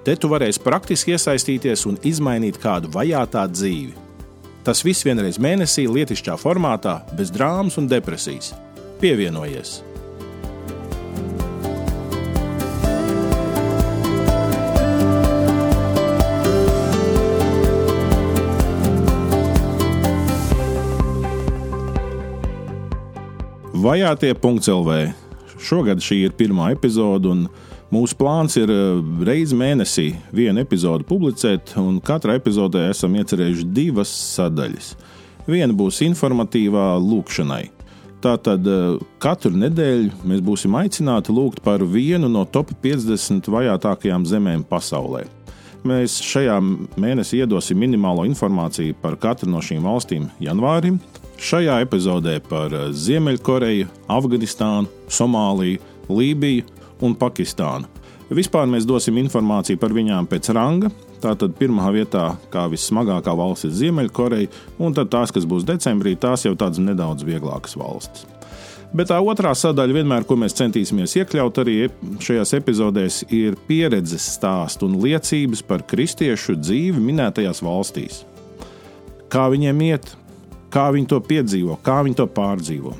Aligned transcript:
Te 0.00 0.14
tu 0.16 0.30
varēsi 0.32 0.62
praktiski 0.64 1.12
iesaistīties 1.12 1.82
un 1.84 1.98
izmainīt 2.08 2.56
kādu 2.62 2.88
vajātā 2.94 3.42
dzīvi. 3.52 3.92
Tas 4.64 4.80
viss 4.84 5.04
vienreiz 5.04 5.36
mēnesī, 5.36 5.84
lietišķā 5.92 6.38
formātā, 6.40 7.02
bez 7.18 7.28
drāmas 7.32 7.76
un 7.76 7.88
depresijas. 7.88 8.54
Pievienojies! 9.00 9.82
Vajātie.CLV. 23.80 24.96
Šogad 25.60 26.00
šī 26.04 26.24
ir 26.24 26.32
pirmā 26.36 26.72
epizode, 26.72 27.28
un 27.28 27.48
Mūsu 27.90 28.14
plāns 28.14 28.54
ir 28.54 28.70
eh, 28.70 29.00
reizi 29.26 29.56
mēnesī 29.58 30.12
vienu 30.34 30.62
epizodi 30.62 31.02
publicēt, 31.08 31.72
un 31.80 31.98
katrā 31.98 32.36
epizodē 32.38 32.84
esam 32.92 33.16
iecerējuši 33.18 33.66
divas 33.74 34.12
sadaļas. 34.36 34.92
Viena 35.50 35.74
būs 35.74 35.98
informatīvā 36.06 36.92
lūkšanai. 37.02 37.64
Tātad 38.22 38.70
eh, 38.70 39.02
katru 39.18 39.50
nedēļu 39.58 40.22
mēs 40.22 40.46
būsim 40.46 40.78
aicināti 40.78 41.34
lūgt 41.34 41.64
par 41.66 41.82
vienu 41.82 42.30
no 42.30 42.46
top 42.46 42.70
50 42.78 43.50
vajātākajām 43.50 44.28
zemēm 44.28 44.62
pasaulē. 44.70 45.24
Mēs 45.82 46.20
šajā 46.22 46.60
mēnesī 47.00 47.40
iedosim 47.42 47.80
minimālo 47.80 48.22
informāciju 48.28 49.00
par 49.02 49.18
katru 49.18 49.50
no 49.50 49.64
šīm 49.64 49.82
valstīm 49.82 50.30
janvārim. 50.38 51.00
Šajā 51.42 51.80
epizodē 51.82 52.38
par 52.46 52.70
eh, 52.70 52.92
Ziemeļkoreju, 52.94 53.90
Afganistānu, 54.14 54.86
Somāliju, 55.10 55.82
Lībiju 56.06 56.78
un 57.04 57.16
Pakistānu. 57.18 57.88
Vispār 58.30 58.68
mēs 58.70 58.86
dosim 58.86 59.16
informāciju 59.18 59.80
par 59.82 59.94
viņām 59.94 60.28
pēc 60.30 60.52
ranga. 60.54 60.90
Tātad 61.20 61.56
pirmā 61.58 61.90
vietā, 61.92 62.28
kā 62.52 62.68
vissmagākā 62.70 63.32
valsts, 63.36 63.66
ir 63.66 63.74
Ziemeļkoreja, 63.80 64.50
un 64.78 64.94
tad 64.96 65.10
tās, 65.12 65.32
kas 65.34 65.48
būs 65.48 65.66
decembrī, 65.68 66.14
tās 66.16 66.46
jau 66.46 66.54
tādas 66.54 66.78
nedaudz 66.80 67.26
vieglākas 67.26 67.74
valstis. 67.76 68.28
Bet 68.94 69.10
tā 69.10 69.20
otrā 69.22 69.52
sadaļa, 69.54 70.00
vienmēr, 70.00 70.24
ko 70.26 70.38
mēs 70.38 70.56
centīsimies 70.58 71.12
iekļaut 71.20 71.58
arī 71.62 71.76
šajās 72.22 72.54
epizodēs, 72.58 73.20
ir 73.34 73.58
pieredzes 73.68 74.24
stāsts 74.34 74.82
un 74.86 74.96
liecības 75.02 75.62
par 75.66 75.84
kristiešu 75.86 76.56
dzīvi 76.58 77.02
minētajās 77.02 77.62
valstīs. 77.62 78.24
Kā 79.30 79.46
viņiem 79.52 79.84
iet, 79.90 80.10
kā 80.74 80.88
viņi 80.94 81.10
to 81.12 81.20
piedzīvo, 81.22 81.78
kā 81.86 82.00
viņi 82.06 82.18
to 82.18 82.26
pārdzīvo. 82.34 82.96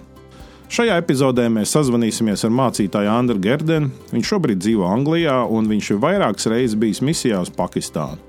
Šajā 0.70 1.00
epizodē 1.00 1.48
mēs 1.50 1.72
sazvanīsimies 1.74 2.44
ar 2.46 2.52
mācītāju 2.54 3.10
Andru 3.10 3.40
Gerdenu. 3.42 3.88
Viņš 4.12 4.28
šobrīd 4.28 4.60
dzīvo 4.62 4.86
Anglijā, 4.86 5.40
un 5.50 5.66
viņš 5.66 5.88
ir 5.90 5.98
vairākas 6.04 6.46
reizes 6.52 6.76
bijis 6.78 7.00
misijā 7.02 7.40
uz 7.42 7.50
Pakistānu. 7.50 8.22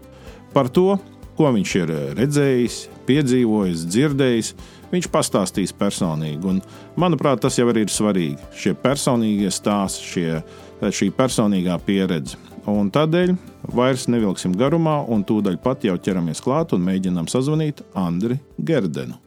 Par 0.49 0.71
to, 0.73 0.95
ko 1.37 1.51
viņš 1.53 1.75
ir 1.83 1.93
redzējis, 2.17 2.79
piedzīvojis, 3.05 3.85
dzirdējis, 3.93 4.51
viņš 4.89 5.11
pastāstīs 5.13 5.77
personīgi. 5.77 6.41
Un, 6.49 6.65
manuprāt, 6.97 7.45
tas 7.45 7.61
jau 7.61 7.69
ir 7.69 7.93
svarīgi. 7.93 8.41
Šie 8.57 8.73
personīgie 8.73 9.53
stāsti, 9.53 10.11
šie, 10.15 10.43
šī 10.81 11.13
personīgā 11.13 11.77
pieredze. 11.85 12.41
Un 12.65 12.89
tādēļ 12.89 13.37
vairs 13.69 14.09
nevilksim 14.09 14.57
garumā, 14.57 15.03
un 15.05 15.21
tūdaļ 15.21 15.61
pat 15.61 15.85
jau 15.85 15.93
ķeramies 15.93 16.41
klāt 16.41 16.73
un 16.73 16.89
mēģinām 16.89 17.29
sazvanīt 17.29 17.85
Andriu 17.93 18.41
Gerdenu. 18.57 19.21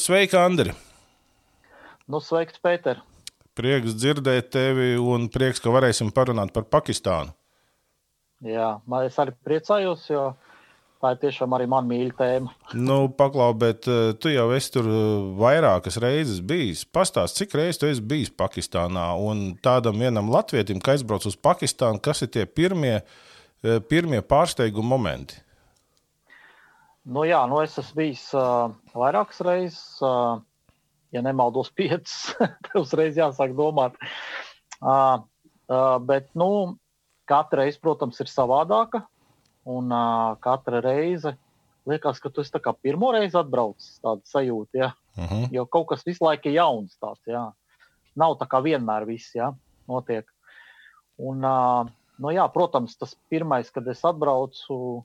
Sveika, 0.00 0.40
Andri! 0.40 0.72
Nu, 2.08 2.16
sveiks, 2.20 2.56
Pēter! 2.64 3.02
Prieks 3.52 3.92
dzirdēt 3.98 4.48
tevi 4.54 4.94
un 4.96 5.26
prieks, 5.28 5.60
ka 5.60 5.72
varēsim 5.74 6.08
parunāt 6.16 6.54
par 6.56 6.64
Pakistānu. 6.72 7.34
Jā, 8.44 8.70
es 9.04 9.20
arī 9.20 9.34
priecājos, 9.44 10.06
jo 10.08 10.24
tā 11.04 11.12
ir 11.12 11.20
tiešām 11.26 11.52
arī 11.52 11.68
man 11.68 11.84
mīļa 11.90 12.16
tēma. 12.16 12.56
Nu, 12.80 12.98
paklau, 13.12 13.50
bet 13.60 13.84
uh, 13.92 14.16
tu 14.16 14.32
jau 14.32 14.48
esi 14.56 14.72
tur 14.72 14.88
eh, 14.88 15.04
vairākas 15.44 16.00
reizes 16.00 16.40
bijis. 16.40 16.86
Pastāst, 16.88 17.36
cik 17.42 17.52
reizes 17.60 17.82
tu 17.82 17.92
esi 17.92 18.08
bijis 18.14 18.32
Pakistānā 18.32 19.10
un 19.20 19.50
tādam 19.64 20.00
vienam 20.00 20.32
latvietim, 20.32 20.80
kas 20.80 21.02
aizbrauc 21.02 21.28
uz 21.28 21.36
Pakistānu, 21.36 22.00
kas 22.00 22.24
ir 22.24 22.32
tie 22.32 22.48
pirmie, 22.48 23.02
pirmie 23.92 24.24
pārsteiguma 24.24 24.96
momenti? 24.96 25.43
Nu, 27.04 27.26
jā, 27.28 27.42
nu 27.50 27.60
es 27.60 27.76
esmu 27.80 28.00
bijis 28.00 28.24
uh, 28.32 28.72
vairākas 28.96 29.42
reizes, 29.44 29.80
uh, 30.00 30.40
ja 31.12 31.22
nemaldos, 31.24 31.70
piecas. 31.78 32.34
uzreiz 32.80 33.18
jāsāk 33.20 33.52
domāt. 33.56 33.98
Uh, 34.80 35.20
uh, 35.68 35.98
bet 36.00 36.30
nu, 36.38 36.76
katra 37.28 37.64
reize, 37.64 37.80
protams, 37.80 38.20
ir 38.24 38.32
savādāka. 38.32 39.04
Un 39.68 39.92
uh, 39.92 40.36
katra 40.44 40.80
reize 40.84 41.36
liekas, 41.88 42.20
ka 42.20 42.30
tu 42.32 42.40
esi 42.40 42.52
pirmo 42.82 43.12
reizi 43.12 43.36
atbraucis. 43.38 43.98
Tāda 44.02 44.24
sajūta, 44.28 44.78
ja? 44.78 44.92
uh 45.16 45.24
mhm. 45.24 45.34
-huh. 45.34 45.48
jo 45.52 45.66
kaut 45.66 45.88
kas 45.88 46.06
visu 46.06 46.24
laiku 46.24 46.48
ir 46.48 46.54
jauns. 46.54 46.96
Tāds, 46.98 47.22
jā. 47.26 47.52
Nav 48.16 48.38
tā 48.38 48.46
kā 48.46 48.62
vienmēr 48.62 49.06
viss 49.06 49.34
ja? 49.34 49.52
notiek. 49.88 50.24
Un, 51.18 51.44
uh, 51.44 51.86
nu, 52.18 52.30
jā, 52.30 52.48
protams, 52.52 52.96
tas 52.96 53.16
pirmais, 53.28 53.70
kad 53.70 53.86
es 53.88 54.04
atbraucu 54.04 55.04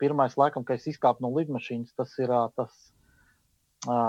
pirmais, 0.00 0.36
laikam, 0.40 0.64
kad 0.64 0.80
es 0.80 0.88
izkāpu 0.90 1.22
no 1.24 1.30
lidmašīnas, 1.36 1.92
tas 1.98 2.16
ir 2.18 2.32
tas 2.56 2.72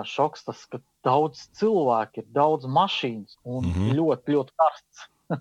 šoks, 0.03 0.43
tas, 0.43 0.65
ka 0.67 0.81
daudz 1.05 1.47
cilvēku 1.57 2.21
ir, 2.21 2.27
daudz 2.35 2.67
mašīnas 2.67 3.37
un 3.43 3.65
mm 3.65 3.71
-hmm. 3.71 3.95
ļoti, 3.95 4.35
ļoti 4.35 4.51
karsts. 4.57 5.07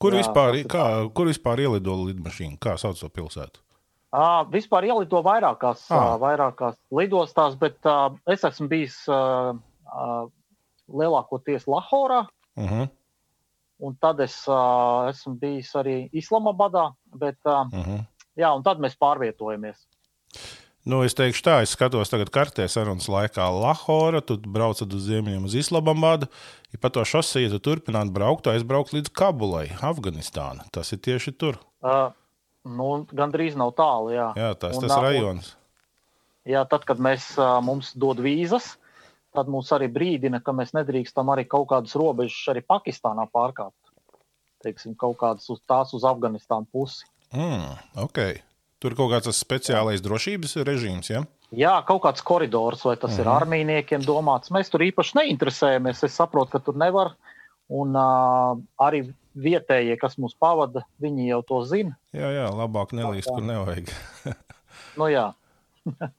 kur, 0.00 0.12
Jā, 0.12 0.20
vispār, 0.20 0.60
kā, 0.68 0.84
kur 1.14 1.26
vispār 1.26 1.60
ielido 1.60 1.96
lidmašīna? 2.04 2.58
Kā 2.60 2.76
sauc 2.76 3.00
to 3.00 3.08
pilsētu? 3.08 3.60
Uh, 4.10 4.42
vispār 4.50 4.84
ielido 4.84 5.22
vairākās, 5.22 5.86
ah. 5.90 6.14
uh, 6.14 6.20
vairākās 6.20 6.76
lidostās, 6.90 7.54
bet 7.54 7.78
uh, 7.86 8.10
es 8.26 8.44
esmu 8.44 8.68
bijis 8.68 8.96
uh, 9.08 9.54
uh, 9.86 10.24
lielākoties 10.88 11.66
Lahorā. 11.66 12.26
Uh 12.56 12.64
mhm. 12.64 12.80
-huh. 12.80 12.88
Un 13.80 13.96
tad 13.96 14.20
es 14.20 14.48
uh, 14.48 15.08
esmu 15.08 15.34
bijis 15.34 15.74
arī 15.74 16.10
Islamabadā, 16.12 16.92
bet 17.14 17.38
uh, 17.46 17.64
uh. 17.72 17.86
-huh 17.86 18.04
jā, 18.40 18.50
un 18.56 18.64
tad 18.66 18.82
mēs 18.82 18.98
pārvietojamies. 19.00 19.84
Nu, 20.88 21.02
es 21.04 21.12
teikšu 21.12 21.42
tā, 21.44 21.54
es 21.60 21.74
skatos 21.76 22.08
tagad 22.08 22.30
kartē 22.32 22.64
sarunas 22.70 23.04
laikā 23.12 23.44
Lahora, 23.52 24.22
tu 24.24 24.38
braucat 24.40 24.88
uz 24.96 25.04
ziemeļiem 25.10 25.44
uz 25.44 25.56
Islamabadu, 25.60 26.30
ja 26.72 26.80
pa 26.80 26.88
to 26.88 27.04
šosiju 27.04 27.52
tu 27.52 27.60
turpināt 27.66 28.08
braukt, 28.14 28.46
tad 28.46 28.56
aizbraukt 28.56 28.94
līdz 28.96 29.12
Kabulai, 29.12 29.66
Afganistāna. 29.84 30.64
Tas 30.72 30.94
ir 30.96 31.02
tieši 31.04 31.34
tur. 31.36 31.60
Uh, 31.84 32.08
nu, 32.64 32.88
Gan 33.12 33.34
drīz 33.34 33.60
nav 33.60 33.74
tālu, 33.76 34.14
jā. 34.16 34.30
Jā, 34.40 34.54
tas 34.56 34.80
ir 34.80 34.88
tas 34.88 35.04
rajons. 35.04 35.52
Jā, 36.48 36.64
tad, 36.64 36.88
kad 36.88 37.02
mēs, 37.02 37.34
mums 37.66 37.92
dod 38.00 38.24
vīzas, 38.24 38.72
tad 39.36 39.52
mums 39.52 39.68
arī 39.76 39.90
brīdina, 39.92 40.40
ka 40.40 40.56
mēs 40.56 40.72
nedrīkstam 40.72 41.28
arī 41.34 41.44
kaut 41.44 41.68
kādas 41.74 41.92
robežas 42.00 42.40
arī 42.54 42.64
Pakistānā 42.64 43.28
pārkāpt. 43.28 43.76
Teiksim, 44.64 44.96
kaut 44.96 45.20
kādas 45.20 45.44
uz 45.52 45.60
tās 45.68 45.92
uz 45.96 46.08
Afganistānu 46.08 46.68
pusi. 46.72 47.04
Mm, 47.36 47.76
okay. 48.02 48.40
Tur 48.80 48.96
kaut 48.96 49.12
kāds 49.12 49.36
speciālais 49.36 50.02
drošības 50.02 50.56
režīms. 50.66 51.10
Ja? 51.12 51.24
Jā, 51.50 51.72
kaut 51.86 52.04
kāds 52.04 52.22
koridors, 52.26 52.84
vai 52.86 52.96
tas 52.96 53.12
mm 53.12 53.22
ir 53.22 53.26
mhm. 53.26 53.34
armijniekiem 53.36 54.06
domāts. 54.06 54.52
Mēs 54.54 54.70
tur 54.72 54.86
īpaši 54.86 55.18
neinteresējamies. 55.20 56.04
Es 56.06 56.16
saprotu, 56.18 56.54
ka 56.54 56.62
tur 56.64 56.78
nevar. 56.80 57.14
Un 57.70 57.94
uh, 57.94 58.58
arī 58.82 59.04
vietējie, 59.38 59.94
kas 60.00 60.16
mūs 60.18 60.34
pavada, 60.34 60.82
viņi 61.02 61.28
jau 61.28 61.42
to 61.46 61.60
zina. 61.70 61.94
Jā, 62.16 62.32
jā 62.34 62.48
labāk 62.50 62.94
nelīst, 62.98 63.30
kur 63.30 63.44
nevajag. 63.46 63.92
nu, 64.98 65.10
jā. 65.12 65.30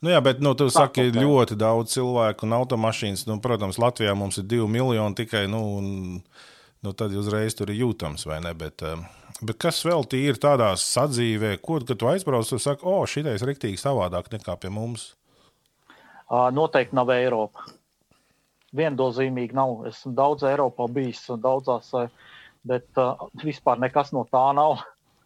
Nu 0.00 0.08
jā, 0.08 0.16
bet 0.24 0.38
nu, 0.40 0.54
tu 0.56 0.64
saki, 0.72 1.10
ir 1.10 1.16
ļoti 1.20 1.58
daudz 1.60 1.92
cilvēku 1.92 2.46
un 2.46 2.54
automašīnas. 2.56 3.26
Nu, 3.28 3.34
protams, 3.44 3.76
Latvijā 3.76 4.14
mums 4.16 4.38
ir 4.40 4.46
divi 4.48 4.64
miljoni 4.64 5.12
tikai. 5.18 5.42
Nu, 5.52 5.60
un, 5.76 5.90
nu, 6.80 6.92
tad 6.96 7.12
uzreiz 7.12 7.52
tur 7.58 7.68
ir 7.68 7.82
jūtams, 7.82 8.24
vai 8.24 8.38
ne? 8.40 8.54
Bet, 8.56 8.80
uh, 8.80 9.02
Bet 9.40 9.56
kas 9.62 9.78
vēl 9.86 10.04
ir 10.18 10.36
tādā 10.36 10.74
sadzīvē, 10.76 11.54
ko 11.64 11.78
kad 11.80 11.96
tu 11.96 12.08
aizbrauc, 12.10 12.48
tu 12.48 12.58
saki, 12.60 12.84
o, 12.84 13.00
oh, 13.00 13.08
šitais 13.08 13.40
ir 13.40 13.48
rīktīgi 13.48 13.80
savādāk 13.80 14.28
nekā 14.34 14.56
pie 14.60 14.68
mums? 14.68 15.14
Noteikti 16.30 16.94
nav 16.94 17.10
Eiropa. 17.10 17.64
viennozīmīgi 18.76 19.56
nav. 19.56 19.86
Esmu 19.88 20.12
daudz 20.14 20.44
Eiropā 20.46 20.86
bijis, 20.92 21.24
daudzās, 21.42 21.88
bet 22.62 23.00
vispār 23.42 23.80
nekas 23.82 24.12
no 24.14 24.26
tā 24.30 24.44
nav. 24.54 24.84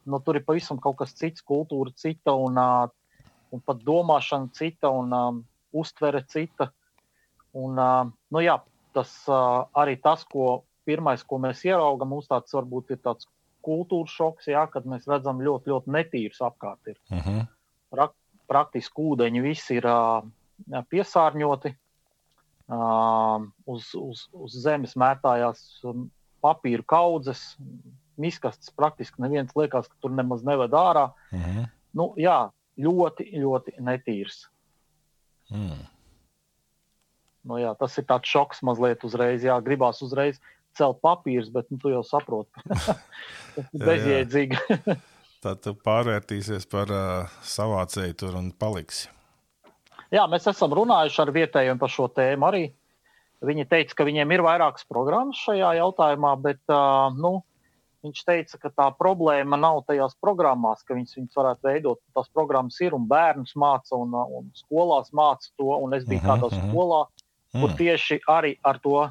Nu, 0.08 0.20
tur 0.20 0.38
ir 0.38 0.44
pavisam 0.46 0.78
kaut 0.80 0.96
kas 1.00 1.12
cits, 1.16 1.42
kultūra 1.42 1.92
cita 1.96 2.32
un, 2.36 2.56
un 3.52 3.64
pat 3.64 3.82
domāšana 3.84 4.52
cita 4.52 4.90
un 4.92 5.12
um, 5.12 5.42
uztvere 5.72 6.22
cita. 6.28 6.70
Un, 7.54 7.78
uh, 7.78 8.08
nu, 8.30 8.42
jā, 8.44 8.58
tas 8.94 9.12
uh, 9.28 9.64
arī 9.80 9.96
tas, 10.02 10.24
ko 10.24 10.64
pirmais, 10.84 11.22
ko 11.24 11.38
mēs 11.42 11.64
ieraugām, 11.64 12.10
mums 12.12 12.28
tāds 12.28 12.52
varbūt 12.54 12.96
ir 12.96 13.00
tāds 13.04 13.28
kultūras 13.64 14.12
šoks, 14.14 14.50
jā, 14.52 14.66
kad 14.72 14.86
mēs 14.88 15.08
redzam 15.10 15.40
ļoti, 15.44 15.72
ļoti 15.72 15.94
netīrus 15.94 16.42
apkārt. 16.44 16.92
Ir. 16.92 16.98
Uh 17.10 17.26
-huh. 17.26 17.40
Prak 17.94 18.14
praktiski 18.50 19.00
ūdeņi 19.00 19.42
visi 19.44 19.78
ir 19.80 19.86
uh, 19.88 20.24
piesārņoti. 20.90 21.74
Uh, 22.64 23.44
uz, 23.68 23.90
uz, 23.94 24.22
uz 24.32 24.54
zemes 24.64 24.94
mētājās 24.96 25.60
papīra 26.44 26.84
kaudzes, 26.88 27.42
miskastes 28.16 28.72
praktiski 28.72 29.20
neviens 29.20 29.52
liekas, 29.56 29.88
ka 29.88 29.96
tur 30.00 30.14
nemaz 30.16 30.44
neved 30.44 30.72
ārā. 30.72 31.10
Mm 31.32 31.42
-hmm. 31.42 31.66
nu, 31.92 32.14
jā, 32.16 32.50
ļoti, 32.78 33.28
ļoti 33.42 33.76
netīrs. 33.80 34.48
Mm. 35.50 35.84
Nu, 37.44 37.58
jā, 37.60 37.74
tas 37.76 37.98
ir 37.98 38.04
tāds 38.08 38.28
šoks 38.28 38.62
mazliet 38.64 39.04
uzreiz. 39.04 39.44
Jā, 39.44 39.60
gribās 39.60 40.00
uzreiz 40.02 40.40
celt 40.78 41.00
papīrus, 41.04 41.50
bet 41.54 41.70
nu, 41.70 41.78
tu 41.82 41.92
jau 41.92 42.02
saproti, 42.06 42.50
tas 42.68 43.66
ir 43.72 43.84
bezjēdzīgi. 43.88 44.62
Tad 45.44 45.60
tu 45.60 45.74
pārvērtīsies 45.76 46.64
par 46.72 46.88
uh, 46.88 47.34
savācēju 47.44 48.14
tur 48.16 48.38
un 48.38 48.48
paliksi. 48.56 49.10
Jā, 50.14 50.24
mēs 50.30 50.46
esam 50.48 50.72
runājuši 50.76 51.20
ar 51.20 51.32
vietējiem 51.34 51.80
par 51.80 51.92
šo 51.92 52.06
tēmu 52.08 52.48
arī. 52.48 52.64
Viņi 53.44 53.66
teica, 53.68 53.98
ka 53.98 54.06
viņiem 54.08 54.30
ir 54.32 54.44
vairākas 54.46 54.86
programmas 54.88 55.40
šajā 55.44 55.74
jautājumā, 55.80 56.30
bet 56.40 56.62
uh, 56.72 57.10
nu, 57.18 57.42
viņš 58.04 58.22
teica, 58.28 58.60
ka 58.62 58.70
tā 58.72 58.86
problēma 58.96 59.58
nav 59.60 59.82
tajās 59.88 60.16
programmās, 60.22 60.84
ka 60.84 60.96
viņas, 60.96 61.16
viņas 61.18 61.38
varētu 61.40 61.68
veidot. 61.68 62.00
Tās 62.16 62.30
programmas 62.32 62.78
ir 62.84 62.96
un 62.96 63.08
bērnus 63.10 63.54
māca 63.60 63.98
un, 63.98 64.14
un 64.38 64.50
skolās 64.56 65.12
māca 65.16 65.50
to. 65.58 65.70
Un 65.76 65.96
es 65.98 66.06
biju 66.08 66.20
uh 66.22 66.26
-huh, 66.26 66.32
kādā 66.32 66.50
uh 66.50 66.56
-huh. 66.56 66.70
skolā, 66.70 67.00
kur 67.54 67.70
mm. 67.70 67.76
tieši 67.78 68.20
arī 68.28 68.54
ar 68.62 68.78
to 68.82 68.98
uh, 69.06 69.10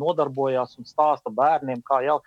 nodarbojās 0.00 0.78
un 0.80 0.88
stāsta 0.88 1.30
bērniem, 1.30 1.84
kā 1.86 2.02
jau. 2.06 2.20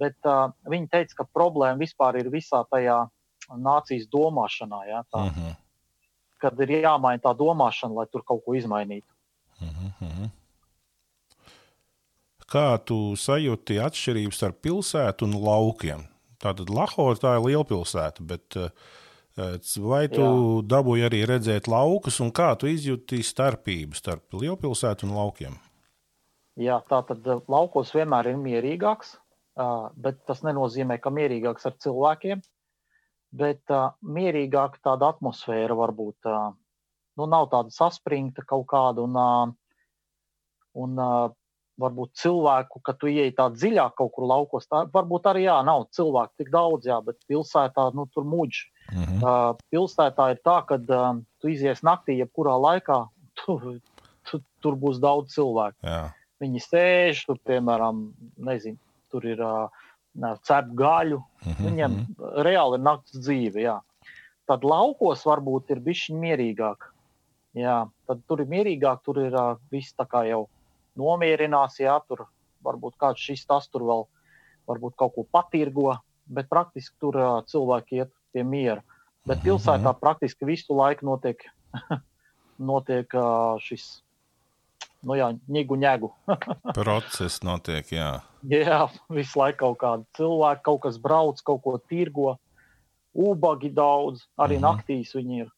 Bet 0.00 0.16
uh, 0.24 0.48
viņi 0.70 0.88
teica, 0.88 1.22
ka 1.22 1.28
problēma 1.34 1.78
vispār 1.80 2.20
ir 2.20 2.30
visā 2.32 2.64
tajā 2.70 3.02
nācijas 3.50 4.06
domāšanā. 4.08 4.84
Ja, 4.88 5.04
tā. 5.12 5.26
uh 5.26 5.34
-huh 5.36 5.56
kad 6.40 6.60
ir 6.64 6.76
jāmaina 6.80 7.22
tā 7.22 7.32
domāšana, 7.36 8.00
lai 8.00 8.06
tur 8.10 8.24
kaut 8.26 8.44
ko 8.46 8.56
izmainītu. 8.58 9.08
Mm 9.60 9.92
-hmm. 10.00 10.30
Kā 12.50 12.78
tu 12.84 13.14
sajūti 13.16 13.78
atšķirības 13.78 14.36
starp 14.36 14.62
pilsētu 14.62 15.24
un 15.24 15.36
laukiem? 15.44 16.00
Tātad 16.42 16.70
Lahore 16.70 17.20
tā 17.20 17.36
ir 17.36 17.44
liela 17.46 17.64
pilsēta, 17.64 18.24
bet 18.26 18.56
eh, 18.56 18.70
vai 19.36 20.04
tu 20.10 20.20
Jā. 20.20 20.34
dabūji 20.74 21.06
arī 21.06 21.24
redzēt 21.28 21.68
laukus 21.70 22.20
un 22.20 22.32
kā 22.34 22.52
tu 22.58 22.70
izjūti 22.70 23.22
starpību 23.24 23.98
starp 23.98 24.34
lielpilsētu 24.34 25.06
un 25.06 25.16
laukiem? 25.16 25.58
Jā, 26.60 26.80
tā 26.90 27.02
tad 27.08 27.26
eh, 27.26 27.42
laukos 27.48 27.94
vienmēr 27.94 28.32
ir 28.32 28.40
mierīgāks, 28.40 29.16
bet 30.00 30.22
tas 30.26 30.40
nenozīmē, 30.46 30.96
ka 31.02 31.12
mierīgāks 31.12 31.66
ar 31.68 31.74
cilvēkiem 31.82 32.40
bet 33.30 33.70
mierīgāka 34.02 34.82
tāda 34.82 35.12
atmosfēra 35.14 35.76
varbūt. 35.78 36.30
Nu, 37.18 37.26
nav 37.26 37.50
tāda 37.52 37.72
saspringta 37.74 38.44
kaut 38.48 38.66
kāda, 38.70 39.04
un, 39.06 39.54
un 40.78 41.04
varbūt 41.80 42.14
cilvēku, 42.20 42.82
ka 42.84 42.94
tu 42.98 43.10
ieej 43.10 43.32
tā 43.38 43.48
dziļāk 43.54 43.96
kaut 43.98 44.12
kur 44.16 44.26
laukos, 44.28 44.68
tā 44.70 44.84
varbūt 44.92 45.30
arī 45.30 45.46
jā, 45.46 45.60
nav 45.66 45.86
cilvēku 45.96 46.42
tik 46.42 46.52
daudz, 46.52 46.90
jā, 46.90 47.00
bet 47.04 47.20
pilsētā 47.30 47.90
nu, 47.96 48.06
tur 48.14 48.26
muģi. 48.28 48.66
Mm 48.92 49.04
-hmm. 49.04 49.22
uh, 49.22 49.56
pilsētā 49.72 50.30
ir 50.30 50.40
tā, 50.44 50.56
ka 50.66 50.74
uh, 50.74 51.22
tu 51.40 51.48
izies 51.48 51.82
naktī, 51.82 52.18
jebkurā 52.18 52.56
laikā, 52.58 53.08
tu, 53.34 53.78
tu, 54.30 54.40
tur 54.60 54.74
būs 54.76 55.00
daudz 55.00 55.34
cilvēku. 55.34 55.78
Jā. 55.82 56.12
Viņi 56.40 56.60
sēž, 56.60 57.26
tur, 57.26 57.38
piemēram, 57.44 58.12
nezinu, 58.36 58.78
tur 59.10 59.26
ir 59.26 59.40
uh, 59.44 59.68
cep 60.42 60.72
gaļu. 60.74 61.18
Mm 61.18 61.52
-hmm. 61.52 61.66
Viņiem 61.66 61.90
mhm. 61.90 62.42
reāli 62.46 62.78
ir 62.78 62.84
naktas 62.84 63.20
dzīve. 63.20 63.60
Jā. 63.60 63.80
Tad 64.46 64.64
laukos 64.64 65.24
varbūt 65.26 65.70
ir 65.70 65.80
bijis 65.80 66.08
mierīgāk. 66.10 66.88
Jā, 67.54 67.88
tad 68.06 68.22
tur 68.26 68.40
ir 68.40 68.46
mierīgāk, 68.46 69.02
tur 69.04 69.18
ir 69.18 69.34
uh, 69.34 69.56
viss 69.70 69.94
tā 69.94 70.06
kā 70.06 70.24
jau 70.28 70.48
nomierinās. 70.96 71.80
Jā, 71.80 72.00
tur 72.08 72.26
varbūt 72.64 72.96
kāds 72.98 73.20
šis 73.20 73.46
tas 73.46 73.68
tur 73.68 73.82
vēl 73.82 74.06
varbūt 74.70 74.94
kaut 74.96 75.14
ko 75.14 75.24
patirgo, 75.32 75.96
bet 76.26 76.48
praktiski 76.48 76.96
tur 77.00 77.16
uh, 77.16 77.42
cilvēki 77.46 78.02
iet 78.02 78.12
pie 78.32 78.44
miera. 78.44 78.82
Bet 79.26 79.38
mhm, 79.38 79.46
pilsētā 79.46 79.90
mhm. 79.92 80.00
praktiski 80.00 80.48
visu 80.48 80.76
laiku 80.76 81.06
notiek, 81.06 81.42
notiek 82.70 83.18
šis 83.64 83.88
nu 85.06 85.16
jā, 85.16 85.30
ņēgu, 85.48 85.78
ņēgu. 85.80 86.10
Process 86.78 87.42
notiek, 87.46 87.92
jā. 87.94 88.12
Jā, 88.50 88.84
visu 89.12 89.40
laiku 89.40 89.58
kaut 89.64 89.80
kāda 89.80 90.06
cilvēka, 90.18 90.64
kaut 90.68 90.82
kas 90.86 91.00
brauc, 91.00 91.40
kaut 91.44 91.62
ko 91.64 91.76
tirgo. 91.90 92.36
Ubagi 93.10 93.72
daudz, 93.74 94.22
arī 94.38 94.58
mm 94.58 94.62
-hmm. 94.62 94.68
naktīs 94.68 95.14
viņi 95.16 95.40
ir. 95.40 95.48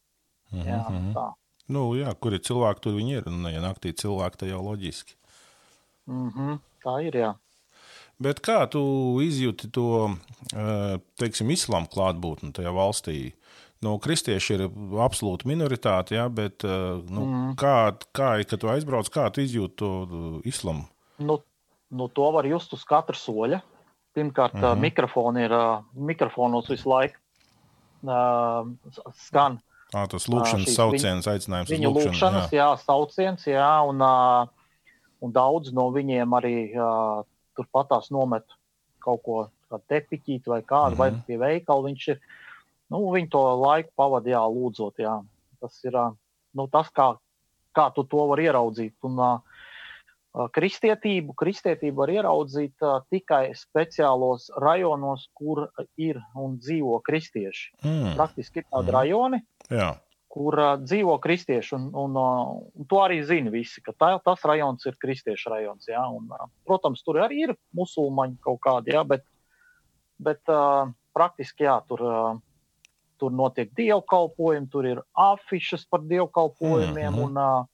Mm 0.53 0.61
-hmm. 0.61 0.69
Jā, 0.69 0.91
mhm. 0.91 1.13
tā. 1.17 1.33
Nu, 1.69 1.95
jā, 1.97 2.15
kur 2.15 2.35
ir 2.35 2.41
cilvēki, 2.41 2.81
tur 2.81 2.93
viņi 2.93 3.17
ir. 3.19 3.29
Un, 3.29 3.45
ja 3.53 3.61
naktī 3.61 3.93
cilvēki, 3.93 4.37
tad 4.37 4.49
jau 4.49 4.63
loģiski. 4.63 5.15
Mm 6.07 6.31
-hmm. 6.31 6.59
Tā 6.85 7.03
ir, 7.07 7.15
jā. 7.15 7.35
Bet 8.23 8.43
kā 8.45 8.61
tu 8.71 8.83
izjūti 9.25 9.71
to, 9.75 10.15
eh, 10.55 10.99
teiksim, 11.19 11.51
islāma 11.51 11.91
klātbūtni 11.91 12.53
tajā 12.57 12.75
valstī? 12.77 13.33
nu, 13.83 13.97
kristieši 14.03 14.57
ir 14.57 14.65
absolūta 15.03 15.49
minoritāte, 15.51 16.17
ja, 16.17 16.29
bet 16.33 16.67
eh, 16.67 17.03
nu, 17.03 17.25
mm. 17.27 17.55
kā, 17.61 17.77
kā 18.15 18.35
kad 18.47 18.63
tu 18.63 18.71
aizbrauc, 18.73 19.11
kā 19.13 19.27
tu 19.35 19.43
izjūti 19.43 19.79
to 19.83 19.91
uh, 20.03 20.37
islamu? 20.49 20.87
Nu, 21.23 21.41
nu, 21.91 22.09
to 22.09 22.31
var 22.35 22.47
just 22.49 22.73
uz 22.77 22.87
katra 22.89 23.19
soļa. 23.19 23.63
Pirmkārt, 24.13 24.55
mm 24.55 24.63
-hmm. 24.63 24.81
mikrofoni 24.81 25.43
ir 25.47 25.53
mikrofonos 25.95 26.69
visu 26.69 26.89
laiku 26.89 27.17
skan. 29.17 29.57
À, 29.95 30.07
tas 30.09 30.29
lūkšanas 30.29 30.75
sauciens, 30.75 31.27
aicinājums. 31.27 31.71
Viņu 31.71 31.93
lūkšanu, 31.95 32.13
lūkšanas, 32.13 32.53
jā. 32.53 32.59
jā, 32.61 32.77
sauciens, 32.85 33.47
jā, 33.47 33.73
un, 33.89 34.05
un 35.21 35.33
daudz 35.33 35.73
no 35.73 35.89
viņiem 35.93 36.37
arī 36.37 36.57
turpatās 37.57 38.11
nomet 38.15 38.45
kaut 39.03 39.23
ko 39.27 39.37
tādu 39.71 39.85
tepiķīti 39.91 40.51
vai 40.53 40.63
kādu, 40.63 40.95
mm 40.95 41.01
-hmm. 41.01 41.19
vai 41.19 41.27
pie 41.27 41.39
veikala 41.39 41.89
viņš 41.89 42.09
ir. 42.15 42.21
Nu, 42.93 43.07
viņi 43.13 43.31
to 43.33 43.43
laiku 43.57 43.91
pavadīja 43.97 44.43
lūdzot. 44.53 44.99
Jā. 45.01 45.23
Tas 45.61 45.85
ir 45.85 45.97
nu, 46.55 46.67
tas, 46.69 46.91
kā, 46.93 47.17
kā 47.75 47.89
tu 47.95 48.05
to 48.05 48.27
vari 48.29 48.45
ieraudzīt. 48.45 48.95
Un, 49.09 49.19
uh, 49.19 49.41
kristietību, 50.53 51.35
kristietību 51.35 51.97
var 51.97 52.13
ieraudzīt 52.13 52.85
uh, 52.85 53.01
tikai 53.11 53.55
speciālos 53.57 54.51
rajonos, 54.61 55.29
kur 55.35 55.69
ir 55.97 56.21
un 56.35 56.59
dzīvo 56.59 57.01
kristieši. 57.01 57.73
Mm. 57.85 58.15
Praktiski 58.17 58.63
ir 58.63 58.69
tādi 58.69 58.91
mm. 58.91 58.97
rajoni, 58.99 59.43
Jā. 59.71 59.93
Kur 60.33 60.57
uh, 60.57 60.77
dzīvo 60.81 61.19
kristieši. 61.23 61.75
Un, 61.77 61.91
un, 62.05 62.17
uh, 62.17 62.55
un 62.79 62.89
to 62.89 63.03
arī 63.05 63.21
zina 63.29 63.53
visi, 63.53 63.83
ka 63.85 63.93
tā, 63.93 64.15
tas 64.25 64.45
rajons 64.49 64.87
ir 64.89 64.97
kristiešu 65.03 65.53
rajons. 65.53 65.91
Jā, 65.91 66.05
un, 66.09 66.31
uh, 66.33 66.49
protams, 66.69 67.05
tur 67.05 67.21
arī 67.25 67.45
ir 67.49 67.57
musulmaņi 67.77 68.41
kaut 68.45 68.63
kādi, 68.65 68.95
jā, 68.97 69.05
bet, 69.09 69.27
bet 70.23 70.41
uh, 70.53 70.89
praktiski 71.17 71.69
jā, 71.69 71.77
tur. 71.89 72.07
Uh, 72.07 72.33
tur 73.23 73.31
notiek 73.31 73.69
dievkalpojumi, 73.79 74.67
tur 74.67 74.87
ir 74.89 75.01
afišas 75.15 75.85
par 75.87 76.01
dievkalpojumiem. 76.11 77.13
Mm 77.13 77.15
-hmm. 77.15 77.25
un, 77.29 77.37
uh, 77.39 77.69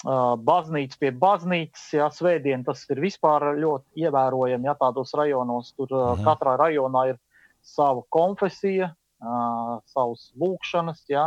Uh, 0.00 0.32
baznīca 0.40 0.96
pie 0.96 1.10
baznīcas, 1.12 1.82
jā, 1.92 2.06
svētdien 2.08 2.62
tas 2.64 2.86
ir 2.88 3.02
vispār 3.04 3.50
ļoti 3.60 4.00
ievērojami. 4.00 4.64
Jā, 4.64 4.74
tādos 4.80 5.12
rajonos 5.12 5.74
tur 5.76 5.92
uh, 5.92 6.22
katrā 6.24 6.54
rajonā 6.56 7.02
ir 7.10 7.18
sava 7.60 8.00
konfesija, 8.08 8.94
uh, 9.20 9.74
savas 9.92 10.30
lūkšanas, 10.40 11.02
jā. 11.12 11.26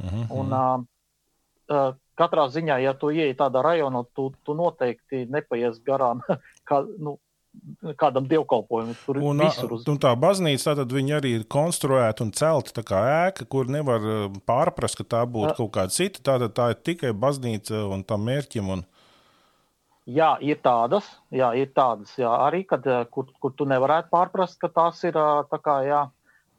Mhm. 0.00 0.24
Un, 0.30 0.56
uh, 0.56 1.92
katrā 2.18 2.46
ziņā, 2.52 2.78
ja 2.84 2.94
tu 2.98 3.10
ieej 3.12 3.34
tādā 3.38 3.62
rajonā, 3.64 4.04
tu, 4.16 4.30
tu 4.44 4.56
noteikti 4.56 5.26
nepaies 5.30 5.80
garām, 5.86 6.22
kā, 6.68 6.82
nu, 6.98 7.18
kādam 8.00 8.26
dievkalpojumam. 8.30 8.96
Tur 9.04 9.20
un, 9.20 9.42
visur 9.44 9.74
uz... 9.76 9.84
un 9.88 9.98
tā 10.00 10.12
baznīca 10.18 10.72
tātad 10.72 10.94
arī 11.18 11.34
ir 11.38 11.44
konstruēta 11.50 12.24
un 12.24 12.32
celta 12.36 12.78
tā 12.80 12.84
kā 12.86 13.02
ēka, 13.26 13.46
kur 13.50 13.68
nevar 13.68 14.30
pārprast, 14.48 15.00
ka 15.00 15.08
tā 15.16 15.22
būtu 15.28 15.58
kaut 15.60 15.74
kāda 15.76 15.92
cita. 15.92 16.24
Tātad 16.32 16.56
tā 16.56 16.70
ir 16.72 16.80
tikai 16.80 17.12
baznīca 17.12 17.84
un 17.92 18.04
tam 18.08 18.24
mērķim. 18.28 18.72
Un... 18.76 18.86
Jā, 20.08 20.34
ir 20.42 20.58
tādas, 20.64 21.06
jā, 21.30 21.52
ir 21.60 21.70
tādas 21.76 22.16
jā, 22.18 22.30
arī, 22.48 22.64
kad, 22.68 22.88
kur, 23.12 23.28
kur 23.38 23.54
tu 23.54 23.68
nevarētu 23.70 24.10
pārprast, 24.12 24.58
ka 24.62 24.72
tās 24.72 25.04
ir 25.06 25.18
tā 25.52 25.60
kā, 25.62 25.76
jā, 25.86 26.06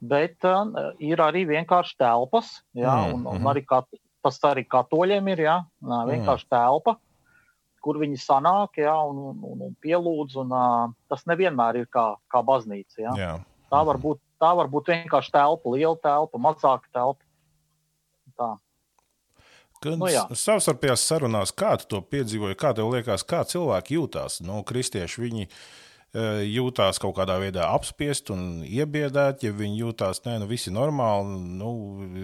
bet 0.04 0.46
uh, 0.48 0.92
ir 1.00 1.22
arī 1.24 1.46
vienkārši 1.50 1.98
telpas, 2.02 2.60
jā, 2.76 2.92
mm, 2.92 3.16
un, 3.16 3.26
un 3.32 3.42
mm. 3.42 3.50
arī 3.54 3.64
kat, 3.68 3.88
tas 4.24 4.40
arī 4.50 4.66
katoļiem 4.68 5.34
ir, 5.34 5.46
jā, 5.48 5.58
vienkārši 5.84 6.48
mm. 6.48 6.54
telpa 6.54 6.98
kur 7.84 8.00
viņi 8.00 8.18
sanāk, 8.22 8.80
jā, 8.80 8.96
un, 9.10 9.20
un, 9.44 9.64
un 9.68 9.74
pielūdz. 9.84 10.38
Un, 10.44 10.56
uh, 10.56 10.94
tas 11.12 11.26
nevienmēr 11.30 11.82
ir 11.82 11.90
kā, 11.92 12.14
kā 12.32 12.40
baznīca. 12.46 13.02
Jā. 13.04 13.16
Jā. 13.20 13.34
Tā, 13.74 13.82
var 13.88 14.00
būt, 14.00 14.22
tā 14.42 14.54
var 14.56 14.70
būt 14.72 14.94
vienkārši 14.94 15.34
telpa, 15.34 15.74
liela 15.76 15.98
telpa, 16.00 16.42
mazāka 16.42 16.88
telpa. 16.96 17.20
Tā. 18.40 18.54
Kad 19.84 20.00
Nu, 20.00 20.08
jā. 20.08 20.24
savstarpējās 20.32 21.04
sarunās, 21.04 21.52
kā 21.52 21.74
tu 21.82 21.90
to 21.92 22.00
piedzīvoji, 22.08 22.56
kā 22.60 22.72
tev 22.78 22.94
liekas, 22.94 23.26
kā 23.28 23.44
cilvēki 23.50 23.98
jūtās? 23.98 24.40
Nu, 24.46 24.62
kristieši 24.64 25.26
viņi 25.26 25.44
e, 25.44 25.52
jūtās 26.14 27.00
kaut 27.02 27.16
kādā 27.18 27.40
veidā 27.42 27.68
apspiesti 27.74 28.34
un 28.36 28.42
iebiedēti, 28.66 29.48
ja 29.48 29.54
viņi 29.58 29.80
jūtās, 29.82 30.22
nē, 30.28 30.40
nu, 30.44 30.50
viss 30.50 30.70
ir 30.70 30.76
normāli, 30.76 31.40
nu, 31.58 31.72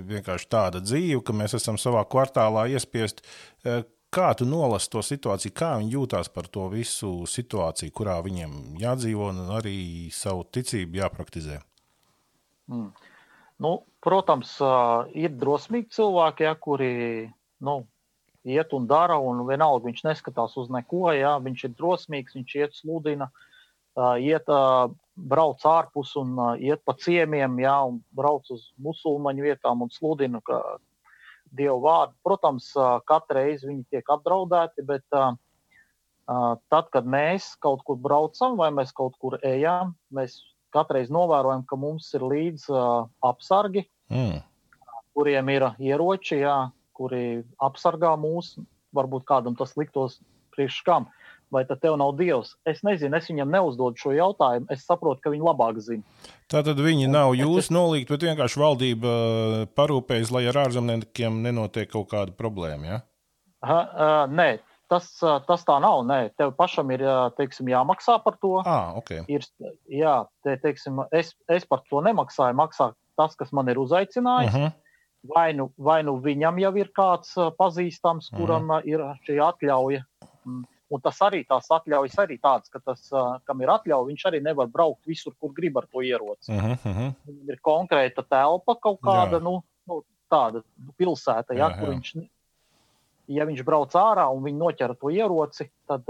vienkārši 0.10 0.50
tāda 0.50 0.81
dzīve, 0.84 1.24
ka 1.25 1.34
mēs 1.34 1.58
esam 1.58 1.79
savā 1.81 2.03
kvartālā 2.05 2.67
iespiesti. 2.75 3.25
E, 3.65 3.81
Kā 4.10 4.31
tu 4.34 4.41
nolasi 4.50 4.89
to 4.89 5.03
situāciju, 5.05 5.53
kā 5.53 5.75
viņi 5.77 5.91
jūtās 5.93 6.31
par 6.34 6.48
to 6.50 6.63
visu 6.72 7.27
situāciju, 7.29 7.93
kurā 7.93 8.15
viņiem 8.25 8.79
jādzīvo 8.81 9.27
un 9.29 9.51
arī 9.53 10.10
savu 10.10 10.48
ticību 10.50 10.98
jāpraktizē? 10.98 11.60
Mm. 12.74 12.88
Nu, 13.62 13.74
protams, 14.01 14.55
ā, 14.65 14.72
ir 15.13 15.36
drosmīgi 15.38 15.93
cilvēki, 15.93 16.48
ja, 16.48 16.55
kuri 16.58 16.89
nu, 17.62 17.75
iet 18.50 18.74
un 18.74 18.89
dara, 18.89 19.19
un 19.22 19.43
vienalga 19.46 19.86
viņš 19.91 20.01
neskatās 20.08 20.58
uz 20.58 20.74
neko. 20.74 21.12
Ja, 21.13 21.36
viņš 21.46 21.67
ir 21.67 21.77
drosmīgs, 21.77 22.39
viņš 22.39 22.58
iet 22.63 22.81
sludina, 22.81 23.29
ā, 23.29 23.49
iet, 24.22 24.48
brauc 25.20 25.65
ārpus 25.68 26.13
un 26.20 26.38
iet 26.63 26.82
pa 26.88 26.96
ciemiemiem, 26.96 27.58
ja, 27.63 27.75
un 27.89 28.00
brauc 28.15 28.48
uz 28.53 28.70
musulmaņu 28.79 29.48
vietām 29.50 29.84
un 29.84 29.91
sludina 29.91 30.39
dievu 31.51 31.82
vārdu. 31.84 32.15
Protams, 32.24 32.70
ā, 32.77 33.00
katru 33.10 33.39
reizi 33.39 33.68
viņi 33.68 33.88
tiek 33.91 34.12
apdraudēti, 34.15 34.86
bet 34.88 35.03
tad, 35.10 36.89
kad 36.94 37.08
mēs 37.10 37.56
kaut 37.60 37.82
kur 37.88 37.98
braucam 37.98 38.56
vai 38.60 38.70
mēs 38.72 38.94
kaut 38.94 39.18
kur 39.20 39.39
ejam, 39.44 39.96
mēs 40.13 40.38
katreiz 40.70 41.10
novērojam, 41.10 41.63
ka 41.65 41.75
mums 41.79 42.12
ir 42.13 42.22
līdzi 42.22 42.74
uh, 42.74 43.08
apsargi, 43.25 43.88
Mm. 44.10 44.41
kuriem 45.13 45.50
ir 45.53 45.63
ieroči, 45.77 46.39
jā, 46.41 46.72
kuri 46.98 47.44
apsargā 47.62 48.15
mūs. 48.18 48.56
Varbūt 48.96 49.25
kādam 49.29 49.53
tas 49.58 49.75
liktos 49.77 50.18
priekš 50.56 50.79
kam. 50.88 51.06
Vai 51.50 51.63
tad 51.65 51.82
tev 51.82 51.96
nav 51.98 52.13
dievs? 52.20 52.53
Es 52.70 52.84
nezinu, 52.86 53.18
es 53.18 53.29
viņam 53.29 53.50
neuzdodu 53.50 53.98
šo 53.98 54.12
jautājumu. 54.13 54.68
Es 54.74 54.84
saprotu, 54.86 55.24
ka 55.24 55.32
viņi 55.34 55.48
labāk 55.48 55.79
zina. 55.82 56.06
Tātad 56.51 56.77
viņi 56.82 57.10
nav 57.10 57.34
jūs 57.38 57.72
nolikt, 57.74 58.12
bet 58.13 58.25
vienkārši 58.27 58.62
valdība 58.62 59.13
uh, 59.13 59.63
parūpējas, 59.77 60.34
lai 60.36 60.46
ar 60.51 60.62
ārzemniekiem 60.68 61.41
nenotiek 61.46 61.89
kaut 61.89 62.12
kāda 62.13 62.36
problēma. 62.38 62.91
Ja? 62.91 63.00
Ha, 63.65 63.79
uh, 63.82 64.22
nē, 64.29 64.50
tas, 64.94 65.10
uh, 65.25 65.39
tas 65.48 65.65
tā 65.65 65.79
nav. 65.82 66.03
Nē, 66.10 66.20
tev 66.38 66.53
pašam 66.60 66.94
ir 66.94 67.03
uh, 67.08 67.27
teiksim, 67.38 67.74
jāmaksā 67.74 68.20
par 68.24 68.38
to. 68.41 68.60
Ah, 68.62 68.94
okay. 69.01 69.25
Ir, 69.32 69.46
jā, 69.89 70.15
te, 70.46 70.53
teiksim, 70.62 71.01
es, 71.10 71.34
es 71.50 71.65
par 71.70 71.82
to 71.89 72.06
nemaksāju. 72.06 72.58
Maksā 72.62 72.91
tas, 73.20 73.34
kas 73.39 73.53
man 73.56 73.74
ir 73.74 73.82
uzaicinājis. 73.82 74.53
Uh 74.53 74.68
-huh. 74.68 74.72
vai 75.36 75.53
nu, 75.53 75.72
vai 75.75 76.03
nu 76.03 76.20
viņam 76.24 76.60
jau 76.62 76.75
ir 76.77 76.91
kāds 76.96 77.34
pazīstams, 77.58 78.29
kuram 78.38 78.70
mm. 78.70 78.86
ir 78.88 79.00
šī 79.25 79.41
atļauja. 79.44 80.06
Mm. 80.46 80.63
Un 80.89 81.01
tas 81.01 81.19
arī 81.22 81.43
tās 81.46 81.67
atļaujas 81.69 82.15
arī 82.17 82.39
tādas, 82.41 82.69
ka 82.69 82.79
tas, 82.79 83.10
kam 83.46 83.62
ir 83.62 83.69
atļauja, 83.69 84.08
viņš 84.08 84.24
arī 84.25 84.39
nevar 84.41 84.67
braukt 84.67 85.05
visur, 85.05 85.34
kur 85.39 85.51
grib 85.53 85.77
ar 85.77 85.86
to 85.91 86.01
ieroci. 86.01 86.50
Uh 86.51 86.63
-huh, 86.63 86.77
uh 86.86 86.98
-huh. 86.98 87.13
Viņam 87.27 87.50
ir 87.50 87.60
konkrēta 87.62 88.24
telpa 88.29 88.75
kaut 88.81 89.00
kāda, 89.01 89.38
Jā. 89.38 89.43
nu, 89.43 89.63
nu, 89.88 90.03
tāda 90.31 90.63
pilsēta, 90.98 91.53
ja, 91.53 91.69
Jā, 91.69 91.79
kur 91.79 91.88
jā. 91.88 91.93
viņš, 91.93 92.15
ne- 92.15 92.29
ja 93.27 93.46
viņš 93.46 93.63
brauc 93.65 93.91
ārā 93.93 94.25
un 94.34 94.43
viņi 94.43 94.58
noķer 94.58 94.96
to 95.00 95.08
ieroci, 95.10 95.69
tad, 95.88 96.03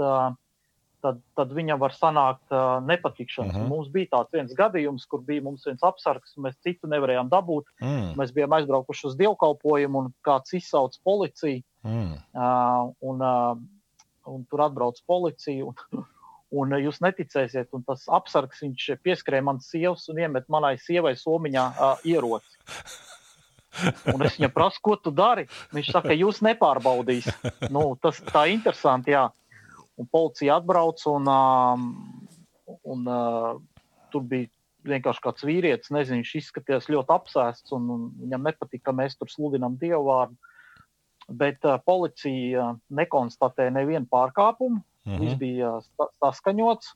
tad, 1.02 1.20
tad 1.36 1.48
viņam 1.52 1.78
var 1.78 1.90
sanākt 1.90 2.48
nepatikšanas. 2.86 3.52
Mhm. 3.54 3.60
Uh 3.62 3.66
-huh. 3.66 3.68
Mums 3.68 3.88
bija 3.88 4.06
tāds 4.06 4.32
viens 4.32 4.54
gadījums, 4.54 5.06
kur 5.08 5.20
bija 5.20 5.42
mums 5.42 5.66
viens 5.66 5.82
apsargs, 5.82 6.36
mēs 6.36 6.56
citu 6.62 6.86
nevarējām 6.86 7.28
dabūt. 7.28 7.64
Mm, 7.80 8.14
Mēs 8.16 8.32
bijām 8.32 8.52
aizbraukuši 8.52 9.06
uz 9.06 9.16
dievkalpojumu, 9.16 9.98
un 9.98 10.12
kāds 10.24 10.52
izsauca 10.54 10.98
policiju. 11.04 11.62
mm. 11.84 12.12
Uh, 12.34 12.92
un, 13.00 13.20
uh, 13.22 13.56
un 14.30 14.46
tur 14.50 14.64
atbrauc 14.66 15.00
policija. 15.10 15.68
Un, 15.70 16.06
un 16.60 16.74
jūs 16.82 17.00
neticēsiet, 17.04 17.70
un 17.76 17.84
tas 17.86 18.06
apsargs 18.10 18.64
viņš 18.64 18.88
pieskrēja 19.04 19.46
manas 19.46 19.70
sievas 19.70 20.08
un 20.10 20.18
iemet 20.22 20.48
manai 20.50 20.74
sievai 20.82 21.14
somiņā 21.18 21.66
uh, 21.70 22.08
ieroci. 22.08 22.58
Un 24.10 24.24
es 24.26 24.34
viņam 24.34 24.52
prasu, 24.54 24.80
ko 24.82 24.96
tu 24.98 25.12
dari? 25.14 25.46
Viņš 25.74 25.92
saka, 25.94 26.14
jūs 26.16 26.40
nepārbaudīs. 26.42 27.28
Nu, 27.70 27.92
tas 28.02 28.18
tā 28.26 28.48
interesanti, 28.50 29.14
jā. 29.14 29.28
Un 30.00 30.08
policija 30.10 30.56
atbrauc 30.58 31.02
un, 31.12 31.28
um, 31.30 31.86
un 32.88 33.06
uh, 33.06 33.52
tur 34.10 34.24
bija 34.26 34.50
vienkārši 34.88 35.22
kāds 35.24 35.44
vīrietis, 35.44 35.92
nezinu, 35.92 36.22
viņš 36.22 36.36
izskatījās 36.40 36.88
ļoti 36.92 37.14
apsēsts 37.14 37.74
un, 37.76 37.88
un 37.94 38.06
viņam 38.22 38.48
nepatika, 38.48 38.88
ka 38.88 38.96
mēs 38.96 39.18
tur 39.20 39.30
sludinām 39.32 39.76
dievu 39.80 40.06
vārdu. 40.08 40.38
Bet 41.30 41.64
uh, 41.64 41.76
policija 41.86 42.72
nekonstatēja 42.90 43.70
nevienu 43.76 44.06
pārkāpumu, 44.10 44.82
Mhm. 45.06 45.20
viss 45.22 45.38
bija 45.40 45.68
saskaņots, 46.20 46.90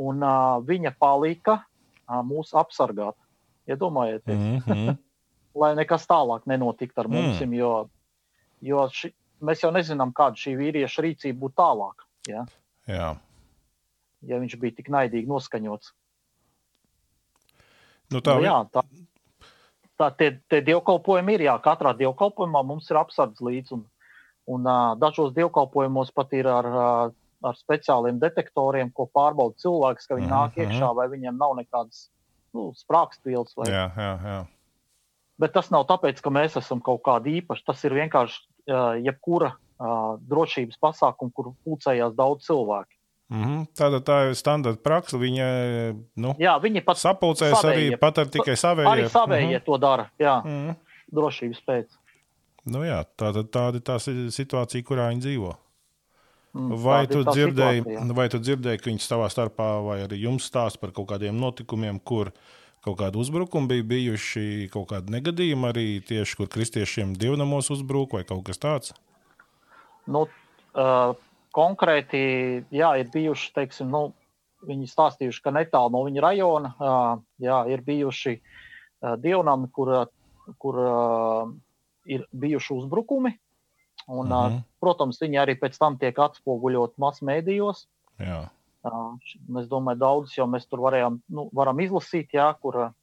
un 0.00 0.22
uh, 0.24 0.62
viņa 0.64 0.94
palika 0.98 1.58
uh, 1.60 2.22
mūs 2.24 2.54
apsargāt. 2.56 3.14
Iedomājieties, 3.68 4.38
mm. 4.38 4.62
Mhm. 4.64 4.96
lai 5.60 5.74
nekas 5.76 6.06
tālāk 6.08 6.46
nenotiktu 6.48 7.02
ar 7.02 7.08
Mm. 7.08 7.12
mums, 7.12 7.40
jo, 7.58 7.72
jo 8.62 8.86
ši, 8.88 9.12
mēs 9.44 9.62
jau 9.62 9.70
nezinām, 9.74 10.12
kāda 10.16 10.40
šī 10.40 10.54
vīrieša 10.56 11.04
rīcība 11.04 11.38
būtu 11.42 11.54
tālāk, 11.60 12.06
ja, 12.28 12.46
Jā. 12.88 13.10
ja 14.22 14.38
viņš 14.40 14.56
bija 14.58 14.76
tik 14.78 14.88
naidīgi 14.88 15.28
noskaņots. 15.28 15.92
Nu, 18.10 18.22
tā 18.24 18.38
Nu, 18.38 18.46
jā, 18.46 18.56
tā, 18.72 18.82
tā 19.98 20.10
tie, 20.18 20.32
tie 20.50 20.60
dievkalpojumi 20.66 21.36
ir. 21.36 21.46
Jā, 21.48 21.56
katrā 21.62 21.94
dievkalpojumā 21.98 22.62
mums 22.66 22.90
ir 22.92 23.00
apsardz 23.00 23.42
līdzi. 23.44 23.78
Un, 23.78 23.86
un 24.54 24.68
uh, 24.68 24.92
dažos 25.00 25.34
dievkalpojumos 25.36 26.12
pat 26.16 26.34
ir 26.38 26.48
ar, 26.50 26.68
uh, 26.68 27.16
ar 27.48 27.58
speciāliem 27.58 28.20
detektoriem, 28.22 28.92
ko 28.94 29.08
pārbauda 29.14 29.58
cilvēks, 29.62 30.08
ka 30.08 30.18
viņi 30.18 30.28
Mhm, 30.28 30.34
nāk 30.34 30.60
iekšā 30.62 30.92
vai 30.96 31.08
viņiem 31.12 31.38
nav 31.38 31.56
nekādas 31.58 32.08
nu, 32.54 32.70
sprāgstvielas. 32.78 33.56
Vai... 33.58 33.70
jā, 33.72 33.88
jā, 33.96 34.12
jā. 34.24 34.38
Bet 35.38 35.54
tas 35.54 35.70
nav 35.70 35.86
tāpēc, 35.86 36.18
ka 36.22 36.34
mēs 36.34 36.56
esam 36.58 36.80
kaut 36.82 37.04
kādi 37.06 37.38
īpaši. 37.38 37.66
Tas 37.66 37.84
ir 37.86 37.94
vienkārši 37.94 38.40
uh, 38.42 38.96
jebkura 38.98 39.52
uh, 39.54 40.16
drošības 40.18 40.80
pasākuma, 40.82 41.34
kur 41.34 41.52
pulcējās 41.66 42.16
daudz 42.18 42.48
cilvēku. 42.48 42.97
Mhm. 43.30 43.66
Tātad 43.76 44.04
tā 44.08 44.30
ir 44.30 44.34
standarta 44.34 44.80
praksa. 44.82 45.18
Viņa 45.20 45.46
nu, 46.16 46.34
Jā, 46.40 46.54
viņi 46.62 46.80
pat 46.84 46.96
sapulcēs 46.96 47.52
arī 47.60 47.90
savējie. 47.92 48.00
pat 48.00 48.18
ar 48.18 48.26
tikai 48.26 48.54
savējiem. 48.56 48.92
arī 48.94 49.08
savējie 49.12 49.64
to 49.64 49.76
dara. 49.78 50.10
Jā, 50.18 50.42
Mhm. 50.44 50.76
drošības 51.12 51.60
pēc. 51.68 51.86
Nu, 52.66 52.78
jā, 52.80 53.04
tāda, 53.18 53.44
tāda 53.44 53.74
ir 53.76 53.80
tā 53.80 54.00
si- 54.00 54.28
situācija, 54.32 54.82
kurā 54.84 55.10
viņi 55.12 55.20
dzīvo. 55.22 55.56
Mm, 56.54 56.76
Vai 56.82 57.06
tāda 57.06 57.12
tu, 57.12 57.18
ir 57.18 57.24
tā 57.24 57.32
dzirdēji, 57.34 57.82
situācija. 57.84 58.14
vai 58.16 58.28
tu 58.28 58.38
dzirdēji, 58.38 58.80
ka 58.82 58.90
viņi 58.90 59.04
savā 59.04 59.28
starpā 59.28 59.84
vai 59.84 59.98
arī 60.06 60.22
jums 60.22 60.48
stāsta 60.50 60.80
par 60.80 60.90
kaut 60.92 61.08
kādiem 61.08 61.38
notikumiem, 61.38 62.00
kur 62.02 62.32
kaut 62.82 62.96
kādi 62.96 63.16
uzbrukumi 63.20 63.68
bija 63.68 63.82
bijuši, 63.84 64.70
kaut 64.70 64.88
kādi 64.88 65.10
negadījumi 65.10 65.68
arī 65.72 66.00
tieši, 66.02 66.36
kur 66.36 66.46
kristiešiem 66.46 67.14
dievnamos 67.16 67.68
uzbruk 67.70 68.12
vai 68.12 68.24
kaut 68.24 68.44
kas 68.44 68.56
tāds? 68.58 68.92
Nu, 70.06 70.26
uh, 70.74 71.12
konkrēti, 71.54 72.64
jā, 72.74 72.90
ir 73.00 73.10
bijuši, 73.12 73.52
teiksim, 73.56 73.90
nu, 73.92 74.12
viņi 74.68 74.88
stāstījuši, 74.90 75.42
ka 75.44 75.52
netālu 75.54 75.92
no 75.94 76.02
viņa 76.08 76.22
rajona 76.24 76.72
jā, 77.38 77.58
ir 77.70 77.82
bijuši 77.86 78.40
dievnami, 79.22 79.68
kur, 79.72 79.92
kur 80.58 80.80
ir 82.08 82.24
bijuši 82.32 82.74
uzbrukumi. 82.74 83.38
Un, 84.08 84.32
uh, 84.32 84.48
Mhm. 84.48 84.62
protams, 84.80 85.18
viņi 85.20 85.36
arī 85.36 85.54
pēc 85.60 85.76
tam 85.78 85.98
tiek 85.98 86.16
atspoguļot 86.16 86.94
masmēdījos. 86.96 87.86
Jā. 88.18 88.48
Es 89.58 89.68
domāju, 89.68 89.98
daudzus 89.98 90.36
jau 90.38 90.46
mēs 90.46 90.64
tur 90.66 90.78
varējām, 90.80 91.20
nu, 91.28 91.50
varam 91.52 91.76
izlasīt, 91.78 92.30
jā, 92.32 92.54
kur, 92.60 92.94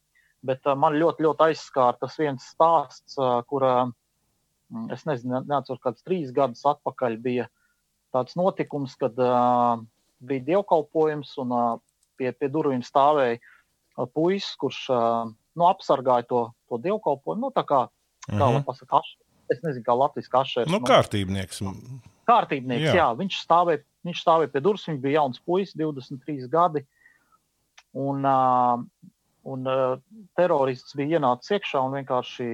bet 0.42 0.64
man 0.64 0.94
ļoti, 0.98 1.22
ļoti 1.22 1.46
aizskāra 1.52 1.98
tas 2.00 2.16
viens 2.18 2.42
stāsts, 2.42 3.14
kur 3.46 3.62
mm, 4.72 4.90
es 4.90 5.04
nezinu, 5.04 5.36
ne- 5.36 5.46
neatceros, 5.46 5.78
kāds 5.80 6.02
trīs 6.02 6.32
gadus 6.34 6.64
atpakaļ 6.64 7.20
bija 7.22 7.46
tāds 8.14 8.36
notikums, 8.38 8.94
kad 9.00 9.16
uh, 9.18 9.80
bija 10.20 10.44
dievkalpojums 10.52 11.34
un 11.42 11.52
uh, 11.52 11.78
pie, 12.18 12.32
pie 12.32 12.48
durvīm 12.48 12.82
stāvēja 12.86 13.38
uh, 13.40 14.06
puisis, 14.06 14.54
kurš 14.60 14.82
uh, 14.94 15.30
nu, 15.56 15.64
apsargāja 15.68 16.26
to, 16.28 16.42
to 16.68 16.78
dievkalpojumu. 16.84 17.40
Nu, 17.48 17.50
tā 17.54 17.64
kā, 17.68 17.86
kā 18.28 18.38
lai 18.42 18.58
Mhm. 18.60 18.64
pasaka, 18.66 19.00
aš, 19.02 19.16
es 19.52 19.60
nezinu, 19.62 19.84
kā 19.86 19.94
latviski 19.96 20.36
ašērs. 20.40 20.70
Nu, 20.72 20.80
kārtībnieks. 20.80 21.62
kārtībnieks. 22.26 22.88
Jā. 22.90 22.94
Jā. 22.98 23.08
Viņš, 23.16 23.36
stāvēja, 23.46 23.82
viņš 24.04 24.22
stāvēja 24.24 24.52
pie 24.52 24.60
durvis, 24.64 24.86
viņš 24.88 25.00
bija 25.04 25.20
jauns 25.20 25.38
puisis, 25.46 25.76
23 25.78 26.48
gadi. 26.50 26.82
Un, 27.96 28.24
uh, 28.24 28.82
un 29.46 29.66
uh, 29.70 29.96
terorists 30.36 30.92
bija 30.98 31.16
ienācis 31.20 31.54
iekšā 31.56 31.80
un 31.86 31.94
vienkārši 31.96 32.48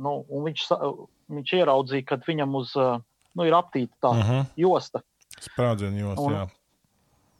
nu, 0.00 0.12
un 0.30 0.44
viņš, 0.46 0.62
sa- 0.70 0.78
viņš 1.28 1.52
ieraudzīja, 1.58 2.06
ka 2.06 2.16
viņam 2.24 2.54
uz, 2.56 2.70
uh, 2.80 3.00
nu, 3.36 3.46
ir 3.46 3.56
aptīta 3.56 3.94
tā 4.02 4.14
Mhm. 4.16 4.46
josta. 4.56 5.02
Sprādzienjos, 5.40 6.18
un, 6.18 6.32
jā. 6.32 6.46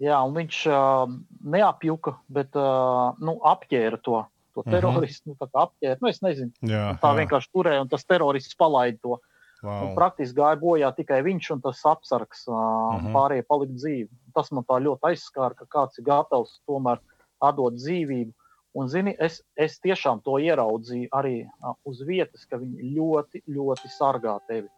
Jā, 0.01 0.19
un 0.25 0.33
viņš 0.33 0.59
uh, 0.73 1.11
neapjuka, 1.45 2.15
bet 2.33 2.57
uh, 2.57 3.13
nu, 3.21 3.37
apģēra 3.45 3.99
to, 4.01 4.23
to 4.55 4.63
mhm. 4.65 4.71
teroristu. 4.71 5.31
Uh 5.31 5.37
-huh. 5.37 5.49
nu, 5.53 5.61
apģēra, 5.65 5.99
nu, 6.01 6.09
es 6.09 6.23
nezinu, 6.23 6.53
jā, 6.63 6.97
tā 7.03 7.13
jā. 7.13 7.19
vienkārši 7.21 7.53
turēja, 7.53 7.83
un 7.83 7.89
tas 7.89 8.05
terorists 8.05 8.57
palaida 8.57 8.99
to. 9.03 9.21
Wow. 9.61 9.93
Praktiski 9.95 10.39
gāja 10.39 10.57
bojā 10.57 10.89
tikai 10.97 11.21
viņš 11.23 11.51
un 11.53 11.61
tas 11.61 11.85
apsargs, 11.85 12.47
uh, 12.49 12.55
uh 12.55 13.03
-huh. 13.03 13.13
pārējie 13.13 13.45
palika 13.45 13.73
dzīvi. 13.73 14.09
Tas 14.35 14.51
man 14.53 14.65
tā 14.65 14.81
ļoti 14.81 15.01
aizskāra, 15.11 15.55
ka 15.55 15.67
kāds 15.69 15.99
ir 15.99 16.05
gatavs 16.05 16.63
tomēr 16.67 16.99
atdot 17.41 17.75
dzīvību. 17.75 18.33
Un, 18.73 18.89
zini, 18.89 19.15
es, 19.19 19.43
es 19.57 19.81
tiešām 19.81 20.23
to 20.23 20.39
ieraudzīju 20.39 21.09
arī 21.13 21.43
uh, 21.45 21.75
uz 21.85 22.01
vietas, 22.07 22.47
ka 22.47 22.57
viņi 22.57 22.95
ļoti, 22.97 23.43
ļoti 23.51 23.89
sargā 23.99 24.39
tevi. 24.49 24.69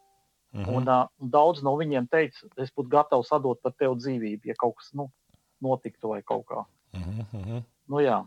Mhm. 0.52 0.64
-huh. 0.64 0.76
un, 0.76 0.88
uh, 0.88 1.30
daudz 1.30 1.62
no 1.62 1.76
viņiem 1.76 2.08
teica, 2.08 2.46
es 2.56 2.72
būtu 2.76 2.88
gatavs 2.88 3.32
atdot 3.32 3.62
par 3.62 3.72
tevi 3.72 3.94
dzīvību, 3.96 4.40
ja 4.44 4.54
kaut 4.58 4.76
kas 4.76 4.92
nu, 4.92 5.10
notiktu 5.60 6.08
vai 6.08 6.22
kaut 6.22 6.46
kā. 6.46 6.64
Uh 6.92 7.00
-huh. 7.32 7.62
Nu, 7.88 8.00
jā. 8.00 8.26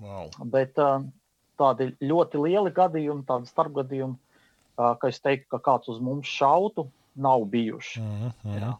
wow. 0.00 0.30
Bet 0.44 0.78
uh, 0.78 1.02
tādi 1.58 1.92
ļoti 2.00 2.40
lieli 2.40 2.70
gadījumi, 2.70 3.24
tādi 3.24 3.46
starpgadījumi, 3.46 4.16
uh, 4.16 4.96
ka 4.98 5.08
es 5.08 5.20
teiktu, 5.20 5.48
ka 5.48 5.58
kāds 5.58 5.88
uz 5.88 6.00
mums 6.00 6.26
šautu, 6.26 6.90
nav 7.14 7.44
bijuši. 7.44 8.00
Uh 8.00 8.06
-huh. 8.06 8.60
Jā. 8.60 8.76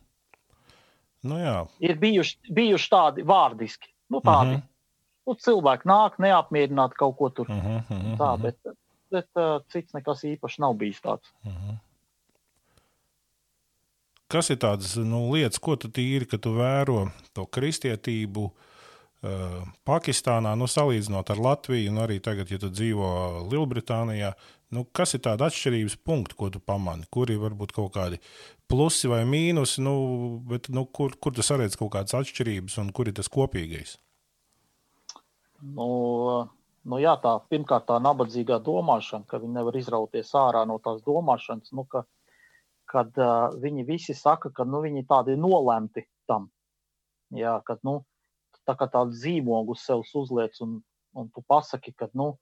Nu, 1.23 1.37
jā. 1.37 1.67
Ir 1.81 1.99
bijuši, 1.99 2.39
bijuši 2.51 2.91
tādi 2.91 3.23
vārdiski, 3.23 3.89
nu, 4.09 4.21
tādi. 4.21 4.55
Uh 4.55 4.61
-huh. 4.61 4.67
nu, 5.27 5.35
cilvēki 5.35 5.85
nāk 5.85 6.19
neapmierināti 6.19 6.95
kaut 6.95 7.17
ko 7.17 7.29
tur. 7.29 7.47
Uh 7.51 7.65
-huh, 7.65 8.17
tā, 8.17 8.41
bet, 8.41 8.57
bet 9.11 9.29
uh, 9.37 9.61
cits 9.69 9.93
nekas 9.93 10.25
īpaši 10.25 10.61
nav 10.61 10.75
bijis 10.75 11.01
tāds. 11.01 11.33
Uh 11.45 11.53
-huh. 11.53 11.77
Kas 14.31 14.53
ir 14.53 14.61
tādas 14.63 14.95
nu, 14.95 15.25
lietas, 15.35 15.59
ko 15.59 15.75
tu 15.81 15.89
tīri, 15.91 16.29
ka 16.31 16.39
tu 16.39 16.53
vēro 16.55 17.09
to 17.35 17.49
kristietību 17.51 18.45
uh, 18.47 19.65
Pakistānā, 19.89 20.53
nu, 20.59 20.69
salīdzinot 20.71 21.33
ar 21.35 21.43
Latviju, 21.43 21.91
un 21.91 21.99
arī 22.05 22.21
tagad, 22.23 22.53
ja 22.53 22.61
tu 22.63 22.71
dzīvo 22.71 23.09
Lielbritānijā, 23.51 24.31
nu, 24.77 24.85
kas 24.95 25.17
ir 25.19 25.25
tāda 25.27 25.49
atšķirības 25.51 25.99
punkti, 26.07 26.39
ko 26.39 26.51
tu 26.55 26.63
pamani? 26.63 27.09
Kur 27.11 27.33
ir 27.33 27.43
varbūt 27.43 27.75
kaut 27.75 27.91
kādi 27.97 28.21
plusi 28.71 29.11
vai 29.11 29.25
mīnusi, 29.27 29.83
nu, 29.83 29.97
bet 30.47 30.71
nu, 30.71 30.87
kur, 30.87 31.19
kur 31.19 31.35
tu 31.35 31.43
saredz 31.43 31.75
kaut 31.81 31.91
kādas 31.97 32.15
atšķirības 32.21 32.79
un 32.85 32.95
kur 32.95 33.11
ir 33.11 33.19
tas 33.19 33.31
kopīgais? 33.33 33.97
Nu, 35.75 35.91
nu 36.87 37.03
jā, 37.03 37.17
tā 37.21 37.35
pirmkārt 37.51 37.89
tā 37.91 37.99
nabadzīgā 37.99 38.63
domāšana, 38.65 39.27
ka 39.27 39.43
viņi 39.43 39.59
nevar 39.59 39.77
izrauties 39.77 40.31
ārā 40.39 40.63
no 40.71 40.79
tās 40.79 41.03
domāšanas, 41.03 41.75
nu, 41.75 41.85
ka 41.91 42.07
kad 42.91 43.15
uh, 43.21 43.55
viņi 43.63 43.87
visi 43.87 44.15
saka, 44.17 44.51
ka 44.55 44.67
nu, 44.67 44.83
viņi 44.85 45.07
tādi 45.09 45.37
nolemti 45.39 46.05
tam. 46.29 46.49
Jā, 47.37 47.61
kad 47.67 47.83
nu, 47.87 48.01
tā 48.67 48.75
kā 48.79 48.89
tādu 48.91 49.15
zīmogu 49.15 49.77
uz 49.77 49.85
sevis 49.87 50.11
uzliec, 50.19 50.57
un, 50.65 50.81
un 51.15 51.29
tu 51.31 51.45
pasaki, 51.47 51.95
ka 51.95 52.11
nu, 52.19 52.33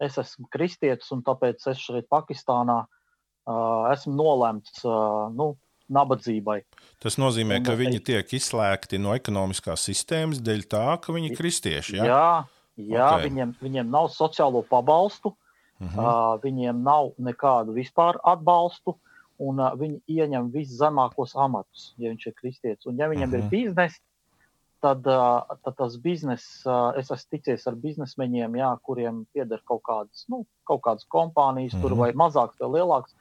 es 0.00 0.16
esmu 0.20 0.48
kristietis, 0.52 1.10
un 1.12 1.24
tāpēc 1.26 1.66
es 1.72 1.80
šeit 1.82 2.08
Pakistānā 2.12 2.78
uh, 2.86 3.88
esmu 3.92 4.14
nolemts 4.16 4.84
uh, 4.86 5.26
nu, 5.34 5.52
nabadzībai. 5.92 6.62
Tas 7.02 7.18
nozīmē, 7.20 7.60
un, 7.60 7.66
ka 7.66 7.76
viņi 7.76 8.00
tiek 8.04 8.32
izslēgti 8.38 9.00
no 9.00 9.14
ekonomiskās 9.16 9.84
sistēmas 9.90 10.40
dēļ 10.44 10.64
tā, 10.72 10.86
ka 11.04 11.16
viņi 11.16 11.32
ir 11.32 11.36
kristieši. 11.36 11.98
Ja? 12.00 12.08
Jā, 12.08 12.30
jā 12.94 13.10
okay. 13.16 13.28
viņiem, 13.28 13.54
viņiem 13.60 13.92
nav 13.92 14.08
sociālo 14.14 14.64
pabalstu, 14.68 15.34
uh 15.34 15.84
-huh. 15.84 16.00
uh, 16.00 16.40
viņiem 16.44 16.80
nav 16.84 17.12
nekādu 17.20 17.76
vispār 17.76 18.20
atbalstu. 18.24 18.96
Uh, 18.96 19.07
un 19.38 19.62
uh, 19.62 19.72
viņi 19.78 20.00
ieņem 20.10 20.50
viszemākos 20.54 21.36
amatus, 21.38 21.92
ja 21.98 22.10
viņš 22.10 22.26
ir 22.26 22.36
kristietis. 22.38 22.86
Un, 22.90 22.98
ja 22.98 23.08
viņam 23.10 23.28
uh 23.28 23.34
-huh. 23.34 23.38
ir 23.38 23.44
mhm. 23.44 23.50
biznesa, 23.54 24.00
tad, 24.80 25.06
uh, 25.06 25.58
tad 25.64 25.76
tas 25.78 25.96
bizness, 26.02 26.66
uh, 26.66 26.92
es 26.98 27.10
esmu 27.10 27.30
ticies 27.34 27.66
ar 27.66 27.78
biznesmeņiem, 27.78 28.58
jā, 28.60 28.70
kuriem 28.82 29.24
pieder 29.32 29.62
kaut 29.66 29.82
kādas, 29.82 30.26
nu, 30.28 30.44
kaut 30.64 30.82
kādas 30.82 31.06
kompānijas, 31.06 31.74
uh 31.74 31.78
-huh. 31.78 31.82
tur 31.82 31.90
mhm. 31.90 32.00
vai 32.00 32.12
mazākas 32.12 32.60
vai 32.60 32.70
lielākas. 32.78 33.14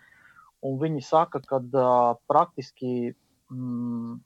Un 0.62 0.80
viņi 0.80 1.02
saka, 1.06 1.39
ka 1.39 1.58
uh, 1.58 2.18
praktiski 2.28 3.13
mm, 3.52 4.20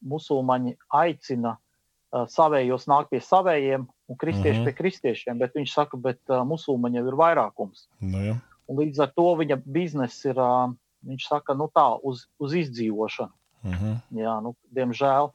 musulmaņi 0.00 0.76
aicina 0.88 1.56
uh, 1.56 2.26
savējos 2.26 2.88
nākt 2.90 3.10
pie 3.10 3.20
savējiem 3.20 3.86
un 4.08 4.16
kristieši 4.16 4.58
uh 4.58 4.64
-huh. 4.64 4.64
pie 4.64 4.72
kristiešiem, 4.72 5.38
bet 5.38 5.54
viņš 5.54 5.72
saka, 5.72 5.98
ka 6.02 6.40
uh, 6.40 6.46
musulmaņi 6.46 6.98
jau 6.98 7.06
ir 7.06 7.14
vairākums. 7.14 7.86
Nu, 8.00 8.24
ja. 8.24 8.36
Un 8.66 8.76
līdz 8.78 9.02
ar 9.02 9.12
to 9.16 9.36
viņa 9.36 9.62
biznesa 9.64 10.28
ir 10.28 10.38
uh, 10.38 10.74
Viņš 11.02 11.28
saka, 11.28 11.54
nu 11.58 11.68
tā, 11.74 11.86
uz, 12.02 12.26
uz 12.38 12.54
izdzīvošanu. 12.54 13.32
Uh 13.62 13.70
mhm. 13.70 13.84
-huh. 13.84 14.18
Jā, 14.22 14.40
nu, 14.42 14.56
diemžēl 14.74 15.32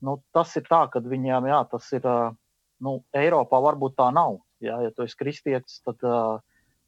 nu, 0.00 0.16
tas 0.34 0.54
ir 0.58 0.66
tā, 0.68 0.82
ka 0.92 1.02
viņiem, 1.02 1.48
jā, 1.50 1.60
tas 1.70 1.86
ir, 1.96 2.08
nu, 2.82 2.98
Eiropā 3.16 3.60
varbūt 3.64 3.96
tā 3.98 4.10
nav. 4.14 4.40
Jā, 4.62 4.78
ja 4.86 4.92
tu 4.94 5.04
esi 5.04 5.18
kristietis, 5.20 5.80
tad 5.84 6.00
uh, 6.06 6.38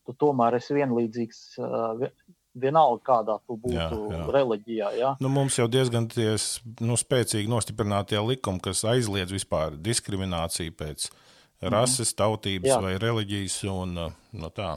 tu 0.09 0.15
tomēr 0.17 0.59
esi 0.61 0.77
vienlīdzīgs. 0.79 1.41
Uh, 1.61 2.11
Vienalga, 2.59 3.03
kādā 3.05 3.35
tu 3.47 3.55
būtu 3.61 3.77
jā, 3.77 3.85
jā. 4.11 4.23
reliģijā. 4.35 4.87
Jā. 4.99 5.11
Nu, 5.23 5.29
mums 5.31 5.55
jau 5.61 5.69
diezgan 5.71 6.09
ties, 6.11 6.57
nu, 6.83 6.97
spēcīgi 6.99 7.47
nostiprinātie 7.47 8.19
likumi, 8.19 8.59
kas 8.65 8.81
aizliedz 8.89 9.31
vispār 9.31 9.77
diskrimināciju 9.79 10.75
pēc 10.75 11.05
mm. 11.07 11.69
rases, 11.71 12.11
tautības 12.19 12.73
jā. 12.73 12.81
vai 12.83 12.97
reliģijas. 12.99 13.61
Un, 13.71 13.95
no 14.43 14.51
tā. 14.51 14.73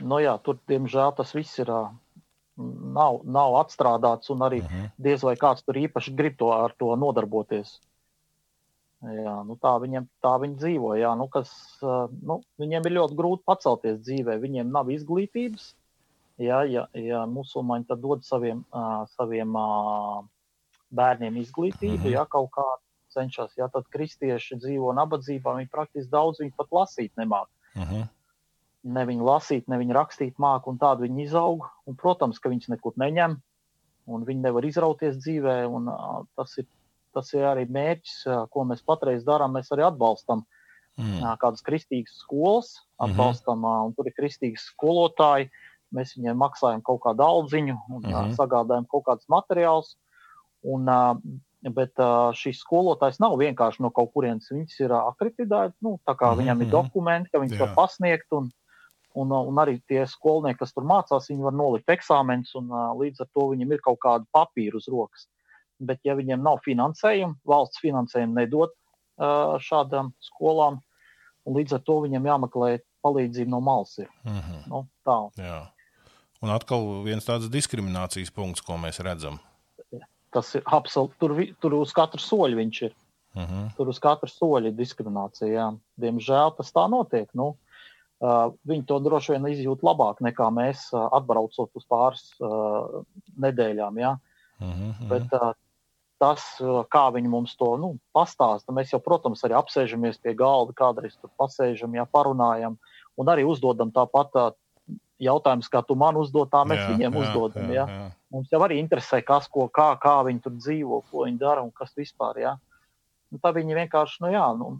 Nu, 0.00 0.20
jā, 0.22 0.36
tur, 0.44 0.58
diemžēl, 0.70 1.14
tas 1.16 1.34
viss 1.36 1.60
ir. 1.62 1.70
Nav, 2.60 3.22
nav 3.24 3.54
atstrādāts, 3.62 4.28
un 4.34 4.42
arī 4.44 4.58
uh 4.60 4.66
mhm. 4.66 4.80
-huh. 4.80 4.90
diez 4.98 5.22
vai 5.24 5.34
kāds 5.36 5.64
tur 5.64 5.76
īpaši 5.80 6.14
grib 6.16 6.36
to 6.36 6.50
ar 6.52 6.74
to 6.78 6.96
nodarboties. 6.96 7.80
Jā, 9.00 9.36
nu 9.48 9.56
tā, 9.56 9.80
viņiem, 9.80 10.06
tā 10.20 10.34
viņi 10.40 10.56
dzīvo. 10.56 10.90
Jā, 10.98 11.14
nu 11.16 11.26
kas, 11.28 11.48
nu, 12.22 12.42
viņiem 12.60 12.86
ir 12.86 12.92
ļoti 12.92 13.16
grūti 13.16 13.42
pacelties 13.46 14.00
dzīvē. 14.00 14.36
Viņiem 14.40 14.70
nav 14.70 14.90
izglītības. 14.90 15.74
Jā, 16.36 16.62
ja, 16.68 16.86
ja 16.92 17.24
musulmaņi 17.26 17.86
tad 17.86 18.00
dod 18.00 18.24
saviem, 18.24 18.64
uh, 18.72 19.06
saviem 19.16 19.56
uh, 19.56 20.24
bērniem 20.90 21.36
izglītību, 21.36 22.04
-huh. 22.04 22.12
ja 22.12 22.26
kaut 22.26 22.50
kā 22.50 22.64
cenšas, 23.08 23.56
ja 23.56 23.68
tad 23.68 23.88
kristieši 23.88 24.56
dzīvo 24.56 24.92
nabadzībā, 24.92 25.56
viņi 25.56 25.70
praktiski 25.70 26.10
daudz 26.10 26.40
viņi 26.40 26.52
pat 26.56 26.68
lasīt 26.70 27.12
nemāk. 27.16 27.48
Uh 27.74 27.82
mhm. 27.82 27.94
-huh 27.94 28.08
ne 28.84 29.04
viņu 29.06 29.26
lasīt, 29.26 29.68
ne 29.68 29.78
viņu 29.80 29.96
rakstīt 29.96 30.38
māku, 30.40 30.72
un 30.72 30.80
tādu 30.80 31.04
viņi 31.06 31.26
izaug. 31.26 31.66
Un, 31.88 31.96
protams, 32.00 32.40
ka 32.40 32.52
viņas 32.52 32.70
nekur 32.72 32.96
neņem, 33.00 33.36
un 34.10 34.24
viņi 34.28 34.44
nevar 34.46 34.66
izrauties 34.66 35.18
dzīvē. 35.20 35.56
Un, 35.68 35.90
uh, 35.92 36.22
tas, 36.38 36.56
ir, 36.60 36.68
tas 37.16 37.32
ir 37.36 37.46
arī 37.48 37.66
mērķis, 37.68 38.16
uh, 38.28 38.44
ko 38.52 38.64
mēs 38.68 38.84
patreiz 38.86 39.26
darām. 39.26 39.56
Mēs 39.56 39.72
arī 39.74 39.84
atbalstam 39.88 40.44
mm. 40.98 41.18
uh, 41.20 41.34
kādas 41.42 41.64
kristīgas 41.66 42.16
skolas, 42.22 42.72
atbalstam, 43.02 43.66
uh, 43.66 43.84
un 43.88 43.96
tur 43.96 44.08
ir 44.08 44.16
kristīgi 44.16 44.60
skolotāji. 44.62 45.50
Mēs 45.94 46.14
viņiem 46.16 46.38
maksājam 46.38 46.82
kaut 46.86 47.02
kādu 47.02 47.26
aldziņu 47.26 47.76
un 47.76 48.00
mm 48.00 48.10
-hmm. 48.10 48.32
uh, 48.32 48.34
sagādājam 48.38 48.86
kaut 48.88 49.08
kādus 49.08 49.28
materiālus. 49.28 49.96
Un, 50.62 50.88
uh, 50.88 51.16
Bet 51.60 51.92
uh, 52.00 52.32
šīs 52.32 52.62
skolotājs 52.64 53.18
nav 53.20 53.34
vienkārši 53.36 53.82
no 53.84 53.90
kaut 53.92 54.14
kurienes. 54.14 54.48
Viņas 54.48 54.78
ir 54.80 54.94
akreditētas, 54.96 55.76
nu, 55.84 55.98
tā 56.08 56.14
kā 56.16 56.30
mm 56.30 56.32
-hmm. 56.32 56.38
viņam 56.40 56.60
ir 56.60 56.66
mhm. 56.66 56.70
dokumenti, 56.72 57.30
ka 57.30 57.38
viņas 57.38 57.58
Jā. 57.58 57.60
var 57.66 57.74
pasniegt. 57.76 58.32
Un, 58.32 58.48
Un, 59.18 59.32
uh, 59.34 59.46
un 59.50 59.58
arī 59.58 59.80
tie 59.90 60.04
skolnieki, 60.06 60.60
kas 60.60 60.74
tur 60.74 60.86
mācās, 60.86 61.26
viņi 61.30 61.42
var 61.42 61.54
nolikt 61.56 61.90
eksāmenus, 61.90 62.52
un 62.58 62.70
uh, 62.70 62.92
līdz 62.98 63.24
ar 63.24 63.28
to 63.34 63.48
viņiem 63.50 63.74
ir 63.74 63.82
kaut 63.82 63.98
kāda 64.04 64.26
papīra 64.34 64.78
uz 64.78 64.86
rokas. 64.90 65.26
Bet, 65.82 66.02
ja 66.06 66.14
viņiem 66.14 66.42
nav 66.44 66.60
finansējuma, 66.62 67.40
valsts 67.48 67.82
finansējumu 67.82 68.36
nedod 68.36 68.70
uh, 68.70 69.56
šādām 69.64 70.12
skolām, 70.22 70.78
un 71.48 71.58
līdz 71.58 71.78
ar 71.78 71.84
to 71.88 71.98
viņiem 72.04 72.28
jāmeklē 72.30 72.70
palīdzība 73.02 73.50
no 73.50 73.60
malas. 73.64 73.96
Ir. 73.98 74.10
Mm 74.28 74.40
-hmm. 74.40 74.64
nu, 74.70 74.86
tā. 75.06 75.18
Jā. 75.40 75.60
Un 76.40 76.52
atkal 76.54 77.02
viens 77.04 77.24
tāds 77.24 77.50
diskriminācijas 77.50 78.30
punkts, 78.30 78.62
ko 78.62 78.78
mēs 78.78 79.02
redzam. 79.02 79.40
Tas 80.30 80.54
ir 80.54 80.62
absolūti. 80.64 81.18
Tur, 81.18 81.34
tur 81.60 81.74
uz 81.74 81.92
katru 81.92 82.20
soļu 82.20 82.56
viņš 82.56 82.82
ir. 82.82 82.94
Mm 83.34 83.42
-hmm. 83.42 83.66
Tur 83.76 83.88
uz 83.88 83.98
katru 83.98 84.28
soļu 84.28 84.70
ir 84.70 84.78
diskriminācija. 84.78 85.50
Jā. 85.50 85.66
Diemžēl 85.98 86.56
tas 86.56 86.72
tā 86.72 86.86
notiek. 86.90 87.28
Nu, 87.34 87.48
uh, 87.48 87.56
Uh, 87.56 87.69
viņi 88.20 88.84
to 88.88 88.98
droši 89.00 89.34
vien 89.34 89.48
izjūt 89.48 89.84
labāk 89.86 90.20
nekā 90.24 90.50
mēs, 90.52 90.90
uh, 90.92 91.08
atbraucot 91.16 91.70
uz 91.76 91.86
pāris 91.88 92.26
uh, 92.40 93.00
nedēļām. 93.40 94.00
Ja? 94.00 94.16
Uh 94.60 94.68
-huh. 94.68 95.08
Bet 95.08 95.56
tas, 96.20 96.44
kā 96.92 97.04
viņi 97.14 97.28
mums 97.32 97.56
to 97.56 97.76
nu, 97.80 97.98
pastāsta, 98.12 98.72
mēs 98.76 98.92
jau, 98.92 99.00
protams, 99.00 99.40
arī 99.44 99.56
apsēžamies 99.56 100.20
pie 100.20 100.34
galda, 100.34 100.72
kādreiz 100.76 101.16
tur 101.16 101.30
pasēžam, 101.40 101.94
ja 101.96 102.04
parunājam, 102.04 102.76
un 103.16 103.26
arī 103.26 103.44
uzdodam 103.48 103.90
tāpat 103.90 104.54
jautājumus, 105.20 105.68
kā 105.68 105.82
tu 105.86 105.96
man 105.98 106.16
uzdod, 106.16 106.50
tā 106.52 106.64
mēs 106.68 106.80
jā, 106.80 106.88
viņiem 106.94 107.12
jā, 107.12 107.22
uzdodam. 107.22 107.68
Jā, 107.68 107.74
ja? 107.74 107.86
jā. 107.88 108.08
Mums 108.30 108.52
jau 108.52 108.60
arī 108.64 108.78
interesē, 108.80 109.22
kas, 109.26 109.48
ko, 109.48 109.68
kā, 109.68 109.92
kā 110.00 110.20
viņi 110.26 110.42
tur 110.44 110.56
dzīvo, 110.56 111.02
ko 111.10 111.24
viņi 111.26 111.40
dara 111.40 111.64
un 111.64 111.72
kas 111.76 111.92
vispār. 111.96 112.38
Ja? 112.38 112.56
Nu, 113.30 113.40
tā 113.42 113.52
viņi 113.56 113.78
vienkārši, 113.82 114.22
nu 114.24 114.32
jā, 114.32 114.46
nu, 114.58 114.70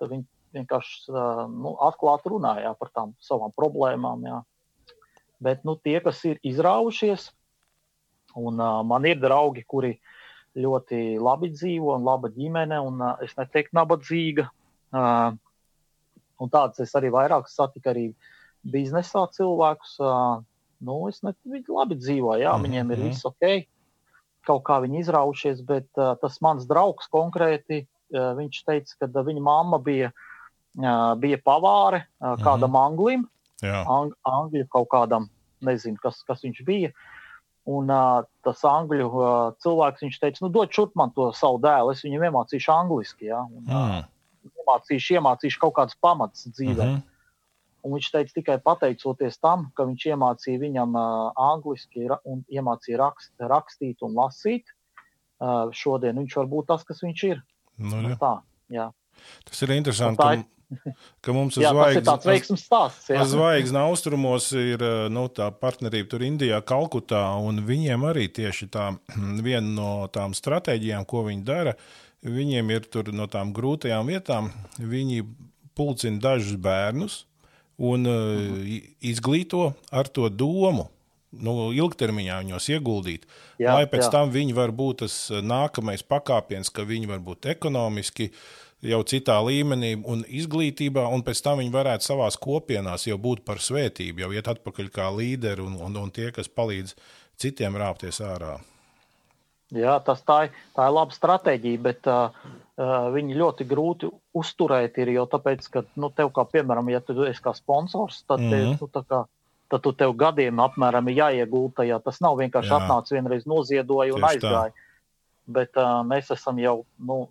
viņi 0.00 0.24
vienkārši 0.54 1.12
nu, 1.50 1.74
atklāti 1.86 2.32
runājā 2.32 2.72
par 2.78 2.90
tām 2.94 3.12
savām 3.22 3.52
problēmām. 3.56 4.24
Jā. 4.26 4.40
Bet 5.40 5.62
nu, 5.64 5.76
tie, 5.76 6.00
kas 6.04 6.24
ir 6.28 6.40
izraujušies, 6.42 7.30
Un, 8.34 8.58
uh, 8.58 8.82
man 8.86 9.06
ir 9.08 9.18
draugi, 9.20 9.64
kuri 9.66 9.94
ļoti 10.58 11.18
labi 11.22 11.50
dzīvo 11.54 11.94
un 11.96 12.06
laba 12.06 12.30
ģimene, 12.34 12.78
un 12.82 13.02
uh, 13.02 13.16
es 13.24 13.34
neteiktu 13.38 13.76
nabadzīga. 13.78 14.46
Uh, 14.94 15.34
un 16.40 16.52
tāds 16.52 16.82
es 16.82 16.94
arī 16.98 17.10
vairāk 17.14 17.50
satiku 17.50 17.92
arī 17.92 18.06
biznesā 18.62 19.26
cilvēkus. 19.34 19.96
Uh, 20.02 20.42
nu, 20.86 21.02
ne, 21.26 21.34
viņi 21.44 21.76
labi 21.76 21.98
dzīvo, 21.98 22.38
jā, 22.40 22.52
mm 22.52 22.56
-hmm. 22.56 22.66
viņiem 22.68 22.92
ir 22.92 23.04
viss 23.08 23.26
ok. 23.26 23.46
Kaut 24.46 24.64
kā 24.64 24.80
viņi 24.80 25.02
izraušies, 25.04 25.62
bet 25.66 25.88
uh, 25.98 26.14
tas 26.20 26.40
mans 26.40 26.66
draugs 26.66 27.10
konkrēti, 27.10 27.86
uh, 28.14 28.32
viņš 28.38 28.64
teica, 28.64 28.96
ka 29.00 29.22
viņa 29.26 29.42
mamma 29.42 29.78
bija, 29.78 30.08
uh, 30.08 30.29
bija 30.74 31.38
pavāre 31.44 32.04
uh, 32.20 32.36
kādam 32.42 32.70
-hmm. 32.70 32.84
anglim, 32.86 33.28
ang, 33.62 34.12
angļu 34.22 34.66
kaut 34.68 34.88
kādam, 34.88 35.28
nezinu, 35.60 35.96
kas, 36.02 36.22
kas 36.22 36.42
viņš 36.44 36.64
bija. 36.64 36.92
Un 37.68 37.90
uh, 37.90 38.24
tas 38.42 38.62
angļu 38.64 39.06
uh, 39.10 39.52
cilvēks, 39.62 40.02
viņš 40.02 40.18
teica, 40.20 40.44
nu, 40.44 40.48
dod 40.48 40.72
šurp 40.72 40.94
man 40.96 41.12
to 41.12 41.32
savu 41.36 41.60
dēlu, 41.60 41.92
es 41.92 42.02
viņam 42.04 42.24
iemācīšu 42.30 42.72
angliski, 42.72 43.28
jā. 43.28 43.42
Un, 43.44 43.64
mm. 43.68 44.04
iemācīšu, 44.62 45.14
iemācīšu 45.18 45.60
kaut 45.60 45.74
kādas 45.76 45.98
pamatas 46.00 46.48
dzīvē. 46.48 46.84
Mm 46.84 46.94
-hmm. 46.94 47.06
Un 47.80 47.94
viņš 47.96 48.10
teica, 48.12 48.32
tikai 48.34 48.58
pateicoties 48.60 49.38
tam, 49.40 49.70
ka 49.76 49.84
viņš 49.88 50.06
iemācīja 50.12 50.60
viņam 50.60 50.96
uh, 50.96 51.32
angliski 51.36 52.08
un 52.24 52.44
iemācīja 52.48 52.98
rakst, 53.00 53.32
rakstīt 53.38 54.02
un 54.02 54.14
lasīt, 54.14 54.64
uh, 55.40 55.72
šodien 55.72 56.16
viņš 56.16 56.36
var 56.36 56.46
būt 56.46 56.66
tas, 56.66 56.84
kas 56.84 57.00
viņš 57.02 57.24
ir. 57.24 57.42
Nu, 57.80 58.08
jā. 58.08 58.16
tā, 58.20 58.34
jā. 58.68 58.90
Tas 59.44 59.62
ir 59.62 59.72
interesanti. 59.76 60.20
Tā 60.20 60.34
ir. 60.34 60.44
Ka, 61.20 61.32
mums 61.34 61.56
uz 61.58 61.66
zvaigznes 61.66 62.62
stāsts. 62.62 63.08
Zvaigznes 63.32 63.80
austrumos 63.82 64.50
ir 64.54 64.82
nu, 65.10 65.26
tā 65.34 65.50
partnerība 65.50 66.12
tur 66.12 66.24
Indijā, 66.26 66.60
Kalkutā, 66.66 67.24
un 67.42 67.62
viņiem 67.66 68.06
arī 68.10 68.28
tieši 68.30 68.70
tā 68.70 68.90
viena 69.46 69.66
no 69.66 69.90
tām 70.14 70.36
stratēģijām, 70.36 71.08
ko 71.10 71.24
viņi 71.26 71.46
dara, 71.46 71.74
viņiem 72.26 72.70
ir 72.76 72.86
tur 72.92 73.10
no 73.16 73.26
tām 73.30 73.54
grūtajām 73.56 74.12
vietām, 74.12 74.52
viņi 74.78 75.24
pulcina 75.78 76.22
dažus 76.22 76.58
bērnus, 76.60 77.24
un 77.80 78.06
uh, 78.06 78.72
izglīto 79.00 79.72
ar 79.90 80.10
to 80.12 80.28
domu. 80.28 80.90
Nu, 81.30 81.68
ilgtermiņā 81.70 82.40
viņos 82.42 82.64
ieguldīt, 82.74 83.28
jā, 83.62 83.70
lai 83.70 83.84
pēc 83.86 84.08
jā. 84.08 84.08
tam 84.10 84.32
viņi 84.34 84.54
var 84.56 84.72
būt 84.74 85.04
tas 85.04 85.14
uh, 85.30 85.38
nākamais 85.46 86.02
pakāpiens, 86.02 86.72
ka 86.74 86.82
viņi 86.82 87.06
var 87.06 87.20
būt 87.22 87.46
ekonomiski 87.52 88.32
jau 88.82 89.00
citā 89.04 89.36
līmenī 89.44 89.94
un 90.08 90.24
izglītībā, 90.24 91.04
un 91.12 91.24
pēc 91.26 91.42
tam 91.44 91.60
viņi 91.60 91.74
varētu 91.74 92.06
savās 92.06 92.38
kopienās 92.40 93.06
jau 93.08 93.18
būt 93.20 93.44
par 93.44 93.60
svētību, 93.62 94.24
jau 94.24 94.32
iet 94.36 94.48
atpakaļ 94.48 94.90
kā 94.94 95.10
līderi 95.14 95.64
un, 95.64 95.76
un, 95.80 95.96
un 96.00 96.12
tie, 96.14 96.30
kas 96.34 96.48
palīdz 96.48 96.96
citiem 97.40 97.76
rāpties 97.80 98.22
ārā. 98.24 98.58
Jā, 99.70 100.00
tas 100.02 100.22
tā 100.26 100.46
ir, 100.48 100.56
tā 100.74 100.88
ir 100.88 100.94
laba 100.96 101.14
stratēģija, 101.14 101.82
bet 101.84 102.08
uh, 102.10 102.32
viņi 103.14 103.36
ļoti 103.38 103.66
grūti 103.70 104.08
uzturēt 104.34 104.98
ir, 104.98 105.12
jo 105.14 105.26
tāpēc, 105.30 105.68
ka, 105.70 105.84
nu, 106.00 106.10
tev 106.14 106.32
kā, 106.34 106.46
piemēram, 106.50 106.90
ja 106.90 107.02
tu 107.04 107.14
esi 107.28 107.44
kā 107.44 107.54
sponsors, 107.54 108.24
tad, 108.26 108.42
mm 108.42 108.50
-hmm. 108.50 108.78
te, 108.80 108.88
nu, 108.98 109.04
kā, 109.12 109.20
tad 109.70 109.84
tu 109.84 109.92
tev 109.94 110.16
gadiem 110.18 110.58
apmēram 110.58 111.08
ir 111.08 111.20
jāiegulda 111.20 111.82
tajā. 111.82 111.98
Tas 112.02 112.18
nav 112.20 112.38
vienkārši 112.42 112.72
Jā. 112.72 112.80
atnācis 112.80 113.14
vienreiz 113.14 113.46
noziedoja 113.46 114.14
un 114.14 114.24
Tieši 114.24 114.40
aizgāja. 114.40 114.72
Tā. 114.74 114.88
Bet 115.46 115.78
uh, 115.78 116.02
mēs 116.06 116.32
esam 116.34 116.58
jau, 116.58 116.84
nu, 116.98 117.28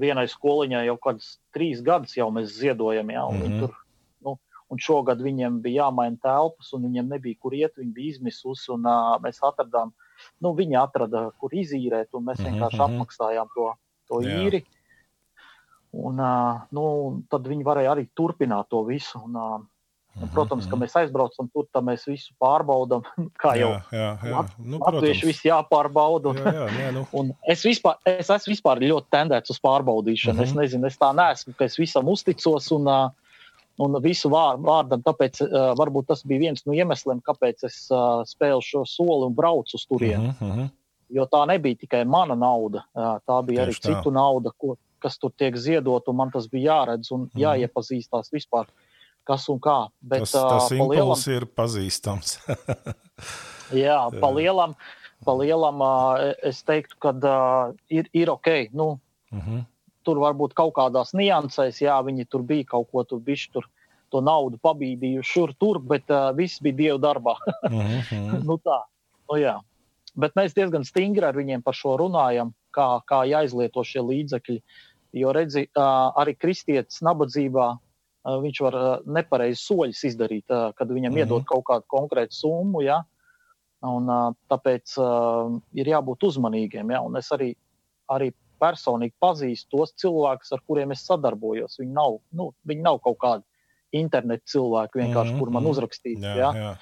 vienai 0.00 0.26
skoliņai 0.30 0.84
jau 0.86 0.98
kādus 1.02 1.36
trīs 1.54 1.82
gadus 1.84 2.16
jau 2.16 2.28
mēs 2.34 2.54
ziedojam, 2.58 3.10
jā, 3.10 3.24
un 3.28 3.38
mm 3.38 3.46
-hmm. 3.46 3.60
tur, 3.60 3.74
nu, 4.26 4.36
un 4.70 4.78
šogad 4.78 5.22
viņiem 5.22 5.60
bija 5.62 5.86
jāmaina 5.86 6.18
telpas, 6.22 6.72
un 6.72 6.86
viņiem 6.88 7.08
nebija 7.08 7.40
kur 7.40 7.54
iet, 7.54 7.76
viņi 7.76 7.92
bija 7.92 8.14
izmisus, 8.14 8.68
un 8.68 8.86
uh, 8.86 9.18
mēs 9.22 9.42
atradām, 9.42 9.92
nu, 10.40 10.54
viņi 10.54 10.78
atrada, 10.82 11.30
kur 11.38 11.50
izīrēt, 11.50 12.08
un 12.12 12.24
mēs 12.24 12.38
vienkārši 12.44 12.78
mm 12.78 12.82
-hmm. 12.82 12.94
apmaksājām 12.94 13.48
to, 13.54 13.74
to 14.08 14.20
īri. 14.20 14.64
Un, 15.92 16.20
uh, 16.20 16.62
nu, 16.70 17.22
tad 17.28 17.46
viņi 17.46 17.64
varēja 17.64 17.92
arī 17.92 18.08
turpināt 18.16 18.68
to 18.68 18.84
visu. 18.84 19.20
Un, 19.24 19.36
uh, 19.36 19.60
Un, 20.20 20.28
protams, 20.28 20.66
ka 20.68 20.76
mēs 20.76 20.92
aizbraucam 21.00 21.46
tur, 21.48 21.64
tad 21.72 21.86
mēs 21.86 22.02
visu 22.04 22.34
pārbaudām. 22.42 23.06
Kā 23.42 23.54
jau 23.56 23.70
nu, 24.60 24.80
latvieši 24.82 25.28
visi 25.30 25.48
jāpārbauda. 25.48 26.34
Jā, 26.36 26.52
jā, 26.52 26.66
jā, 26.82 26.90
nu. 26.98 27.06
un 27.16 27.32
es, 27.48 27.64
vispār, 27.64 27.96
es 28.08 28.28
esmu 28.28 28.52
vispār 28.52 28.82
ļoti 28.84 29.08
tendēts 29.14 29.54
uz 29.54 29.62
pārbaudīšanu. 29.64 30.36
Uh 30.36 30.44
-huh. 30.44 30.50
Es 30.50 30.54
nezinu, 30.58 30.90
es 30.90 31.00
tā 31.00 31.14
neesmu, 31.16 31.56
ka 31.56 31.64
es 31.64 31.78
visam 31.80 32.12
uzticos 32.12 32.68
un, 32.76 32.92
un 33.78 33.98
visu 34.04 34.28
vār, 34.28 34.60
vārdam. 34.60 35.00
Tāpēc 35.06 35.40
varbūt 35.80 36.12
tas 36.12 36.24
bija 36.28 36.44
viens 36.44 36.66
no 36.66 36.76
iemesliem, 36.76 37.24
kāpēc 37.24 37.64
es 37.70 37.88
spēlu 38.34 38.60
šo 38.60 38.84
soli 38.84 39.26
un 39.30 39.34
braucu 39.34 39.80
uz 39.80 39.86
turieni. 39.88 40.28
Uh 40.28 40.48
-huh. 40.48 40.70
Jo 41.12 41.24
tā 41.24 41.46
nebija 41.46 41.76
tikai 41.76 42.04
mana 42.04 42.34
nauda, 42.34 42.84
tā 42.96 43.42
bija 43.44 43.64
Tieši 43.64 43.68
arī 43.68 43.80
tā. 43.80 43.88
citu 43.88 44.10
nauda, 44.10 44.50
ko, 44.58 44.76
kas 45.02 45.18
tur 45.18 45.32
tiek 45.36 45.56
ziedot, 45.56 46.08
un 46.08 46.16
man 46.16 46.30
tas 46.30 46.48
bija 46.48 46.72
jāredz 46.72 47.10
un 47.12 47.26
mm. 47.26 47.40
jāiepazīstās 47.42 48.32
vispār, 48.32 48.66
kas 49.28 49.48
un 49.52 49.60
kā. 49.62 49.78
Bet, 50.00 50.24
tas 50.24 50.34
tas 50.34 50.68
uh, 50.70 50.76
impuls 50.76 51.26
lielam, 51.26 51.36
ir 51.36 51.46
pazīstams. 51.58 52.36
jā, 53.84 53.98
pa 54.22 54.30
lielam, 54.34 54.76
pa 55.26 55.34
lielam 55.38 55.82
uh, 55.84 56.32
es 56.44 56.62
teiktu, 56.68 56.98
ka 57.02 57.14
uh, 57.16 57.74
ir, 57.92 58.10
ir 58.12 58.32
ok. 58.32 58.72
Nu, 58.72 58.98
mm 59.32 59.40
-hmm. 59.40 59.68
Tur 60.02 60.18
varbūt 60.18 60.54
kaut 60.58 60.74
kādās 60.74 61.14
niansēs, 61.14 61.78
jā, 61.78 61.94
viņi 62.02 62.26
tur 62.26 62.42
bija 62.42 62.64
kaut 62.64 62.88
ko 62.90 63.04
tur 63.04 63.20
bišķi 63.20 63.52
tur 63.52 63.68
to 64.10 64.20
naudu 64.20 64.58
pabīdījuši 64.58 65.32
šur 65.32 65.54
tur, 65.54 65.78
bet 65.78 66.10
uh, 66.10 66.34
viss 66.36 66.60
bija 66.60 66.74
Dieva 66.74 66.98
darbā. 66.98 67.36
mm 67.70 68.00
-hmm. 68.10 68.42
nu 68.44 68.58
tā, 68.58 68.82
nu 69.30 69.38
jā. 69.38 69.60
Bet 70.16 70.34
mēs 70.34 70.54
diezgan 70.54 70.84
stingri 70.84 71.24
ar 71.24 71.34
viņiem 71.34 71.62
par 71.62 71.74
šo 71.74 71.96
runājam, 71.96 72.52
kā, 72.70 73.00
kā 73.06 73.24
jāizlieto 73.24 73.84
šie 73.84 74.00
līdzekļi. 74.00 74.56
Uh, 74.56 74.92
Jo 75.12 75.32
redzi, 75.36 75.66
arī 75.76 76.32
kristietis 76.40 77.02
nabadzībā 77.04 77.74
viņš 78.24 78.60
var 78.62 78.76
nepareizi 79.06 79.60
soļus 79.62 80.04
izdarīt, 80.12 80.46
kad 80.48 80.88
viņam 80.88 81.12
mm 81.12 81.16
-hmm. 81.16 81.24
iedod 81.24 81.44
kaut 81.46 81.64
kādu 81.66 81.88
konkrētu 81.88 82.34
summu. 82.34 82.82
Ja? 82.82 83.02
Un, 83.82 84.06
tāpēc 84.50 84.94
ir 85.74 85.90
jābūt 85.94 86.28
uzmanīgiem. 86.30 86.90
Ja? 86.94 87.02
Un 87.02 87.16
es 87.16 87.32
arī, 87.34 87.54
arī 88.08 88.30
personīgi 88.62 89.14
pazīstu 89.20 89.78
tos 89.78 89.94
cilvēkus, 89.98 90.52
ar 90.54 90.62
kuriem 90.66 90.94
es 90.94 91.06
sadarbojos. 91.06 91.78
Viņi 91.80 91.92
nav, 91.92 92.20
nu, 92.30 92.52
viņi 92.68 92.82
nav 92.82 93.00
kaut 93.02 93.18
kādi 93.18 93.42
internetu 93.92 94.54
cilvēki, 94.54 94.98
vienkārši, 95.02 95.32
mm 95.32 95.36
-hmm. 95.36 95.38
kur 95.38 95.50
man 95.50 95.62
mhm. 95.62 95.70
uzrakstīts. 95.70 96.22
Jā, 96.22 96.36
ja? 96.36 96.52
jā. 96.54 96.74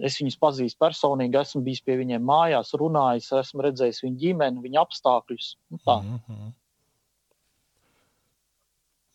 Es 0.00 0.16
viņus 0.16 0.38
pazīstu 0.40 0.80
personīgi, 0.80 1.36
esmu 1.36 1.60
bijis 1.62 1.82
pie 1.84 1.98
viņiem 2.00 2.24
mājās, 2.24 2.72
runājis, 2.72 3.32
esmu 3.36 3.66
redzējis 3.66 4.02
viņu 4.02 4.16
ģimeni, 4.22 4.62
viņu 4.64 4.80
apstākļus. 4.80 5.56
Nu, 5.68 5.78
tā. 5.84 6.00
mm 6.00 6.18
-hmm. 6.28 6.52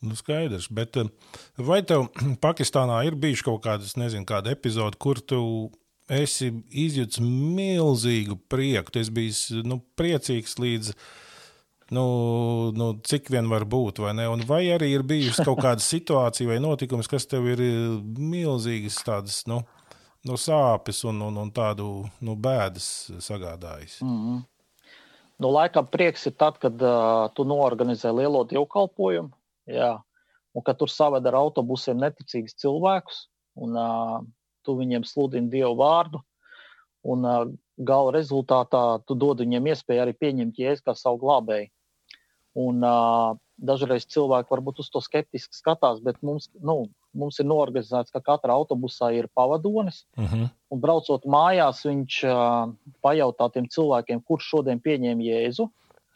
Nu, 0.05 0.15
skaidrs, 0.15 0.67
bet 0.69 0.97
eh, 0.97 1.09
vai 1.57 1.81
tev 1.87 2.07
Pakistānā 2.45 3.01
ir 3.07 3.17
bijuši 3.19 3.47
kaut 3.47 3.63
kādas, 3.65 3.95
nezinu, 3.99 4.27
kāda 4.27 4.53
epizode, 4.53 4.99
kur 5.01 5.19
tu 5.19 5.41
esi 6.11 6.51
izjūtis 6.69 7.21
milzīgu 7.23 8.37
prieku? 8.51 8.93
Tu 8.93 9.01
esi 9.01 9.13
bijis 9.13 9.45
nu, 9.65 9.79
priecīgs 9.97 10.59
līdz, 10.61 10.91
nu, 11.97 12.05
nu, 12.77 12.91
cik 13.05 13.31
vien 13.33 13.49
var 13.49 13.65
būt, 13.69 14.03
vai 14.05 14.13
ne? 14.17 14.27
Un 14.29 14.45
vai 14.45 14.63
arī 14.75 14.91
ir 14.93 15.05
bijusi 15.07 15.45
kaut 15.47 15.63
kāda 15.65 15.85
situācija 15.93 16.53
vai 16.53 16.61
notikums, 16.61 17.09
kas 17.11 17.25
tev 17.29 17.49
ir 17.55 17.63
eh, 17.65 17.79
milzīgas 18.19 18.99
tādas, 19.07 19.41
nu, 19.49 19.63
no 20.25 20.37
sāpes 20.41 21.01
un, 21.09 21.23
un, 21.25 21.39
un 21.45 21.53
tādu 21.53 21.87
nu, 22.21 22.37
bēdas 22.37 22.91
sagādājis? 23.25 24.03
Mm 24.05 24.19
-hmm. 24.19 24.43
Nu, 25.37 25.49
laikam 25.51 25.87
prieks 25.91 26.25
ir 26.29 26.33
tad, 26.39 26.55
kad 26.57 26.79
uh, 26.79 27.27
tu 27.35 27.43
noorganizē 27.43 28.13
lielo 28.15 28.45
dievkalpojumu 28.47 29.33
Jā. 29.69 29.95
Un 30.55 30.63
ka 30.63 30.75
tur 30.77 30.91
saved 30.91 31.25
ar 31.27 31.35
autobusiem 31.35 31.99
neticīgus 31.99 32.55
cilvēkus, 32.61 33.25
un 33.59 33.75
uh, 33.79 34.19
tu 34.63 34.77
viņiem 34.79 35.03
sludini 35.07 35.51
Dievu 35.51 35.75
vārdu. 35.81 36.21
Un 37.05 37.25
uh, 37.27 37.47
gala 37.77 38.13
rezultātā 38.15 39.01
tu 39.05 39.17
dod 39.19 39.43
viņiem 39.43 39.73
iespēju 39.73 40.05
arī 40.05 40.13
pieņemt 40.17 40.61
jēzu 40.61 40.85
kā 40.85 40.95
savu 40.97 41.19
glābēju. 41.25 41.69
Un, 42.55 42.79
uh, 42.87 43.35
dažreiz 43.59 44.05
cilvēki 44.11 44.51
varbūt 44.51 44.79
uz 44.83 44.89
to 44.91 45.01
skeptiski 45.03 45.55
skatās, 45.55 46.01
bet 46.03 46.21
mums, 46.23 46.47
nu, 46.55 46.85
mums 47.15 47.39
ir 47.39 47.47
norganizēts, 47.47 48.13
ka 48.13 48.21
katrā 48.23 48.55
autobusā 48.55 49.11
ir 49.15 49.27
pavadonis. 49.35 50.05
Uh 50.15 50.23
mhm. 50.23 50.43
-huh. 50.43 50.49
Un 50.71 50.79
braucot 50.81 51.25
mājās, 51.25 51.85
viņš 51.85 52.23
uh, 52.27 52.71
pajautā 53.03 53.51
tiem 53.53 53.67
cilvēkiem, 53.67 54.23
kurš 54.23 54.49
šodien 54.55 54.79
pieņēma 54.79 55.23
jēzu. 55.23 55.69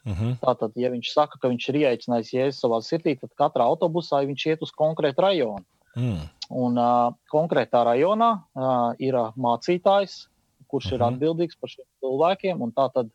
Uh 0.04 0.12
mhm. 0.12 0.30
-huh. 0.30 0.36
Tātad, 0.40 0.72
ja 0.76 0.90
viņš 0.90 1.12
saka, 1.12 1.38
ka 1.38 1.48
viņš 1.48 1.68
ir 1.68 1.80
ieaicinājis 1.82 2.32
jēzu 2.32 2.56
savā 2.60 2.80
sirdī, 2.82 3.18
tad 3.20 3.30
katrā 3.36 3.64
autobusā 3.68 4.24
viņš 4.26 4.46
iet 4.46 4.62
uz 4.62 4.72
konkrētu 4.72 5.22
rajonu. 5.22 5.64
Mm. 5.96 6.28
Un 6.50 6.78
uh, 6.78 7.12
konkrētā 7.32 7.84
rajonā 7.84 8.30
uh, 8.54 8.94
ir 8.98 9.14
uh, 9.14 9.32
mācītājs, 9.36 10.28
kurš 10.68 10.86
uh 10.86 10.90
-huh. 10.90 10.94
ir 10.94 11.00
mhm. 11.00 11.14
atbildīgs 11.14 11.58
par 11.60 11.68
šiem 11.68 11.86
cilvēkiem. 12.00 12.72
Tātad 12.74 13.10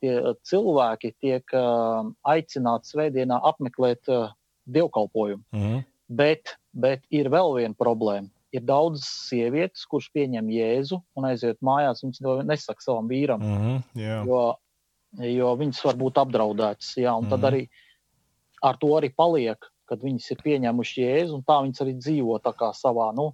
tie 0.00 0.34
cilvēki 0.42 1.14
tiek 1.20 1.44
uh, 1.52 2.06
aicināti 2.22 2.92
svētdienā 2.92 3.40
apmeklēt 3.42 4.08
uh, 4.08 4.32
dievkalpojumu. 4.64 5.42
Uh 5.52 5.58
mhm. 5.58 5.74
-huh. 5.74 5.84
bet, 6.08 6.56
bet 6.72 7.02
ir 7.10 7.28
vēl 7.28 7.54
viena 7.56 7.74
problēma. 7.74 8.28
ir 8.52 8.62
daudz 8.64 9.04
sievietes, 9.04 9.84
kuras 9.84 10.08
pieņem 10.14 10.48
jēzu 10.48 11.00
un 11.18 11.24
aiziet 11.24 11.58
mājās. 11.60 12.02
Viņas 12.04 12.22
to 12.22 12.42
nesaka 12.42 12.80
savam 12.80 13.08
vīram, 13.08 13.42
mm 13.42 13.58
-hmm, 13.62 13.82
yeah. 13.94 14.26
jo, 14.26 14.54
jo 15.24 15.54
viņas 15.58 15.82
var 15.86 15.98
būt 16.00 16.20
apdraudētas. 16.22 16.92
Jā, 17.00 17.14
un 17.16 17.26
mm 17.26 17.34
tad 17.34 17.48
arī 17.48 17.66
ar 18.64 18.78
to 18.80 18.92
arī 18.96 19.12
paliek, 19.14 19.68
kad 19.86 20.02
viņas 20.02 20.30
ir 20.32 20.42
pieņēmušas 20.42 20.98
jēzu, 20.98 21.36
un 21.36 21.44
tā 21.46 21.60
viņas 21.62 21.82
arī 21.84 21.94
dzīvo 22.00 22.38
savā, 22.74 23.12
nu, 23.14 23.30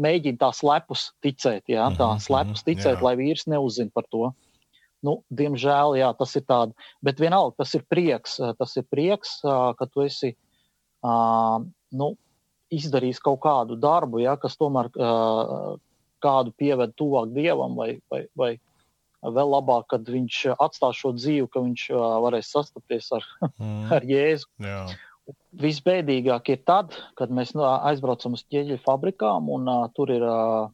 mēģina 0.00 0.40
tā 0.40 0.50
slepus 0.56 1.10
ticēt, 1.24 1.64
jā, 1.72 1.88
tā 1.96 2.10
mhm, 2.14 2.22
slepus 2.24 2.62
mhm, 2.62 2.66
ticēt, 2.68 2.98
jā. 2.98 3.04
lai 3.04 3.14
vīrs 3.16 3.46
neuzzina 3.48 3.92
par 3.94 4.06
to. 4.12 4.30
Nu, 5.04 5.20
diemžēl, 5.30 5.98
jā, 6.00 6.08
tas 6.18 6.32
ir 6.38 6.44
tāds, 6.48 6.74
bet 7.04 7.20
vienalga 7.20 7.62
tas 7.62 7.74
ir 7.76 7.84
prieks. 7.88 8.38
Tas 8.58 8.72
ir 8.80 8.86
prieks, 8.90 9.38
ka 9.44 9.86
tu 9.92 10.02
esi 10.02 10.32
nu, 11.92 12.08
izdarījis 12.72 13.20
kaut 13.22 13.42
kādu 13.44 13.76
darbu, 13.78 14.24
ja, 14.24 14.34
kas 14.40 14.56
tomēr 14.58 14.88
kādu 16.24 16.54
pieved 16.58 16.96
tuvāk 16.98 17.30
dievam, 17.36 17.76
vai, 17.78 17.90
vai, 18.10 18.24
vai 18.34 18.50
vēl 19.22 19.52
labāk, 19.54 19.88
kad 19.92 20.08
viņš 20.10 20.42
atstās 20.54 21.00
šo 21.00 21.12
dzīvi, 21.16 21.48
ka 21.52 21.62
viņš 21.64 21.88
uh, 21.94 22.06
varēs 22.26 22.52
sastapties 22.52 23.10
ar, 23.16 23.26
mm. 23.62 23.84
ar 23.96 24.06
Jēzu. 24.06 24.50
Jā. 24.62 24.80
Visbēdīgāk 25.58 26.52
ir 26.54 26.62
tad, 26.68 26.94
kad 27.18 27.32
mēs 27.34 27.54
nu, 27.56 27.64
aizbraucam 27.64 28.36
uz 28.36 28.44
ķieģeļu 28.46 28.82
fabrikām 28.84 29.50
un 29.50 29.66
uh, 29.72 29.86
tur 29.96 30.12
ir 30.14 30.22
uh, 30.22 30.68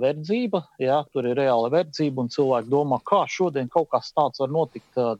verdzība, 0.00 0.64
jā, 0.82 1.02
tur 1.12 1.28
ir 1.30 1.38
reāla 1.38 1.70
verdzība, 1.74 2.24
un 2.24 2.32
cilvēki 2.32 2.70
domā, 2.70 2.98
kā 3.06 3.24
šodien 3.30 3.70
kaut 3.70 3.90
kas 3.94 4.12
tāds 4.16 4.42
var 4.42 4.52
notikt. 4.54 4.90
Uh, 4.96 5.16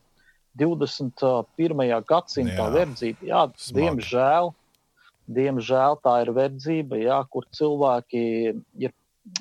21. 0.57 2.03
gadsimta 2.09 2.69
verdzība. 2.73 3.27
Jā, 3.29 3.43
Smagi. 3.61 3.77
diemžēl, 3.77 4.53
diemžēl 5.37 5.99
tā 6.05 6.15
ir 6.25 6.33
verdzība, 6.37 7.01
jā, 7.01 7.19
kur 7.31 7.45
cilvēki 7.57 8.23
ir, 8.81 8.95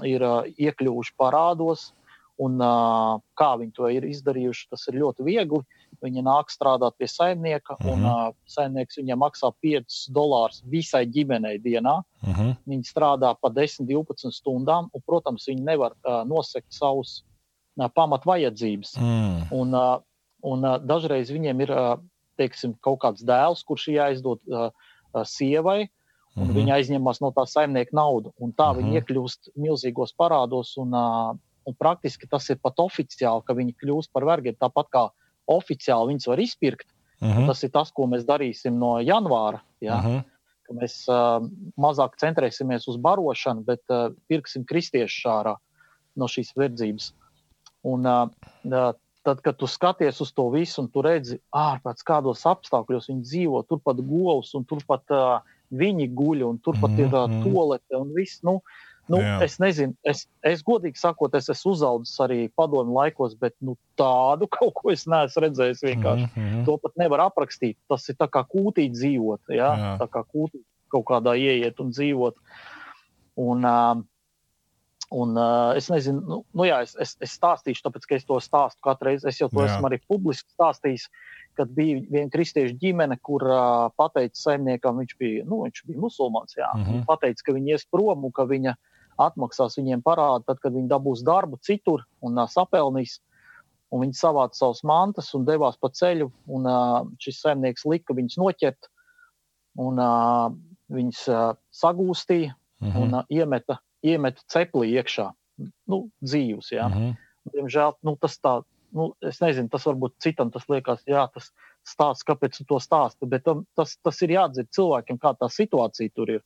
ir 0.03 0.25
iekļuvuši 0.59 1.15
parādos. 1.19 1.93
Un, 2.37 2.57
uh, 2.59 3.21
kā 3.39 3.53
viņi 3.59 3.71
to 3.77 3.87
ir 3.87 4.03
izdarījuši, 4.09 4.67
tas 4.73 4.81
ir 4.91 4.97
ļoti 4.99 5.23
viegli. 5.23 5.61
Viņi 6.03 6.23
nāk 6.25 6.49
strādāt 6.51 6.97
pie 6.99 7.07
saimnieka, 7.07 7.77
mm 7.79 7.85
-hmm. 7.85 7.93
un 7.93 8.05
uh, 8.05 8.33
saimnieks 8.51 8.99
viņam 8.99 9.21
maksā 9.23 9.51
5 9.63 9.99
dolārus 10.11 10.63
visai 10.67 11.05
ģimenei 11.05 11.61
dienā. 11.63 12.01
Mm 12.21 12.33
-hmm. 12.33 12.55
Viņi 12.67 12.91
strādā 12.91 13.35
pa 13.41 13.49
10, 13.49 13.87
12 13.87 14.31
stundām, 14.31 14.89
un, 14.93 15.01
protams, 15.05 15.47
viņi 15.47 15.63
nevar 15.63 15.91
uh, 15.91 16.27
nosekt 16.27 16.73
savus 16.73 17.23
uh, 17.23 17.87
pamat 17.87 18.25
vajadzības. 18.25 18.97
Mm. 18.99 19.47
Un, 19.51 19.73
uh, 19.73 20.01
un 20.43 20.65
uh, 20.65 20.77
dažreiz 20.77 21.31
viņiem 21.31 21.61
ir 21.61 21.71
uh, 21.71 21.99
teiksim, 22.37 22.75
kaut 22.81 22.99
kāds 22.99 23.23
dēls, 23.23 23.63
kurš 23.63 23.87
jāizdod 23.87 24.39
uh, 24.47 24.69
sievai, 25.23 25.89
un 26.35 26.43
mm 26.43 26.49
-hmm. 26.49 26.55
viņa 26.55 26.73
aizņemas 26.75 27.21
no 27.21 27.31
tā 27.31 27.45
saimnieka 27.47 27.95
naudu. 27.95 28.33
Tā 28.39 28.43
mm 28.43 28.55
-hmm. 28.55 28.77
viņi 28.77 28.99
iekļūst 28.99 29.49
milzīgos 29.55 30.13
parādos, 30.17 30.77
un, 30.77 30.93
un 31.65 31.75
praktiski 31.77 32.29
tas 32.29 32.47
ir 32.49 32.59
pat 32.61 32.79
oficiāli, 32.81 33.43
ka 33.45 33.55
viņi 33.57 33.75
kļūst 33.81 34.13
par 34.13 34.25
vergiem. 34.27 34.57
Tāpat 34.59 34.91
kā 34.93 35.03
oficiāli 35.51 36.13
viņus 36.13 36.29
var 36.31 36.41
izpirkt. 36.41 36.87
Mm 37.21 37.31
-hmm. 37.31 37.47
Tas 37.47 37.63
ir 37.63 37.71
tas, 37.71 37.91
ko 37.91 38.07
mēs 38.11 38.25
darīsim 38.25 38.79
no 38.79 38.97
janvāra. 38.99 39.61
Ja? 39.81 39.97
Mm 39.97 40.05
-hmm. 40.05 40.23
Mēs 40.81 41.05
uh, 41.07 41.45
mazāk 41.77 42.17
centrēsimies 42.17 42.87
uz 42.87 42.97
barošanu, 42.97 43.61
bet 43.63 43.81
uh, 43.89 44.13
pirksim 44.27 44.65
kristiešu 44.65 45.27
šārā 45.27 45.55
no 46.15 46.25
šīs 46.25 46.55
verdzības. 46.57 47.13
Un, 47.83 48.05
uh, 48.05 48.93
tad, 49.23 49.41
kad 49.41 49.57
tu 49.57 49.67
skaties 49.67 50.21
uz 50.21 50.31
to 50.33 50.49
visu 50.49 50.81
un 50.81 50.89
tu 50.89 51.01
redzi, 51.01 51.39
ārpēc 51.53 52.01
kādos 52.05 52.45
apstākļos 52.45 53.09
viņi 53.09 53.21
dzīvo, 53.21 53.63
turpat 53.69 54.01
govs 54.01 54.53
un 54.53 54.65
turpat 54.65 55.03
uh, 55.13 55.41
viņi 55.69 56.09
guļ 56.13 56.43
un 56.49 56.57
turpat 56.57 56.91
mm 56.91 56.97
-hmm. 56.97 57.07
ir 57.07 57.13
uh, 57.13 57.29
mhm. 57.29 57.53
tolete 57.53 57.97
un 57.97 58.13
viss. 58.13 58.43
Nu, 58.43 58.61
nu, 59.11 59.19
Jā. 59.21 59.35
es 59.45 59.57
nezinu, 59.61 59.93
es, 60.07 60.23
es 60.45 60.63
godīgi 60.65 60.99
sakot, 60.99 61.35
es 61.37 61.49
esmu 61.53 61.75
uzaugusi 61.75 62.15
arī 62.25 62.39
padomu 62.57 62.95
laikos, 62.97 63.35
bet 63.39 63.55
nu, 63.61 63.75
tādu 63.99 64.49
kaut 64.57 64.73
ko 64.79 64.93
es 64.93 65.05
neesmu 65.09 65.45
redzējis 65.45 65.83
vienkārši. 65.85 66.29
Mm 66.31 66.47
-hmm. 66.47 66.65
To 66.65 66.77
pat 66.81 66.97
nevar 66.97 67.27
aprakstīt. 67.27 67.77
Tas 67.89 68.09
ir 68.09 68.17
tā 68.19 68.29
kā 68.31 68.45
kūtī 68.47 68.89
dzīvot, 68.91 69.41
ja? 69.49 69.69
Jā. 69.77 69.93
tā 70.01 70.09
kā 70.09 70.25
kūtī 70.25 70.63
kaut 70.89 71.05
kādā 71.05 71.35
ieiet 71.37 71.79
un 71.79 71.91
dzīvot. 71.91 72.35
Un, 73.35 73.65
uh, 73.65 74.03
Un, 75.09 75.37
uh, 75.37 75.75
es 75.77 75.85
nezinu, 75.89 76.21
nu, 76.25 76.37
nu 76.57 76.65
jā, 76.65 76.79
es, 76.81 76.95
es, 76.97 77.13
es 77.21 77.35
stāstīšu, 77.37 77.83
tāpēc, 77.85 78.07
ka 78.09 78.15
es 78.17 78.25
to 78.25 78.39
stāstu 78.41 78.81
katru 78.83 79.11
reizi. 79.11 79.27
Es 79.29 79.37
jau 79.39 79.49
to 79.51 79.61
jā. 79.61 79.69
esmu 79.69 79.87
arī 79.87 79.99
publiski 80.09 80.49
stāstījis, 80.55 81.05
kad 81.55 81.69
bija 81.77 82.01
viena 82.09 82.31
kristiešu 82.33 82.73
ģimene, 82.81 83.19
kur 83.21 83.45
uh, 83.45 83.91
pateica 83.95 84.35
saimniekam, 84.39 84.97
viņš 85.03 85.13
bija, 85.21 85.45
nu, 85.45 85.61
viņš 85.67 85.83
bija 85.85 86.01
musulmanis, 86.01 86.57
jā, 86.57 86.71
mm 86.73 86.83
-hmm. 86.83 87.05
pateica, 87.05 87.45
ka 87.45 87.55
viņi 87.55 87.75
ies 87.75 87.85
prom 87.85 88.25
un 88.25 88.33
ka 88.33 88.47
viņa 88.49 88.73
atmaksās 89.21 89.77
viņiem 89.79 90.03
parādu, 90.05 90.45
tad, 90.47 90.59
kad 90.63 90.73
viņi 90.73 90.91
dabūs 90.91 91.23
darbu 91.25 91.59
citur 91.61 92.05
un 92.21 92.37
uh, 92.37 92.49
sapelnīs. 92.51 93.21
Un 93.93 94.01
viņi 94.01 94.17
savāca 94.17 94.57
savus 94.57 94.81
mantas 94.83 95.29
un 95.37 95.45
devās 95.47 95.77
pa 95.79 95.91
ceļu, 95.93 96.31
un 96.51 96.65
uh, 96.67 97.05
šis 97.21 97.43
saimnieks 97.43 97.85
lika 97.85 98.15
viņus 98.17 98.39
noķert, 98.41 98.89
un 99.79 100.01
uh, 100.01 100.49
viņus 100.91 101.27
uh, 101.29 101.51
sagūstīja 101.71 102.55
mm 102.55 102.89
-hmm. 102.89 103.03
un 103.03 103.13
uh, 103.21 103.27
iemeta 103.29 103.77
iemeta 104.05 104.43
ceplī 104.51 104.93
iekšā, 104.99 105.29
nu, 105.91 106.05
dzīvus. 106.23 106.71
Ja? 106.75 106.87
Mm 106.89 106.95
-hmm. 106.95 107.13
Diemžēl 107.53 107.93
nu, 108.05 108.15
tas 108.21 108.37
tā, 108.41 108.55
nu, 108.97 109.13
es 109.21 109.39
nezinu, 109.41 109.69
tas 109.69 109.85
varbūt 109.85 110.17
citam 110.23 110.51
tas 110.51 110.67
liekas, 110.69 111.03
jā, 111.09 111.27
tas 111.33 111.51
stāsts, 111.85 112.25
kāpēc 112.25 112.57
tu 112.57 112.65
to 112.69 112.79
stāsti, 112.81 113.29
bet 113.29 113.45
tam, 113.45 113.65
tas, 113.77 113.97
tas 114.03 114.21
ir 114.25 114.33
jāatdzīst 114.37 114.73
cilvēkiem, 114.77 115.19
kā 115.21 115.35
tā 115.37 115.49
situācija 115.49 116.09
tur 116.15 116.31
ir. 116.37 116.43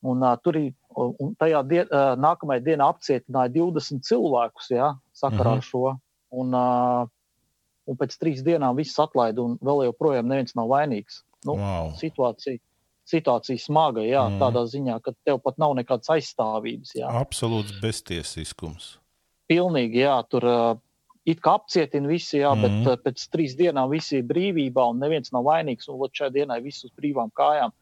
Un, 0.00 0.22
uh, 0.24 0.36
tur 0.40 0.56
ir, 0.56 0.70
un 0.96 1.34
tajā 1.40 1.60
dien, 1.68 1.88
uh, 1.92 2.14
nākamajā 2.16 2.64
dienā 2.64 2.86
apcietināja 2.88 3.52
20 3.52 4.00
cilvēkus, 4.06 4.70
ja, 4.72 4.94
sakarā 5.12 5.58
ar 5.58 5.60
mm 5.60 5.64
-hmm. 5.64 5.70
šo. 5.70 5.96
Un, 6.30 6.54
uh, 6.54 7.08
un 7.86 7.98
pēc 8.00 8.16
trīs 8.16 8.40
dienām 8.46 8.76
viss 8.76 8.98
atlaida, 8.98 9.42
un 9.42 9.58
vēl 9.60 9.84
joprojām 9.90 10.26
neviens 10.26 10.54
nav 10.54 10.68
vainīgs. 10.72 11.22
Nu, 11.44 11.56
wow. 11.56 11.92
Situācija 12.00 12.60
situācija 13.10 13.58
smaga, 13.60 14.04
jā, 14.06 14.22
mm. 14.28 14.38
tādā 14.42 14.64
ziņā, 14.70 15.00
ka 15.04 15.14
tev 15.26 15.40
pat 15.44 15.58
nav 15.58 15.74
nekādas 15.78 16.12
aizstāvības. 16.16 16.94
Jā. 16.98 17.10
Absolūts 17.22 17.80
beztiesiskums. 17.82 18.96
Pilnīgi, 19.50 20.04
jā, 20.04 20.16
tur 20.30 20.46
uh, 20.46 20.78
it 21.28 21.42
kā 21.44 21.56
apcietina 21.58 22.10
visi, 22.10 22.38
jā, 22.40 22.52
mm. 22.54 22.66
bet 22.66 22.90
uh, 22.92 22.98
pēc 23.04 23.26
trīs 23.32 23.56
dienām 23.58 23.90
visi 23.92 24.20
ir 24.20 24.28
brīvībā 24.30 24.86
un 24.92 25.02
neviens 25.02 25.32
nav 25.34 25.48
vainīgs, 25.48 25.90
un 25.90 26.02
šai 26.14 26.30
dienai 26.34 26.60
viss 26.64 26.86
uz 26.86 26.94
brīvām 26.96 27.32
kājām. 27.36 27.74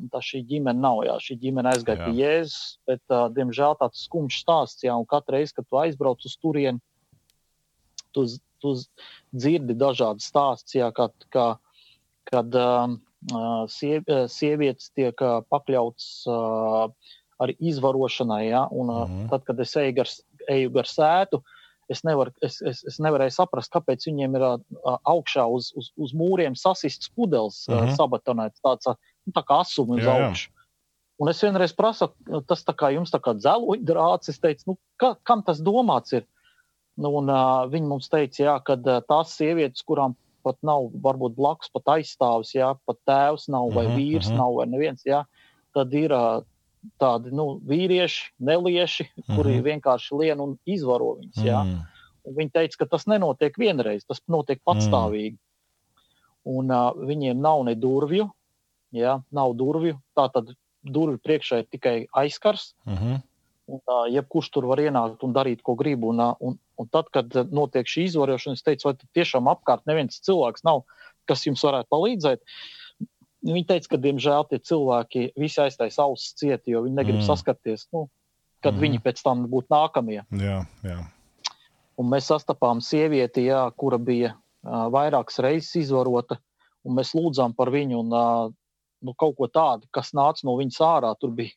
Un 0.00 0.08
tā 0.12 0.22
šī 0.24 0.42
ģimene 0.48 0.80
nav, 0.80 1.02
jā, 1.04 1.16
šī 1.20 1.36
ģimene 1.42 1.74
aizgāja 1.74 2.00
jā. 2.00 2.06
pie 2.06 2.22
Jēzus, 2.22 2.78
bet, 2.88 3.02
uh, 3.12 3.26
diemžēl, 3.36 3.76
tāds 3.80 4.06
skumjš 4.06 4.40
stāsts, 4.44 4.86
jā, 4.86 4.94
un 4.96 5.08
katru 5.08 5.36
reizi, 5.36 5.54
kad 5.58 5.68
tu 5.68 5.80
aizbrauc 5.82 6.24
uz 6.24 6.36
turieni, 6.40 6.80
tu, 8.16 8.26
tu 8.62 8.74
dzirdi 9.30 9.76
dažādas 9.78 10.26
stāstus, 10.32 10.80
kad, 10.96 11.14
kā, 11.34 11.46
kad, 12.30 12.56
um, 12.56 12.98
siev, 13.68 14.08
sievietes 14.32 14.90
tiek 14.96 15.16
pakļautas 15.52 16.10
arī 17.40 17.56
izvarošanai. 17.72 18.48
Ja? 18.48 18.66
Un, 18.70 18.86
mm 18.86 19.04
-hmm. 19.04 19.30
Tad, 19.30 19.44
kad 19.44 19.60
es 19.60 19.76
eju 19.76 19.92
gar, 19.92 20.08
eju 20.48 20.70
gar 20.70 20.86
sētu, 20.86 21.42
es, 21.88 22.02
nevar, 22.04 22.32
es, 22.42 22.60
es, 22.62 22.84
es 22.84 22.98
nevarēju 22.98 23.30
saprast, 23.30 23.72
kāpēc 23.72 24.06
viņiem 24.06 24.36
ir 24.36 24.42
augšā 25.04 25.46
uz, 25.46 25.72
uz, 25.76 25.92
uz 25.96 26.12
mūriem 26.14 26.54
sasists 26.54 27.08
pudeles, 27.08 27.66
mm 27.68 27.74
-hmm. 27.74 27.96
sabatonēts 27.96 28.60
tāds 28.62 28.86
nu, 28.86 28.94
tā 29.34 29.42
kā 29.46 29.60
asums 29.64 30.00
uz 30.00 30.08
augšu. 30.08 30.50
Un 31.20 31.28
es 31.28 31.42
vienreiz 31.44 31.74
prasu, 31.76 32.08
tas 32.48 32.62
tā 32.64 32.72
kā 32.72 32.88
jums 32.94 33.12
tā 33.12 33.20
kā 33.20 33.34
dzeloņdrāts, 33.36 34.30
es 34.32 34.40
teicu, 34.40 34.70
nu, 34.70 34.76
ka, 34.96 35.12
kam 35.28 35.42
tas 35.44 35.60
domāts 35.60 36.14
ir? 36.16 36.24
Nu, 37.00 37.12
un, 37.20 37.28
uh, 37.28 37.66
viņi 37.68 37.88
mums 37.88 38.08
teica, 38.12 38.40
jā, 38.40 38.54
ka 38.64 38.78
uh, 38.80 39.02
tās 39.04 39.34
sievietes, 39.36 39.84
kurām 39.84 40.16
pat 40.44 40.56
nav 40.64 40.88
varbūt 41.04 41.36
blakus 41.36 41.68
pat 41.72 41.92
aizstāvis, 41.96 42.54
jā, 42.56 42.72
pat 42.88 42.98
tēvs 43.08 43.50
nav 43.52 43.68
vai 43.74 43.84
uh 43.86 43.92
mhm, 43.92 44.00
vīrs 44.00 44.30
uh 44.30 44.32
mhm. 44.32 44.38
-huh. 44.38 44.40
nav 44.40 44.56
vai 44.56 44.66
neviens, 44.72 45.04
jā, 45.04 45.20
tad 45.76 45.94
ir 45.94 46.16
tādi 47.00 47.32
nu, 47.36 47.60
vīrieši, 47.68 48.32
nelieši, 48.40 49.04
uh 49.04 49.24
-huh. 49.24 49.36
kuri 49.36 49.54
mhm. 49.58 49.64
vienkārši 49.68 50.18
lien 50.18 50.40
un 50.40 50.58
izvaro 50.64 51.14
viņus. 51.20 51.36
Uh 51.36 51.44
-huh. 51.44 51.78
Un 52.24 52.34
viņi 52.36 52.52
teica, 52.52 52.76
ka 52.78 52.86
tas 52.86 53.06
nenotiek 53.06 53.58
vienreiz, 53.58 54.04
tas 54.04 54.20
notiek 54.28 54.60
patstāvīgi. 54.64 55.36
Uh 55.36 55.40
-huh. 55.40 56.58
Un 56.58 56.70
uh, 56.70 56.92
viņiem 56.96 57.40
nav 57.40 57.64
ne 57.64 57.74
durvju, 57.74 58.30
jā, 58.96 59.18
nav 59.30 59.54
durvju, 59.58 59.98
tā 60.16 60.28
tad 60.32 60.54
durvju 60.82 61.20
priekšā 61.20 61.62
ir 61.62 61.68
tikai 61.70 61.96
aizkars. 62.12 62.74
Uh 62.86 62.94
-huh. 62.94 63.20
Un, 63.70 63.80
uh, 63.86 64.06
jebkurš 64.10 64.50
tur 64.50 64.66
var 64.66 64.78
ienākt 64.78 65.22
un 65.22 65.32
darīt, 65.32 65.62
ko 65.62 65.74
grib. 65.74 66.04
Un, 66.04 66.20
uh, 66.20 66.34
un, 66.40 66.58
Un 66.80 66.88
tad, 66.88 67.10
kad 67.12 67.34
notiek 67.52 67.88
šī 67.88 68.06
izvarošana, 68.08 68.56
es 68.56 68.64
teicu, 68.64 68.88
vai 68.88 69.08
tiešām 69.16 69.48
apkārt 69.52 69.84
neviens 69.90 70.22
cilvēks 70.24 70.64
nav, 70.64 70.86
kas 71.28 71.44
jums 71.44 71.64
varētu 71.66 71.90
palīdzēt. 71.92 72.44
Viņi 73.44 73.66
teica, 73.68 73.90
ka, 73.92 73.98
diemžēl, 74.00 74.46
tie 74.48 74.60
cilvēki 74.70 75.26
visi 75.40 75.60
aiztaisa 75.60 76.06
ausis 76.06 76.32
cieti, 76.40 76.72
jo 76.72 76.84
viņi 76.86 76.96
negrib 76.96 77.18
mm. 77.20 77.26
saskarties, 77.28 77.86
nu, 77.96 78.06
kad 78.64 78.76
mm. 78.76 78.84
viņi 78.84 79.00
pēc 79.04 79.20
tam 79.24 79.44
būtu 79.52 79.72
nākamie. 79.72 80.22
Jā, 80.40 80.62
jā. 80.84 80.98
Un 82.00 82.08
mēs 82.08 82.30
sastapām 82.32 82.80
sievieti, 82.84 83.44
jā, 83.50 83.60
kura 83.80 84.00
bija 84.00 84.32
uh, 84.32 84.88
vairākas 84.92 85.40
reizes 85.44 85.76
izvarota, 85.82 86.40
un 86.84 86.96
mēs 86.96 87.12
lūdzām 87.16 87.56
par 87.56 87.72
viņu 87.72 88.00
un 88.00 88.16
uh, 88.16 88.52
nu, 89.02 89.14
kaut 89.14 89.36
ko 89.36 89.46
tādu, 89.48 89.86
kas 89.92 90.12
nāca 90.12 90.44
no 90.44 90.56
viņas 90.58 90.80
ārā. 90.80 91.14
Tur 91.20 91.30
bija 91.30 91.50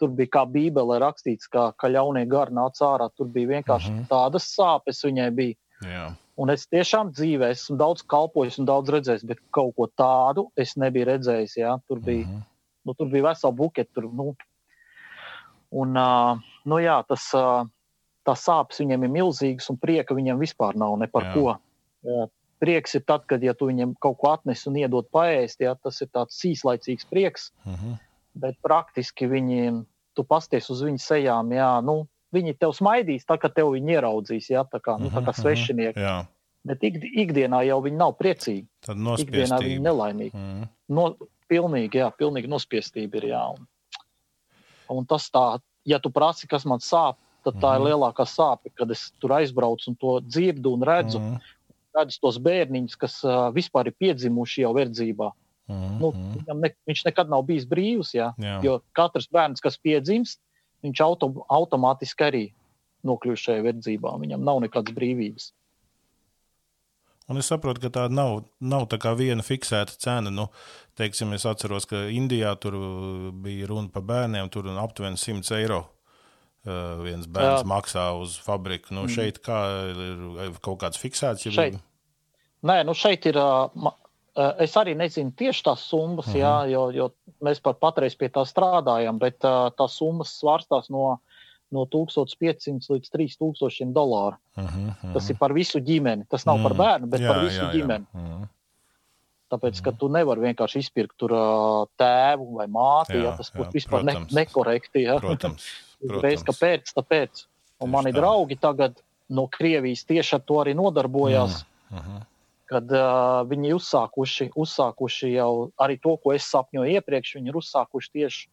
tur 0.00 0.08
bija 0.16 0.30
kā 0.32 0.46
Bībelē 0.48 0.96
rakstīts, 1.02 1.44
ka, 1.52 1.72
ka 1.76 1.88
ļaunie 1.92 2.22
gari 2.26 2.54
nāca 2.56 2.86
ārā. 2.96 3.10
Tur 3.16 3.26
bija 3.28 3.48
vienkārši 3.60 3.90
Mhm. 3.90 3.98
-huh. 4.00 4.08
tādas 4.08 4.46
sāpes 4.56 5.02
viņai 5.04 5.30
bija. 5.34 5.54
Jā. 5.84 6.16
Un 6.38 6.48
es 6.50 6.66
tiešām 6.66 7.10
dzīvē 7.12 7.50
esmu 7.52 7.76
daudz 7.76 8.02
kalpojis 8.08 8.58
un 8.58 8.64
daudz 8.64 8.88
redzējis, 8.88 9.26
bet 9.26 9.38
kaut 9.52 9.74
ko 9.76 9.86
tādu 9.98 10.46
es 10.56 10.72
nebiju 10.76 11.04
redzējis. 11.04 11.56
Jā. 11.58 11.78
Tur 11.86 12.00
bija, 12.00 12.24
Mhm. 12.26 12.40
nu, 12.86 12.94
tur 12.94 13.06
bija 13.08 13.22
vesela 13.28 13.52
bukete. 13.52 13.92
Tur, 13.94 14.04
nu. 14.04 14.34
Un, 15.70 15.96
uh, 15.96 16.38
nu, 16.64 16.76
jā, 16.82 16.96
tas, 17.06 17.28
uh, 17.34 17.64
tās 18.26 18.42
sāpes 18.42 18.80
viņiem 18.80 19.04
ir 19.04 19.10
milzīgas, 19.10 19.68
un 19.70 19.76
prieka 19.76 20.14
viņiem 20.14 20.38
vispār 20.40 20.74
nav 20.76 20.96
ne 20.98 21.06
par 21.06 21.22
jā. 21.28 21.34
ko. 21.34 21.58
Jā. 22.04 22.26
Prieks 22.60 22.94
ir 22.94 23.00
tad, 23.08 23.24
kad 23.26 23.42
ja 23.42 23.54
tu 23.56 23.66
viņiem 23.70 23.94
kaut 24.04 24.18
ko 24.20 24.32
atnes 24.34 24.66
un 24.68 24.74
iedod 24.76 25.06
paēst. 25.10 25.62
Jā, 25.64 25.74
tas 25.82 26.00
ir 26.04 26.08
tāds 26.12 26.36
īslaicīgs 26.44 27.06
prieks, 27.08 27.50
Mhm. 27.66 27.94
bet 28.36 28.56
praktiski 28.62 29.26
viņi, 29.28 29.84
tu 30.14 30.22
pasties 30.24 30.68
uz 30.70 30.82
viņu 30.82 31.00
sejām, 31.00 31.48
jā, 31.56 31.82
nu, 31.84 32.06
viņi 32.34 32.58
tev 32.58 32.70
smaidīs, 32.76 33.24
tā 33.24 33.38
kā 33.40 33.48
tev 33.52 33.72
viņi 33.72 33.96
ieraudzīs, 33.96 34.50
jā, 34.52 34.64
tā 34.68 34.78
kā, 34.80 34.98
nu, 35.00 35.08
tā 35.08 35.20
Mhm, 35.22 35.24
kā 35.26 35.32
mhm. 35.32 35.40
svešinieki. 35.42 35.96
Jā. 35.96 36.26
Bet 36.64 36.82
ik, 36.84 36.94
ikdienā 37.16 37.64
jau 37.66 37.80
viņi 37.82 37.96
nav 37.96 38.12
priecīgi. 38.18 38.66
Tad 38.84 38.96
Ikdienā 38.96 39.56
viņi 39.58 39.80
nospiestība. 39.80 39.82
nelaimīgi. 39.88 40.34
Mhm. 40.34 40.68
No, 40.90 41.16
pilnīgi, 41.48 41.92
jā, 41.96 42.12
pilnīgi 42.16 42.46
nospiestība 42.48 43.14
ir. 43.16 43.22
Jā. 43.32 43.56
Un, 43.58 43.66
un 44.90 45.06
tas 45.06 45.30
tā, 45.30 45.58
ja 45.86 45.98
tu 45.98 46.10
prasi, 46.10 46.46
kas 46.46 46.64
man 46.66 46.78
sāp, 46.78 47.16
tad 47.42 47.54
tā 47.54 47.72
Mhm. 47.72 47.80
ir 47.80 47.92
lielākā 47.92 48.26
sāpe, 48.28 48.70
kad 48.76 48.90
es 48.90 49.10
tur 49.18 49.30
aizbraucu 49.30 49.88
un 49.88 49.94
to 49.96 50.20
dzirdu 50.20 50.74
un 50.74 50.80
redzu. 50.82 51.18
Mhm. 51.18 51.40
Redzu 51.96 52.20
tos 52.22 52.38
bērniņus, 52.38 52.96
kas 52.96 53.16
uh, 53.26 53.48
vispār 53.54 53.90
ir 53.90 53.96
piedzimuši 53.98 54.62
jau 54.62 54.72
verdzībā. 54.76 55.30
Mhm. 55.70 55.98
Nu, 56.00 56.10
Mhm. 56.12 56.60
ne, 56.60 56.70
viņš 56.86 57.04
nekad 57.06 57.28
nav 57.30 57.44
bijis 57.46 57.66
brīvs, 57.66 58.12
jā, 58.14 58.32
Jā. 58.38 58.60
jo 58.62 58.80
katrs 58.92 59.28
bērns, 59.30 59.60
kas 59.62 59.78
piedzimst, 59.78 60.38
viņš 60.82 61.00
auto, 61.04 61.28
automātiski 61.50 62.26
arī 62.26 62.44
nokļūst 63.06 63.46
šajā 63.48 63.62
verdzībā. 63.62 64.14
Viņam 64.20 64.42
nav 64.44 64.60
nekādas 64.60 64.94
brīvības. 64.94 65.52
Un 67.30 67.38
es 67.38 67.46
saprotu, 67.46 67.80
ka 67.84 67.90
tā 67.94 68.08
nav, 68.10 68.44
nav 68.60 68.88
tā 68.90 68.98
kā 68.98 69.12
viena 69.14 69.42
fiksēta 69.46 69.94
cena. 70.02 70.30
Nu, 70.34 70.48
teiksim, 70.98 71.32
es 71.32 71.44
atceros, 71.46 71.86
ka 71.86 72.08
Indijā 72.10 72.58
tur 72.58 72.74
bija 73.32 73.68
runa 73.70 73.88
par 73.88 74.02
bērniem, 74.02 74.50
tur 74.50 74.66
aptuveni 74.82 75.16
100 75.16 75.52
eiro. 75.60 75.84
Uh, 76.60 77.00
viens 77.00 77.24
bērns 77.24 77.62
Jā. 77.62 77.68
Maksā 77.68 78.02
uz 78.20 78.34
fabriku. 78.44 78.92
Nu, 78.92 79.06
šeit 79.08 79.38
kā 79.40 79.60
ir 79.94 80.58
kaut 80.60 80.82
kāds 80.82 81.00
fiksēts. 81.00 81.46
Ja 81.46 81.54
Šeit. 81.56 81.78
Nē, 82.68 82.82
nu 82.84 82.92
šeit 82.96 83.26
ir. 83.30 83.40
ā, 83.40 83.94
Es 84.60 84.76
arī 84.78 84.92
nezinu 84.94 85.32
tieši 85.36 85.64
tās 85.66 85.80
summas, 85.90 86.28
uh 86.28 86.32
-huh. 86.32 86.38
jā, 86.38 86.70
jo, 86.70 86.82
jo 86.94 87.06
mēs 87.42 87.58
pat 87.60 87.80
patreiz 87.80 88.14
pie 88.14 88.28
tā 88.28 88.44
strādājam, 88.46 89.18
bet 89.18 89.42
ā, 89.42 89.72
tās 89.76 89.96
summas 89.98 90.30
svārstās 90.38 90.86
no, 90.88 91.18
no 91.74 91.84
1500 91.86 92.88
līdz 92.94 93.10
3000 93.10 93.92
dolāru. 93.92 94.36
Uh 94.56 94.64
-huh, 94.64 95.12
Tas 95.12 95.30
ir 95.30 95.36
par 95.36 95.52
visu 95.52 95.80
ģimeni. 95.80 96.28
Tas 96.30 96.46
nav 96.46 96.58
mm. 96.58 96.62
par 96.62 96.74
bērnu, 96.74 97.06
bet 97.06 97.20
jā, 97.20 97.28
par 97.28 97.44
visu 97.44 97.64
jā, 97.64 97.72
ģimeni. 97.72 98.06
Jā. 98.14 98.20
Mhm. 98.20 98.48
Tāpēc, 99.50 99.82
ka 99.82 99.92
tu 99.92 100.08
nevari 100.08 100.40
vienkārši 100.40 100.78
izpirkt 100.78 101.16
tur 101.18 101.30
ā, 101.34 101.86
tēvu 101.98 102.52
vai 102.54 102.66
māti, 102.66 103.18
Jā, 103.18 103.22
jā, 103.24 103.36
tas 103.36 103.50
būtu 103.50 103.72
vispār 103.74 104.04
ne, 104.04 104.12
protams. 104.12 104.32
nekorekti. 104.32 104.98
Jā. 105.08 105.18
Protams. 105.18 105.64
Protams. 106.08 106.44
kāpēc? 106.48 106.92
Tāpēc. 106.96 107.44
Un 107.80 107.88
Tieši 107.88 107.92
mani 107.92 108.12
tā. 108.12 108.20
draugi 108.20 108.56
tagad 108.60 109.00
no 109.28 109.46
Krievijas 109.46 110.04
tieši 110.08 110.36
ar 110.38 110.44
to 110.46 110.60
arī 110.62 110.74
nodarbojās. 110.74 111.62
Mm. 111.90 111.96
Uh 111.98 112.04
-huh. 112.06 112.26
kad 112.70 112.92
uh, 112.92 113.42
viņi 113.50 113.74
uzsākuši, 113.74 114.52
uzsākuši 114.54 115.32
jau 115.32 115.70
arī 115.78 115.98
to, 115.98 116.16
ko 116.16 116.32
es 116.32 116.46
sapņoju 116.46 116.92
iepriekš. 116.92 117.34
Viņi 117.34 117.48
ir 117.48 117.56
uzsākuši 117.56 118.10
tieši, 118.12 118.48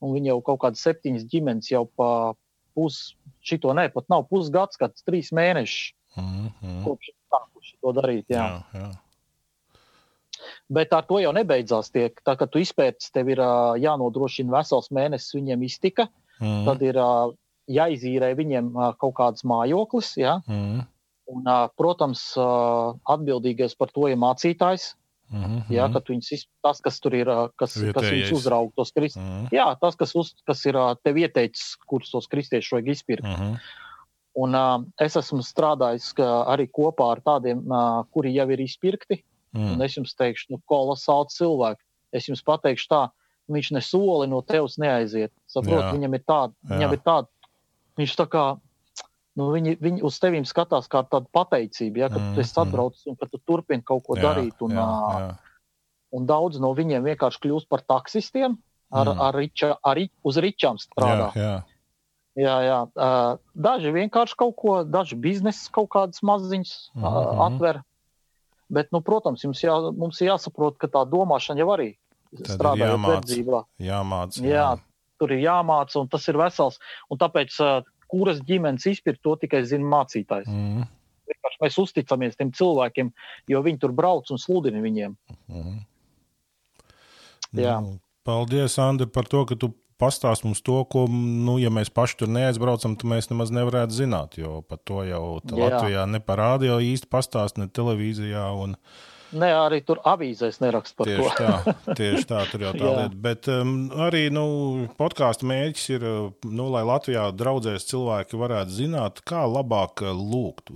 un 0.00 0.14
viņi 0.14 0.26
jau 0.28 0.40
kaut 0.40 0.60
kādas 0.60 0.80
septiņas 0.80 1.28
ģimenes 1.28 1.70
jau 1.70 1.84
pa 1.84 2.34
pus, 2.74 3.14
šito 3.42 3.72
ne, 3.74 3.88
pat 3.88 4.08
nav 4.08 4.24
pusgads, 4.30 4.78
kāds 4.80 5.04
trīs 5.04 5.32
mēneši 5.32 5.98
Mm 6.18 6.50
-hmm. 6.62 6.84
kopš 6.84 7.10
sākuši 7.30 7.76
to 7.80 7.92
darīt. 7.92 8.24
Jā. 8.28 8.44
Jā, 8.44 8.80
jā. 8.80 8.90
Bet 10.68 10.92
ar 10.92 11.04
to 11.06 11.18
jau 11.18 11.32
nebeidzās. 11.32 11.90
Tiek. 11.90 12.20
Tā 12.24 12.36
kā 12.36 12.48
tu 12.50 12.58
izpētes, 12.58 13.10
tev 13.12 13.28
ir 13.28 13.40
uh, 13.40 13.76
jānodrošina 13.76 14.58
vesels 14.58 14.90
mēnesis 14.90 15.34
viņiem 15.34 15.62
iztika, 15.64 16.02
Mm 16.02 16.12
tad 16.40 16.82
ir 16.86 16.98
uh, 17.00 17.32
jāizīrē 17.68 18.32
viņiem 18.38 18.70
uh, 18.76 18.92
kaut 19.00 19.16
kāds 19.18 19.44
mājoklis. 19.44 20.14
Jā. 20.20 20.38
-hmm. 20.46 20.86
Un, 21.28 21.42
uh, 21.44 21.68
protams, 21.76 22.22
uh, 22.40 22.96
atbildīgais 23.04 23.76
par 23.76 23.92
to 23.92 24.08
ir 24.08 24.16
mācītājs. 24.16 24.94
Mm 25.30 25.44
-hmm. 25.44 25.64
Jā, 25.68 25.92
kad 25.92 26.08
viņas, 26.08 26.46
tas, 26.62 26.80
kas 26.80 27.00
tur 27.00 27.14
ir, 27.14 27.26
kas, 27.56 27.74
kas 27.74 27.82
Vietējais. 27.82 28.12
viņus 28.12 28.32
uzrauga, 28.32 28.72
tos 28.76 28.92
kristiešus. 28.92 29.28
Mm 29.28 29.48
Jā, 29.52 29.76
tas, 29.80 29.96
kas, 29.96 30.14
uz, 30.16 30.34
kas 30.46 30.64
ir 30.66 30.74
tev 31.04 31.16
ieteicis, 31.16 31.76
kurus 31.86 32.10
tos 32.10 32.26
kristiešus 32.26 32.72
vajag 32.72 32.88
izpirkt. 32.88 33.26
-hmm. 33.26 33.58
Un 34.38 34.54
uh, 34.54 34.84
es 35.00 35.16
esmu 35.16 35.42
strādājis 35.42 36.12
ka, 36.14 36.26
arī 36.52 36.68
kopā 36.70 37.12
ar 37.12 37.20
tādiem, 37.20 37.58
uh, 37.66 38.04
kuri 38.14 38.34
jau 38.34 38.48
ir 38.50 38.60
izpirkti. 38.60 39.24
Mm. 39.56 39.72
Un 39.72 39.82
es 39.82 39.96
jums 39.96 40.14
teikšu, 40.14 40.52
nu, 40.52 40.60
kolosāli 40.68 41.32
cilvēki. 41.34 41.82
Es 42.12 42.28
jums 42.28 42.44
pateikšu 42.46 42.88
tā, 42.92 43.00
viņš 43.48 43.70
ne 43.76 43.82
soli 43.84 44.28
no 44.30 44.40
tevis 44.46 44.78
neaiziet. 44.80 45.32
Saprot, 45.48 45.92
viņam 45.94 46.14
ir 46.18 46.24
tāda, 46.28 46.54
viņam 46.68 46.94
ir 46.96 47.02
tāda, 47.04 47.28
viņš 48.00 48.14
tā 48.20 48.26
kā, 48.30 48.44
nu, 49.38 49.48
viņi, 49.54 49.76
viņi 49.80 50.02
uz 50.06 50.18
tevīm 50.22 50.44
skatās 50.48 50.88
kā 50.92 51.02
tāda 51.08 51.28
pateicība, 51.32 52.04
ja, 52.04 52.08
ka 52.12 52.20
Mm, 52.20 52.34
tu 52.34 52.40
esi 52.44 52.60
atbraucis 52.60 53.06
un 53.06 53.16
ka 53.16 53.26
tu 53.30 53.38
turpini 53.38 53.82
kaut 53.82 54.04
ko 54.04 54.16
Jā, 54.16 54.22
darīt. 54.28 54.60
Un, 54.60 54.76
jā, 54.76 54.84
jā. 54.84 55.32
un 56.12 56.26
daudz 56.28 56.60
no 56.60 56.74
viņiem 56.74 57.04
vienkārši 57.04 57.40
kļūst 57.46 57.68
par 57.68 57.80
taksistiem, 57.86 58.58
ar, 58.92 59.06
Mm. 59.06 59.14
mm. 59.16 59.20
ar, 59.20 59.34
riča, 59.34 59.74
ar 59.82 59.96
uz 60.24 60.36
ričām 60.36 60.76
strādā. 60.78 61.32
Jā, 61.34 61.42
jā. 61.42 61.64
Jā, 62.38 62.56
jā. 62.62 62.80
Uh, 62.94 63.38
daži 63.54 63.90
vienkārši 63.90 64.36
kaut 64.38 64.54
ko, 64.56 64.84
daži 64.86 65.16
biznesa 65.18 65.72
kaut 65.74 65.88
kādas 65.90 66.22
maziņas 66.22 66.90
Mhm, 66.94 67.04
uh, 67.04 67.32
mhm. 67.34 67.40
atver. 67.48 67.82
Bet, 68.70 68.92
nu, 68.92 69.00
protams, 69.00 69.42
jā, 69.42 69.74
mums 69.96 70.20
ir 70.20 70.28
jāsaprot, 70.28 70.76
ka 70.78 70.86
tā 70.86 71.02
domāšana 71.08 71.58
jau 71.58 71.72
arī 71.72 71.96
strādājot 72.34 72.94
jāmāc. 72.94 73.14
verdzībā. 73.14 73.62
Jāmāc. 73.88 74.40
Jā, 74.44 74.68
tur 75.20 75.32
ir 75.34 75.42
jāmāca, 75.44 76.02
un 76.02 76.08
tas 76.12 76.28
ir 76.28 76.38
vesels. 76.40 76.78
Un 77.10 77.20
tāpēc, 77.20 77.58
uh, 77.64 77.88
kuras 78.08 78.40
ģimenes 78.48 78.86
izpirkt, 78.90 79.22
to 79.22 79.36
tikai 79.40 79.64
zina 79.68 79.88
mācītājs. 79.96 80.48
Mm 80.48 80.86
Vienkārši 81.28 81.60
Mēs 81.60 81.74
uzticamies 81.82 82.38
tiem 82.38 82.52
cilvēkiem, 82.56 83.10
jo 83.52 83.60
viņi 83.64 83.80
tur 83.82 83.92
brauc 83.92 84.30
un 84.32 84.40
sludina 84.40 84.80
viņiem. 84.80 85.16
-hmm. 85.48 85.74
Jā. 87.52 87.80
Nu, 87.80 87.98
paldies, 88.24 88.78
Andri, 88.78 89.06
par 89.06 89.28
to, 89.28 89.44
ka 89.44 89.56
tu 89.56 89.72
pastāst 89.98 90.44
mums 90.44 90.62
to, 90.62 90.84
ko, 90.84 91.06
nu, 91.10 91.58
ja 91.58 91.70
mēs 91.74 91.90
paši 91.90 92.20
tur 92.20 92.28
neaizbraucam, 92.28 92.96
tad 92.96 93.10
mēs 93.10 93.30
nemaz 93.32 93.50
nevarētu 93.50 93.96
zināt, 93.96 94.38
jo 94.38 94.62
par 94.62 94.78
to 94.84 95.02
jau 95.04 95.40
Jā. 95.42 95.56
Latvijā 95.56 96.06
neparādīja 96.06 96.78
īsti 96.92 97.10
pastāst, 97.10 97.58
ne 97.58 97.66
televīzijā. 97.66 98.46
Un, 98.62 98.76
Ne, 99.36 99.48
arī 99.52 99.80
tur 99.84 100.00
avīzēs 100.08 100.60
nerakst 100.62 100.96
par 100.96 101.08
Tieši 101.10 101.32
to. 101.36 101.48
tā, 101.66 101.94
tieši 101.98 102.24
tā, 102.30 102.44
tur 102.48 102.64
jau 102.64 102.72
tā 102.76 102.92
lieta. 102.98 103.18
Bet 103.28 103.48
um, 103.52 103.74
arī 104.06 104.28
nu, 104.32 104.44
podkāstu 105.00 105.48
mērķis 105.50 105.84
ir, 105.96 106.06
uh, 106.08 106.48
nu, 106.48 106.70
lai 106.72 106.84
Latvijā 106.88 107.26
draudzēs 107.36 107.84
cilvēki 107.90 108.40
varētu 108.40 108.76
zināt, 108.78 109.20
kā 109.28 109.44
labāk 109.48 110.04
uh, 110.06 110.14
lūgt. 110.16 110.72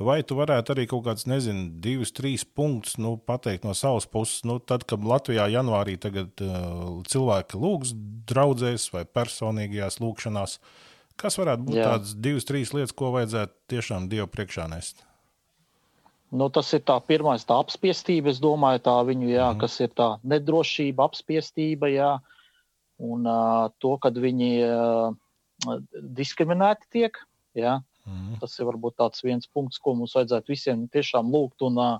Vai 0.00 0.22
tu 0.24 0.38
varētu 0.38 0.72
arī 0.72 0.86
kaut 0.88 1.04
kāds, 1.10 1.26
nezinu, 1.28 1.66
divus, 1.84 2.14
trīs 2.16 2.46
punktus 2.46 2.96
nu, 2.96 3.18
pateikt 3.20 3.66
no 3.68 3.74
savas 3.76 4.06
puses, 4.08 4.46
nu, 4.48 4.56
tad, 4.64 4.86
kad 4.88 5.04
Latvijā 5.04 5.44
janvārī 5.52 5.98
tagad 6.00 6.40
uh, 6.40 7.02
cilvēki 7.04 7.60
lūgs 7.60 7.92
draudzēs 8.30 8.88
vai 8.94 9.04
personīgajās 9.04 10.00
lūgšanās, 10.00 10.56
kas 11.20 11.36
varētu 11.36 11.68
būt 11.68 11.76
Jā. 11.82 11.92
tādas 11.92 12.16
divas, 12.16 12.48
trīs 12.48 12.72
lietas, 12.72 12.96
ko 12.96 13.12
vajadzētu 13.18 13.58
tiešām 13.74 14.08
Dievu 14.08 14.30
priekšā 14.32 14.70
nest? 14.72 15.04
Nu, 16.30 16.46
tas 16.54 16.68
ir 16.76 16.84
tā 16.86 16.94
pirmā, 17.02 17.34
tā 17.42 17.56
apspiestība, 17.58 18.30
es 18.30 18.38
domāju, 18.38 18.84
tā 18.86 18.96
viņu, 19.08 19.28
jā, 19.32 19.48
mm. 19.50 19.60
kas 19.64 19.80
ir 19.82 19.90
tā 19.98 20.12
nedrošība, 20.22 21.08
apspiestība, 21.10 21.90
jā, 21.90 22.12
un 23.02 23.26
uh, 23.26 23.70
to, 23.82 23.96
kad 23.98 24.14
viņi 24.14 24.50
uh, 24.68 25.78
diskriminēti 26.20 26.90
tiek, 26.98 27.18
jā, 27.58 27.80
Mm. 28.08 28.38
tas 28.40 28.54
ir 28.58 28.64
varbūt 28.64 28.96
tāds 28.96 29.20
viens 29.22 29.46
punkts, 29.46 29.78
ko 29.78 29.92
mums 29.94 30.14
vajadzētu 30.16 30.50
visiem 30.50 30.86
tiešām 30.88 31.28
lūgt, 31.30 31.60
un, 31.66 31.76
uh, 31.78 31.98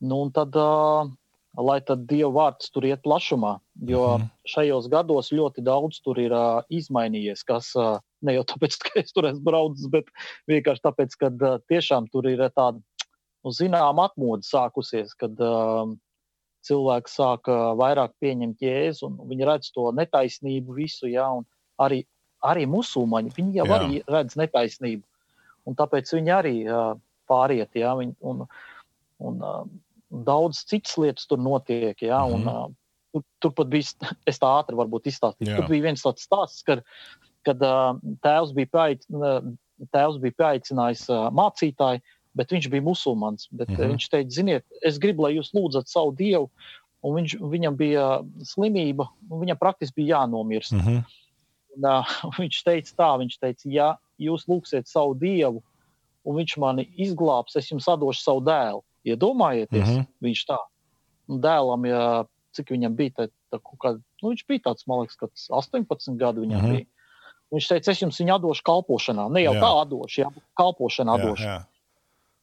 nu, 0.00 0.20
un 0.22 0.30
tad, 0.30 0.54
uh, 0.56 1.10
lai 1.58 1.80
tad 1.84 2.04
Dieva 2.06 2.30
vārds 2.32 2.70
tur 2.70 2.86
iet 2.86 3.02
plašumā, 3.02 3.56
jo 3.88 4.18
Mhm. 4.18 4.28
šajos 4.46 4.88
gados 4.88 5.32
ļoti 5.32 5.64
daudz 5.64 6.00
tur 6.04 6.18
ir 6.22 6.32
uh, 6.32 6.62
izmainījies, 6.70 7.44
kas 7.44 7.74
uh, 7.76 7.98
ne 8.22 8.36
jau 8.38 8.44
tāpēc, 8.44 8.78
ka 8.78 9.00
es 9.00 9.12
tur 9.12 9.26
esmu 9.26 9.42
braucis, 9.42 9.90
bet 9.90 10.06
vienkārši 10.48 10.84
tāpēc, 10.86 11.18
ka 11.18 11.32
uh, 11.34 11.58
tiešām 11.68 12.08
tur 12.12 12.28
ir 12.30 12.46
tāda, 12.54 12.78
nu, 13.46 13.54
zinām, 13.54 14.00
atmoda 14.02 14.42
sākusies, 14.46 15.14
kad 15.18 15.38
uh, 15.42 15.86
cilvēki 16.66 17.12
sāk 17.12 17.50
uh, 17.52 17.72
vairāk 17.78 18.16
pieņemt 18.22 18.62
jēzu, 18.66 19.06
un 19.06 19.30
viņi 19.30 19.46
redz 19.48 19.70
to 19.74 19.88
netaisnību 19.94 20.76
visu, 20.80 21.06
jā, 21.12 21.26
un 21.38 21.46
arī, 21.82 22.02
arī 22.46 22.66
musulmaņi, 22.70 23.34
viņi 23.36 23.60
jau 23.60 23.66
Jā. 23.70 23.76
arī 23.78 24.00
redz 24.10 24.38
netaisnību, 24.40 25.04
un 25.66 25.78
tāpēc 25.78 26.10
viņi 26.16 26.34
arī 26.34 26.56
uh, 26.66 26.96
pāriet, 27.30 27.70
jā, 27.78 27.92
viņi, 27.98 28.16
un, 28.26 28.42
un 29.22 29.38
uh, 29.46 29.62
daudz 30.26 30.64
citas 30.66 30.96
lietas 30.98 31.26
tur 31.30 31.38
notiek, 31.42 31.96
jā, 32.02 32.18
Mhm. 32.26 32.34
un 32.34 32.50
uh, 32.50 32.66
tur, 33.12 33.24
tur 33.40 33.54
pat 33.62 33.70
bija, 33.72 33.94
es 34.30 34.42
tā 34.42 34.50
ātri 34.60 34.76
varbūt 34.78 35.08
izstāstīju. 35.12 35.52
Jā. 35.52 35.60
Tur 35.60 35.70
bija 35.70 35.86
viens 35.88 36.02
tāds 36.04 36.26
stāsts, 36.26 36.66
kad, 36.66 36.82
kad 37.46 37.62
uh, 37.62 37.94
tēvs 38.26 38.52
bija, 38.58 38.72
paic, 38.74 39.06
uh, 39.14 39.40
tēvs 39.94 40.18
bija 40.22 40.38
pieaicinājis 40.42 41.06
uh, 41.12 41.28
mācītāju, 41.36 42.02
bet 42.36 42.52
viņš 42.52 42.68
bija 42.70 42.84
musulmanis. 42.84 43.48
Bet, 43.50 43.68
Mhm. 43.68 43.76
mm 43.76 43.82
-hmm. 43.82 43.92
Viņš 43.96 44.08
teica, 44.12 44.30
ziniet, 44.30 44.64
es 44.84 44.98
gribu, 44.98 45.22
lai 45.24 45.34
jūs 45.38 45.52
lūdzat 45.56 45.88
savu 45.88 46.12
dievu, 46.12 46.50
un 47.02 47.14
viņš, 47.16 47.38
viņam 47.40 47.76
bija 47.76 48.22
slimība, 48.44 49.08
un 49.30 49.40
viņam 49.40 49.58
praktiski 49.58 49.94
bija 50.04 50.16
jānomirst. 50.20 50.72
-hmm. 50.72 51.04
Un, 51.76 51.84
uh, 51.84 52.04
viņš 52.40 52.62
teica 52.64 52.92
tā, 52.96 53.10
viņš 53.18 53.38
teica, 53.40 53.62
ja 53.70 53.96
jūs 54.20 54.46
lūgsiet 54.48 54.86
savu 54.86 55.14
dievu, 55.14 55.62
un 56.24 56.36
viņš 56.36 56.56
mani 56.58 56.88
izglābs, 56.98 57.56
es 57.56 57.68
jums 57.70 57.86
atdošu 57.88 58.20
savu 58.22 58.40
dēlu. 58.40 58.82
Iedomājieties, 59.06 59.86
Mhm. 59.88 60.06
viņš 60.22 60.44
tā. 60.48 60.58
Un 61.28 61.40
dēlam, 61.40 61.86
ja, 61.88 62.24
cik 62.52 62.68
viņam 62.70 62.94
bija, 62.96 63.10
tā, 63.10 63.28
tā, 63.52 63.58
kā, 63.78 64.00
nu, 64.22 64.30
viņš 64.30 64.46
bija 64.48 64.58
tāds, 64.60 64.86
man 64.86 64.98
liekas, 65.00 65.16
kāds 65.16 65.48
18 65.50 66.16
gadu 66.18 66.40
viņam 66.42 66.60
Mhm. 66.62 66.70
bija. 66.76 66.86
Viņš 67.52 67.68
teica, 67.68 67.88
es 67.90 68.00
jums 68.00 68.18
viņu 68.18 68.34
atdošu 68.40 68.62
kalpošanā. 68.62 69.30
Ne 69.30 69.42
jau 69.44 69.54
Jā. 69.54 69.60
tā 69.60 69.70
atdošu, 69.86 70.16
jā, 70.24 70.30
kalpošanā 70.58 71.12
Jā, 71.14 71.22
atdošu. 71.22 71.44
jā. 71.46 71.66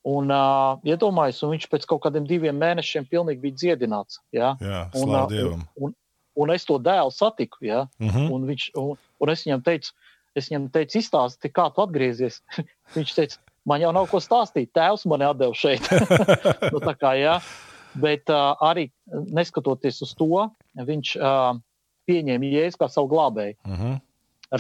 Un, 0.04 0.32
uh, 0.36 0.82
iedomājieties, 0.84 1.44
un 1.46 1.54
viņš 1.54 1.66
pēc 1.72 1.86
kaut 1.88 2.02
kādiem 2.04 2.26
diviem 2.28 2.58
mēnešiem 2.60 3.06
pilnīgi 3.08 3.40
bija 3.40 3.60
dziedināts. 3.62 4.20
Jā? 4.36 4.52
jā 4.60 4.82
Un, 5.00 5.14
uh, 5.14 5.28
Dievam. 5.32 5.62
un, 5.80 5.94
un 6.36 6.52
es 6.52 6.68
to 6.68 6.76
dēlu 6.84 7.14
satiku. 7.16 7.62
Jā? 7.64 7.86
Mm 8.04 8.10
-hmm. 8.10 8.34
Un, 8.36 8.48
viņš, 8.50 8.66
un, 8.82 8.98
un 9.24 9.32
es 9.32 9.46
viņam 9.48 9.64
teicu, 9.64 9.94
es 10.36 10.50
viņam 10.52 10.68
teicu, 10.76 11.00
izstāsti, 11.00 11.52
kā 11.52 11.70
tu 11.72 11.86
atgriezies. 11.86 12.42
viņš 12.98 13.16
teica, 13.16 13.40
man 13.66 13.82
jau 13.82 13.94
nav 13.96 14.10
ko 14.12 14.20
stāstīt, 14.20 14.74
tēvs 14.76 15.08
man 15.08 15.24
atdeva 15.24 15.56
šeit. 15.56 15.88
nu, 16.74 16.84
tā 16.84 16.96
kā, 17.00 17.16
jā. 17.16 17.40
Bet 17.96 18.28
uh, 18.30 18.58
arī 18.60 18.90
neskatoties 19.08 20.02
uz 20.02 20.16
to, 20.18 20.50
viņš 20.76 21.16
uh, 21.16 21.56
pieņēma 22.10 22.46
jēzu 22.60 22.78
kā 22.82 22.90
savu 22.90 23.08
glābēju, 23.08 23.56
Mm 23.64 23.76
-hmm. 23.76 24.00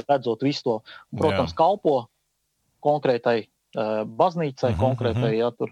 redzot 0.08 0.42
visu 0.42 0.64
to. 0.64 0.82
Un, 1.12 1.20
Protams, 1.20 1.52
Jā. 1.52 1.58
kalpo 1.58 2.08
konkrētai 2.80 3.40
uh, 3.44 3.53
baznīcai, 3.76 4.72
Mhm, 4.72 4.80
mm 4.80 4.80
-hmm. 4.80 4.84
konkrētai, 4.86 5.38
jā, 5.38 5.52
tur. 5.58 5.70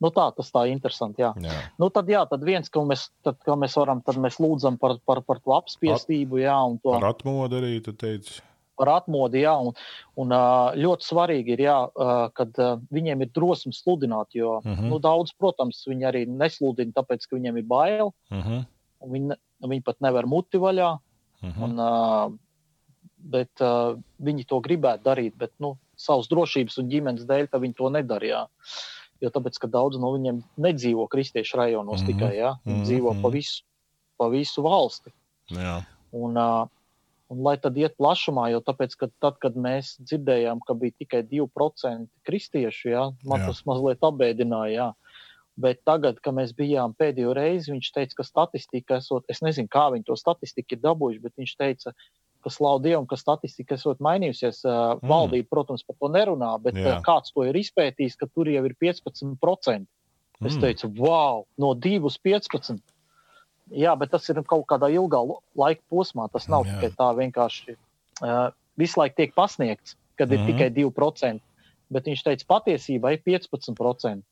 Nu 0.00 0.10
tā, 0.14 0.30
tas 0.36 0.52
tā 0.52 0.66
ir 0.68 0.72
interesanti, 0.72 1.22
jā. 1.22 1.32
jā. 1.42 1.50
Nu, 1.78 1.88
tad, 1.90 2.06
jā, 2.06 2.28
tad 2.30 2.44
viens, 2.44 2.68
ko 2.70 2.84
mēs, 2.86 3.08
tad, 3.24 3.34
ko 3.44 3.56
mēs 3.56 3.74
varam, 3.76 4.00
tad 4.00 4.14
mēs 4.14 4.38
lūdzam 4.38 4.78
par, 4.78 4.94
par, 5.06 5.22
par 5.22 5.40
to 5.40 5.50
apspiestību, 5.50 6.38
jā, 6.38 6.54
to 6.82 6.90
Par 6.92 7.04
atmodu 7.04 7.56
arī 7.58 7.82
tu 7.82 7.92
teici. 7.92 8.40
par 8.78 8.88
atmodi, 8.88 9.40
jā, 9.42 9.58
un, 9.58 9.72
un 10.16 10.28
ā, 10.30 10.72
ļoti 10.78 11.02
svarīgi 11.02 11.48
ir, 11.50 11.58
jā, 11.58 11.90
ā, 11.98 12.30
kad 12.32 12.54
viņiem 12.94 13.22
ir 13.22 13.30
drosme 13.34 13.72
sludināt, 13.72 14.26
jo, 14.34 14.60
Mhm. 14.64 14.68
mm 14.70 14.76
-hmm. 14.76 14.88
nu, 14.88 14.98
daudz, 14.98 15.32
protams, 15.38 15.84
viņi 15.88 16.04
arī 16.06 16.26
nesludina, 16.28 16.92
tāpēc, 16.92 17.26
ka 17.28 17.36
viņiem 17.36 17.58
ir 17.58 17.64
bail, 17.64 18.12
Mm 18.30 18.42
-hmm. 18.42 18.66
un 19.00 19.10
viņi, 19.10 19.36
viņi 19.66 19.82
pat 19.84 19.96
nevar 20.00 20.26
muti 20.26 20.58
vaļā, 20.58 20.98
Mm 21.42 21.50
-hmm. 21.52 21.62
un, 21.64 22.38
bet 23.18 23.50
viņi 24.22 24.46
to 24.46 24.60
gribētu 24.60 25.02
darīt, 25.02 25.32
bet, 25.36 25.50
nu, 25.58 25.76
savas 25.98 26.30
drošības 26.30 26.78
un 26.82 26.88
ģimenes 26.92 27.26
dēļ, 27.28 27.50
tā 27.52 27.60
viņi 27.62 27.76
to 27.78 27.90
nedarīja. 27.94 28.46
Jo 29.18 29.32
tāpēc, 29.34 29.58
ka 29.58 29.70
daudz 29.70 29.98
no 29.98 30.12
viņiem 30.14 30.40
nedzīvo 30.62 31.08
kristiešu 31.10 31.58
rajonos 31.58 32.00
mm 32.00 32.06
-hmm. 32.06 32.12
tikai, 32.12 32.32
jā, 32.38 32.54
viņi 32.64 32.76
Mhm, 32.78 32.84
dzīvo 32.86 33.12
mhm. 33.12 33.22
pa 33.22 33.28
visu, 33.34 33.64
pa 34.16 34.28
visu 34.28 34.62
valsti. 34.62 35.10
Jā. 35.50 35.82
Un, 36.12 36.36
uh, 36.36 36.68
un 37.28 37.42
lai 37.42 37.56
tad 37.58 37.76
iet 37.76 37.96
plašumā, 37.98 38.50
jo 38.52 38.60
tāpēc, 38.60 38.96
ka 38.96 39.08
tad, 39.20 39.38
kad 39.42 39.56
mēs 39.56 39.96
dzirdējām, 40.00 40.60
ka 40.66 40.74
bija 40.74 40.92
tikai 40.98 41.22
2% 41.22 42.08
kristiešu, 42.24 42.88
jā, 42.88 43.04
man 43.24 43.40
jā. 43.40 43.46
tas 43.50 43.64
mazliet 43.66 43.98
apbēdināja. 44.00 44.74
Jā. 44.74 44.92
Bet 45.58 45.82
tagad, 45.82 46.20
kad 46.22 46.36
mēs 46.36 46.52
bijām 46.54 46.94
pēdējo 46.94 47.32
reizi, 47.34 47.72
viņš 47.72 47.90
teica, 47.90 48.14
ka 48.20 48.24
statistika 48.24 49.00
esot, 49.02 49.24
es 49.28 49.42
nezinu, 49.42 49.66
kā 49.66 49.88
viņi 49.90 50.06
to 50.06 50.14
statistiku 50.14 50.76
ir 50.76 50.82
dabūjuši, 50.84 51.22
bet 51.24 51.34
viņš 51.34 51.54
teica, 51.58 51.92
ka 51.92 52.17
slavu 52.46 52.78
Dievam, 52.84 53.06
ka 53.10 53.16
statistika 53.18 53.74
esot 53.74 53.98
mainījusies. 53.98 54.62
Mm. 54.62 55.02
Valdība, 55.10 55.48
protams, 55.50 55.82
par 55.82 55.96
to 55.98 56.06
nerunā, 56.14 56.52
bet 56.62 56.74
Jā. 56.78 57.00
kāds 57.02 57.34
to 57.34 57.42
ir 57.42 57.58
izpētījis, 57.58 58.14
ka 58.16 58.26
tur 58.30 58.46
jau 58.46 58.62
ir 58.64 58.74
15%. 58.78 59.86
Es 60.46 60.54
Mm. 60.54 60.60
teicu, 60.62 60.86
wow, 61.02 61.44
no 61.58 61.74
2 61.74 61.98
uz 62.06 62.16
15. 62.22 62.78
Jā, 63.74 63.98
bet 63.98 64.10
tas 64.10 64.28
ir 64.30 64.36
kaut 64.44 64.66
kādā 64.70 64.86
ilgā 64.88 65.18
laika 65.58 65.82
posmā. 65.90 66.30
Tas 66.30 66.46
nav 66.48 66.64
Jā. 66.64 66.78
tikai 66.80 66.90
tā 66.94 67.10
vienkārši. 67.18 67.76
Uh, 68.22 68.50
visu 68.78 69.00
laiku 69.00 69.16
tiek 69.16 69.34
pasniegts, 69.34 69.96
kad 70.16 70.30
ir 70.32 70.38
Mhm. 70.38 70.46
tikai 70.46 70.70
2%. 70.70 71.40
Bet 71.90 72.04
viņš 72.04 72.22
teica, 72.22 72.44
patiesībā 72.46 73.12
ir 73.12 73.18
15%. 73.26 74.22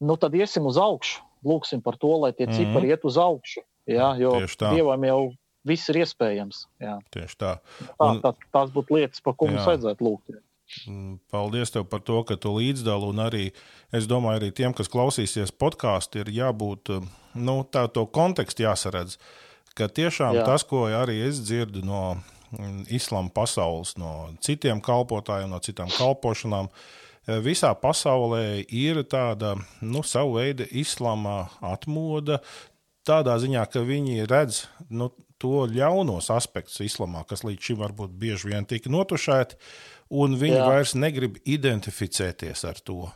Nu, 0.00 0.16
tad 0.16 0.32
iesim 0.32 0.64
uz 0.66 0.76
augšu. 0.76 1.20
Lūksim 1.44 1.82
par 1.82 1.96
to, 1.96 2.08
lai 2.16 2.32
tie 2.32 2.46
Mhm. 2.46 2.56
cipari 2.56 2.88
iet 2.88 3.04
uz 3.04 3.16
augšu. 3.16 3.60
Jā, 3.86 4.18
jo. 4.18 4.32
Dievam 4.72 5.02
jau 5.04 5.32
viss 5.66 5.88
ir 5.92 6.00
iespējams. 6.02 6.64
Jā. 6.80 6.98
Tieši 7.14 7.36
tā. 7.40 7.56
Tā, 7.80 8.06
Un- 8.06 8.22
tā, 8.24 8.34
tās 8.52 8.70
būtu 8.74 8.96
lietas, 8.98 9.20
par 9.24 9.34
ko 9.34 9.50
mums 9.50 9.62
Jā. 9.62 9.72
vajadzētu 9.72 10.06
lūgt. 10.06 10.40
Paldies 11.30 11.72
tev 11.74 11.88
par 11.90 12.02
to, 12.06 12.22
ka 12.22 12.36
tu 12.38 12.52
līdzdali. 12.54 13.10
Arī 13.24 13.44
es 13.92 14.06
domāju, 14.06 14.40
arī 14.40 14.50
tiem, 14.54 14.74
kas 14.76 14.90
klausīsies 14.90 15.50
podkāstu, 15.50 16.22
ir 16.22 16.30
jābūt 16.30 16.92
um, 16.94 17.08
nu, 17.34 17.60
tā, 17.66 17.88
to 17.90 18.06
kontekstu 18.06 18.64
jāsaredz. 18.68 19.18
Ka 19.74 19.88
tiešām 19.90 20.34
Jā. 20.34 20.42
Jā. 20.42 20.46
tas, 20.46 20.64
ko 20.66 20.86
arī 20.86 21.20
es 21.26 21.42
dzirdu 21.42 21.82
no 21.86 22.02
mm, 22.54 22.86
islāma 22.90 23.32
pasaules, 23.34 23.96
no 23.98 24.30
citiem 24.42 24.82
kalpotājiem, 24.82 25.50
no 25.50 25.58
citām 25.62 25.90
kalpošanām, 25.94 26.70
eh, 26.70 27.38
visā 27.42 27.74
pasaulē 27.74 28.64
ir 28.66 29.02
tāda 29.10 29.56
nu, 29.82 30.02
sava 30.06 30.38
veida 30.38 30.66
islāma 30.70 31.48
atmoda. 31.62 32.40
Tādā 33.06 33.38
ziņā, 33.42 33.64
ka 33.72 33.82
viņi 33.86 34.26
redz 34.30 34.66
nu, 34.90 35.10
to 35.40 35.64
ļaunos 35.70 36.30
aspektus 36.34 36.82
islamā, 36.84 37.24
kas 37.28 37.44
līdz 37.46 37.70
šim 37.70 37.80
varbūt 37.80 38.12
bieži 38.20 38.52
vien 38.52 38.68
tika 38.68 38.92
notušēti, 38.92 39.58
un 40.20 40.36
viņi 40.40 40.58
Jā. 40.58 40.68
Vairs 40.68 40.94
negrib 40.98 41.40
identificēties 41.44 42.66
ar 42.68 42.82
to. 42.84 43.08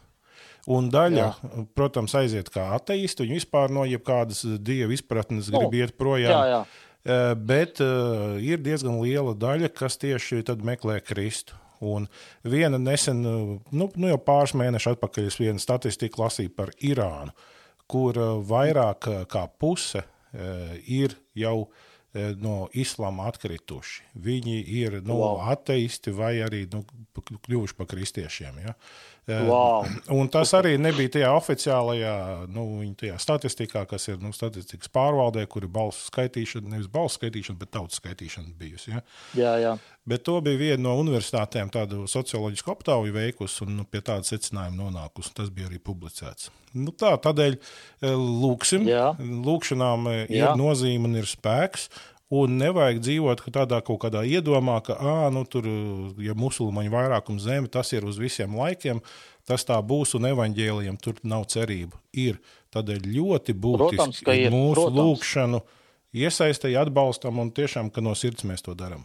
Un 0.70 0.88
daļa, 0.88 1.26
Jā. 1.26 1.64
protams, 1.76 2.14
aiziet 2.16 2.48
kā 2.52 2.70
ateisti, 2.78 3.26
viņi 3.26 3.42
vispār 3.42 3.72
no 3.74 3.84
jebkādas 3.88 4.44
dieva 4.64 4.94
izpratnes 4.96 5.50
grib 5.52 5.68
Nu, 5.68 5.82
iet 5.82 5.98
projām. 6.00 6.32
Jā, 6.32 6.44
jā. 6.54 6.62
Eh, 7.04 7.34
Bet 7.36 7.82
uh, 7.84 8.38
ir 8.40 8.62
diezgan 8.64 8.96
liela 9.02 9.34
daļa, 9.36 9.68
kas 9.76 10.00
tieši 10.00 10.40
tad 10.48 10.64
meklē 10.64 11.02
Kristu. 11.04 11.58
Un 11.84 12.06
viena 12.44 12.78
nesen, 12.78 13.24
eh, 13.26 13.58
nu, 13.70 13.88
nu 13.94 14.08
jau 14.08 14.20
pāris 14.22 14.54
mēnešus 14.56 14.94
atpakaļ, 14.94 15.28
es 15.28 15.40
vienu 15.40 15.60
statistiku 15.60 16.24
lasīju 16.24 16.54
par 16.56 16.72
Irānu, 16.80 17.34
kur 17.90 18.16
vairāk 18.48 19.10
kā 19.28 19.44
puse 19.60 20.00
eh, 20.00 20.78
ir 20.86 21.18
jau 21.36 21.66
eh, 21.66 21.82
no 22.14 22.68
islāma 22.74 23.26
atkrituši. 23.26 24.02
Viņi 24.16 24.64
ir 24.82 25.00
nu, 25.02 25.14
Wow. 25.18 25.40
ateisti 25.50 26.10
vai 26.14 26.34
arī 26.46 26.72
nu, 26.72 26.84
kļuvuši 27.14 27.74
par 27.74 27.86
kristiešiem. 27.86 28.58
Ja? 28.62 28.74
Eh, 28.74 29.13
Wow. 29.24 29.86
Un 30.12 30.28
tas 30.28 30.50
arī 30.56 30.74
nebija 30.76 31.14
tajā 31.16 31.30
oficiālajā 31.38 32.14
nu, 32.52 32.66
tajā 33.00 33.16
statistikā, 33.22 33.86
kas 33.88 34.10
ir 34.12 34.18
nu, 34.20 34.34
statistikas 34.36 34.90
pārvaldē, 34.92 35.46
kur 35.48 35.64
ir 35.64 35.72
balsu 35.72 36.10
skaitīšana, 36.10 36.74
nevis 36.74 36.90
balsu 36.92 37.22
skaitīšana, 37.22 37.56
bet 37.62 37.72
tautas 37.72 38.02
skaitīšana 38.02 38.52
bijusi. 38.60 38.92
Ja? 38.92 39.04
jā, 39.38 39.54
jā. 39.62 39.74
Bet 40.04 40.26
to 40.28 40.36
bija 40.44 40.60
viena 40.60 40.82
no 40.84 40.98
universitātēm, 41.00 41.70
tādu 41.72 42.02
socioloģisku 42.10 42.74
aptauju 42.74 43.14
veikusi 43.14 43.62
un 43.64 43.78
nu, 43.78 43.86
pie 43.88 44.02
tāda 44.04 44.28
secinājuma 44.28 44.76
nonākusi. 44.82 45.32
Tas 45.38 45.48
bija 45.54 45.70
arī 45.70 45.80
publicēts. 45.80 46.50
Nu, 46.76 46.92
tā, 46.92 47.14
tādēļ 47.24 47.54
eh, 47.56 48.10
lūksim, 48.12 48.84
Jā. 48.90 49.14
lūkšanām 49.18 50.10
eh, 50.10 50.18
ir 50.28 50.42
Jā. 50.42 50.52
nozīme 50.60 51.08
un 51.08 51.16
ir 51.22 51.30
spēks. 51.30 51.88
Un 52.32 52.56
nevajag 52.56 53.02
dzīvot 53.04 53.42
ka 53.44 53.52
tādā 53.52 53.78
kaut 53.84 54.00
kādā 54.06 54.22
iedomā, 54.24 54.78
ka, 54.86 54.96
ah, 54.96 55.26
nu, 55.32 55.42
tur, 55.44 55.66
ja 56.24 56.32
musulmaņu 56.38 56.92
vairākums 56.94 57.44
zeme, 57.44 57.68
tas 57.68 57.92
ir 57.92 58.06
uz 58.08 58.16
visiem 58.16 58.54
laikiem, 58.56 59.02
tas 59.44 59.66
tā 59.68 59.76
būs, 59.84 60.14
un 60.16 60.30
evaņģēliem 60.30 60.96
tur 61.04 61.20
nav 61.22 61.44
cerību. 61.52 62.00
Ir 62.16 62.40
tādēļ 62.72 63.10
ļoti 63.12 63.54
būtiski 63.54 63.98
Protams, 63.98 64.22
ir, 64.24 64.48
mūsu 64.54 64.86
protams. 64.86 64.96
lūkšanu 65.00 65.60
iesaistīt, 66.16 66.78
atbalstam, 66.80 67.42
un 67.44 67.52
tiešām, 67.52 67.92
ka 67.92 68.00
no 68.00 68.16
sirds 68.16 68.46
mēs 68.48 68.64
to 68.64 68.72
darām. 68.78 69.04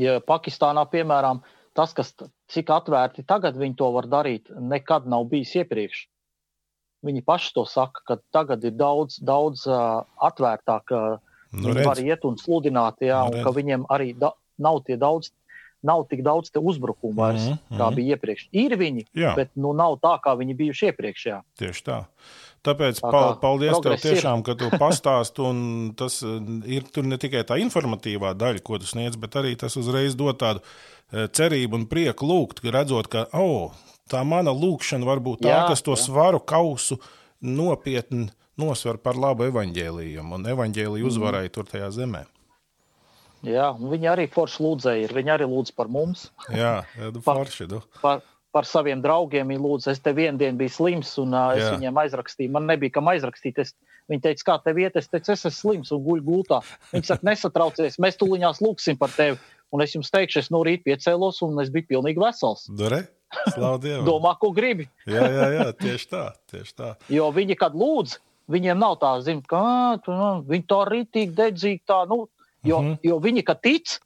Ja 0.00 0.16
Pakistānā, 0.24 0.86
piemēram, 0.90 1.42
tas, 1.76 1.92
kas 1.94 2.14
cik 2.50 2.72
atvērti 2.72 3.26
tagad 3.28 3.60
viņi 3.60 3.76
to 3.78 3.92
var 3.94 4.08
darīt, 4.08 4.48
nekad 4.48 5.04
nav 5.06 5.28
bijis 5.28 5.52
iepriekš. 5.60 6.06
Viņi 7.04 7.20
paši 7.20 7.52
to 7.52 7.66
saka, 7.68 8.00
ka 8.08 8.18
tagad 8.32 8.64
ir 8.64 8.72
daudz, 8.80 9.20
daudz 9.20 9.68
uh, 9.68 10.08
atvērtāk. 10.24 10.88
Uh, 10.88 11.33
Nu, 11.54 11.70
viņi 11.70 11.80
redz. 11.80 11.86
var 11.86 12.02
iet 12.02 12.28
un 12.28 12.36
sludināt, 12.40 13.00
jā, 13.04 13.22
Nu, 13.22 13.30
un 13.32 13.38
redz. 13.38 13.46
ka 13.46 13.54
viņiem 13.56 13.88
arī 13.94 14.12
da, 14.18 14.32
nav, 14.58 14.82
daudz, 14.86 15.30
nav 15.84 16.06
tik 16.08 16.22
daudz 16.24 16.50
uzbrukumu 16.54 17.14
vairs, 17.14 17.42
mm 17.42 17.52
-hmm. 17.52 17.78
kā 17.78 17.86
mhm. 17.86 17.94
bija 17.94 18.16
iepriekš. 18.16 18.48
Ir 18.52 18.76
viņi, 18.76 19.06
Jā. 19.14 19.34
bet 19.36 19.50
nu, 19.54 19.72
nav 19.72 19.98
tā, 20.00 20.18
kā 20.20 20.36
viņi 20.38 20.56
bijuši 20.56 20.86
iepriekš. 20.86 21.26
Jā. 21.26 21.42
Tieši 21.58 21.84
tā. 21.84 22.04
Tāpēc 22.64 23.00
Tā 23.00 23.10
pa, 23.10 23.12
kā 23.12 23.40
paldies 23.40 23.72
tev 23.76 23.82
progress 23.82 24.04
ir. 24.04 24.14
tiešām, 24.14 24.42
ka 24.42 24.54
tu 24.54 24.70
pastāst. 24.84 25.38
un 25.38 25.92
Tas 25.96 26.22
eh, 26.22 26.40
ir 26.66 26.82
tur 26.82 27.04
ne 27.04 27.18
tikai 27.20 27.44
tā 27.44 27.60
informatīvā 27.60 28.32
daļa, 28.34 28.62
ko 28.64 28.78
tu 28.78 28.86
sniedz, 28.86 29.16
bet 29.20 29.36
arī 29.36 29.56
tas 29.56 29.76
uzreiz 29.76 30.16
dod 30.16 30.40
tādu 30.40 30.60
eh, 31.12 31.28
cerību 31.28 31.74
un 31.74 31.86
prieku 31.86 32.24
lūgt, 32.24 32.64
redzot, 32.64 33.08
ka 33.08 33.26
oh, 33.32 33.72
tā 34.10 34.24
mana 34.24 34.50
lūkšana 34.50 35.04
var 35.04 35.20
būt 35.20 35.44
tā, 35.44 35.52
Jā, 35.52 35.66
kas 35.68 35.84
to 35.84 35.92
jā. 35.92 36.04
svaru 36.06 36.40
kausu 36.40 36.98
nopietni 37.40 38.30
nosver 38.60 38.98
par 39.02 39.18
labu 39.18 39.48
evaņģēlījumam, 39.50 40.38
un 40.38 40.52
evaņģēlīju 40.54 41.10
uzvarēja 41.10 41.52
tur 41.54 41.68
tajā 41.70 41.90
zemē. 41.94 42.24
Jā, 43.44 43.70
un 43.76 43.90
viņi 43.92 44.08
arī 44.08 44.28
forši 44.32 44.62
lūdzēja. 44.64 45.10
Viņi 45.12 45.32
arī 45.34 45.48
lūdz 45.50 45.74
par 45.76 45.90
mums. 45.92 46.30
Jā, 46.54 46.78
nu, 46.96 47.20
forši. 47.26 47.66
Nu. 47.68 47.82
Par, 48.00 48.22
par 48.54 48.68
saviem 48.68 49.02
draugiem. 49.04 49.50
Viņi 49.52 49.60
lūdza, 49.60 49.92
es 49.92 50.00
te 50.00 50.14
vienu 50.16 50.40
dienu 50.40 50.62
biju 50.62 50.72
slims, 50.72 51.10
un 51.20 51.34
uh, 51.36 51.50
es 51.56 51.66
Jā. 51.66 51.74
viņiem 51.76 52.00
aizrakstīju. 52.04 52.54
Man 52.54 52.70
nebija 52.70 52.94
kam 52.96 53.10
aizrakstīt. 53.12 53.60
Es, 53.60 53.74
viņi 54.08 54.24
teica, 54.24 54.46
kā 54.48 54.56
tev 54.64 54.80
iet, 54.80 54.96
es 54.96 55.10
teicu, 55.12 55.34
es 55.34 55.44
esmu 55.44 55.52
slims 55.58 55.92
un 55.92 56.00
guļu 56.06 56.24
gultā. 56.24 56.62
Viņi 56.94 57.10
saka, 57.10 57.28
nesatraucies, 57.28 58.00
mēs 58.00 58.16
tuliņās 58.22 58.62
lūgsim 58.64 59.00
par 59.00 59.12
tevi. 59.12 59.36
Un 59.74 59.82
es 59.82 59.92
jums 59.96 60.12
teikšu, 60.14 60.40
es 60.44 60.52
no 60.54 60.62
rīta 60.64 60.86
piecēlos, 60.86 61.40
un 61.44 61.58
es 61.60 61.72
biju 61.74 61.90
pilnīgi 61.96 62.22
vesels. 62.22 62.68
Dure? 62.78 63.02
Domā, 64.08 64.36
ko 64.40 64.52
gribi. 64.54 64.86
jā, 65.10 65.24
jā, 65.26 65.48
jā, 65.58 65.66
tieši 65.80 66.08
tā. 66.12 66.28
Tieši 66.52 66.76
tā. 66.78 66.92
Jo 67.12 67.28
viņi, 67.34 67.56
kad 67.58 67.74
lūdz, 67.76 68.20
viņiem 68.50 68.78
nav 68.78 68.98
tā, 69.00 69.14
zin, 69.24 69.42
kā 69.42 69.98
tu, 70.04 70.12
nu, 70.12 70.42
viņi 70.48 70.66
tā 70.70 70.80
rītīgi 70.88 71.34
dedzīgi, 71.36 71.82
tā, 71.88 72.04
nu, 72.10 72.26
jo, 72.64 72.80
mm 72.80 72.90
-hmm. 72.90 72.98
jo 73.02 73.18
viņi, 73.18 73.42
kad 73.42 73.62
tic, 73.62 73.98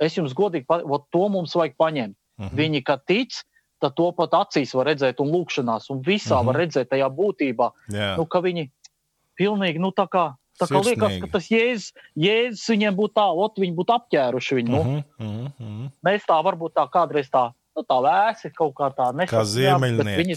es 0.00 0.16
jums 0.16 0.34
godīgi, 0.34 0.66
ot, 0.68 1.06
to 1.10 1.28
mums 1.28 1.54
vajag 1.54 1.76
paņemt. 1.78 2.16
Mm 2.36 2.46
-hmm. 2.46 2.56
Viņi, 2.56 2.82
kad 2.82 3.04
tic, 3.06 3.44
tad 3.80 3.94
to 3.94 4.12
pat 4.12 4.30
acīs 4.30 4.74
var 4.74 4.86
redzēt, 4.86 5.20
un 5.20 5.32
lūkšanās, 5.32 5.90
un 5.90 6.02
visā 6.02 6.34
mm 6.34 6.40
-hmm. 6.40 6.46
var 6.46 6.56
redzēt 6.56 6.88
tajā 6.88 7.08
būtībā, 7.08 7.70
yeah. 7.92 8.16
nu, 8.16 8.26
ka 8.26 8.40
viņi 8.40 8.70
pilnīgi, 9.38 9.78
nu, 9.78 9.90
tā 9.90 10.08
kā. 10.08 10.34
Tā 10.54 10.68
kā 10.70 10.78
liekas, 10.86 11.18
ka 11.18 11.26
tas 11.32 11.50
jēzus, 11.50 11.92
jēzus 12.14 12.68
viņiem 12.70 12.94
būtu 12.94 13.14
tā, 13.18 13.26
ot, 13.26 13.56
viņi 13.58 13.74
būtu 13.74 13.90
apķēruši 13.90 14.54
viņu. 14.54 14.70
Nu. 14.70 15.02
Mm 15.18 15.46
-hmm. 15.58 15.90
Mēs 16.06 16.22
tā 16.28 16.38
varbūt 16.46 16.76
tā 16.78 16.86
kādreiz 16.86 17.26
tā, 17.26 17.50
nu, 17.76 17.82
tā 17.82 17.98
vēsi 17.98 18.52
kaut 18.54 18.74
kā 18.74 18.90
tā 18.94 19.10
nesapratām. 19.10 19.40
Kā 19.40 19.44
ziemeļnieki. 19.44 20.22
Viņi, 20.22 20.36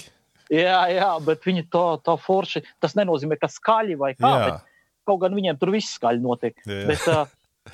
jā, 0.53 0.79
jā, 0.93 1.11
bet 1.25 1.45
viņi 1.47 1.67
to, 1.73 1.85
to 2.05 2.17
forši, 2.21 2.63
tas 2.83 2.95
nenozīmē, 2.97 3.39
ka 3.41 3.49
skaļi 3.51 3.97
vai 3.99 4.13
kā, 4.17 4.31
jā. 4.31 4.45
bet 4.45 5.07
kaut 5.07 5.21
gan 5.23 5.35
viņiem 5.37 5.59
tur 5.59 5.73
viss 5.75 5.95
skaļi 5.97 6.23
notiek. 6.23 6.57
Jā. 6.67 6.83
Bet, 6.89 7.07
uh, 7.11 7.73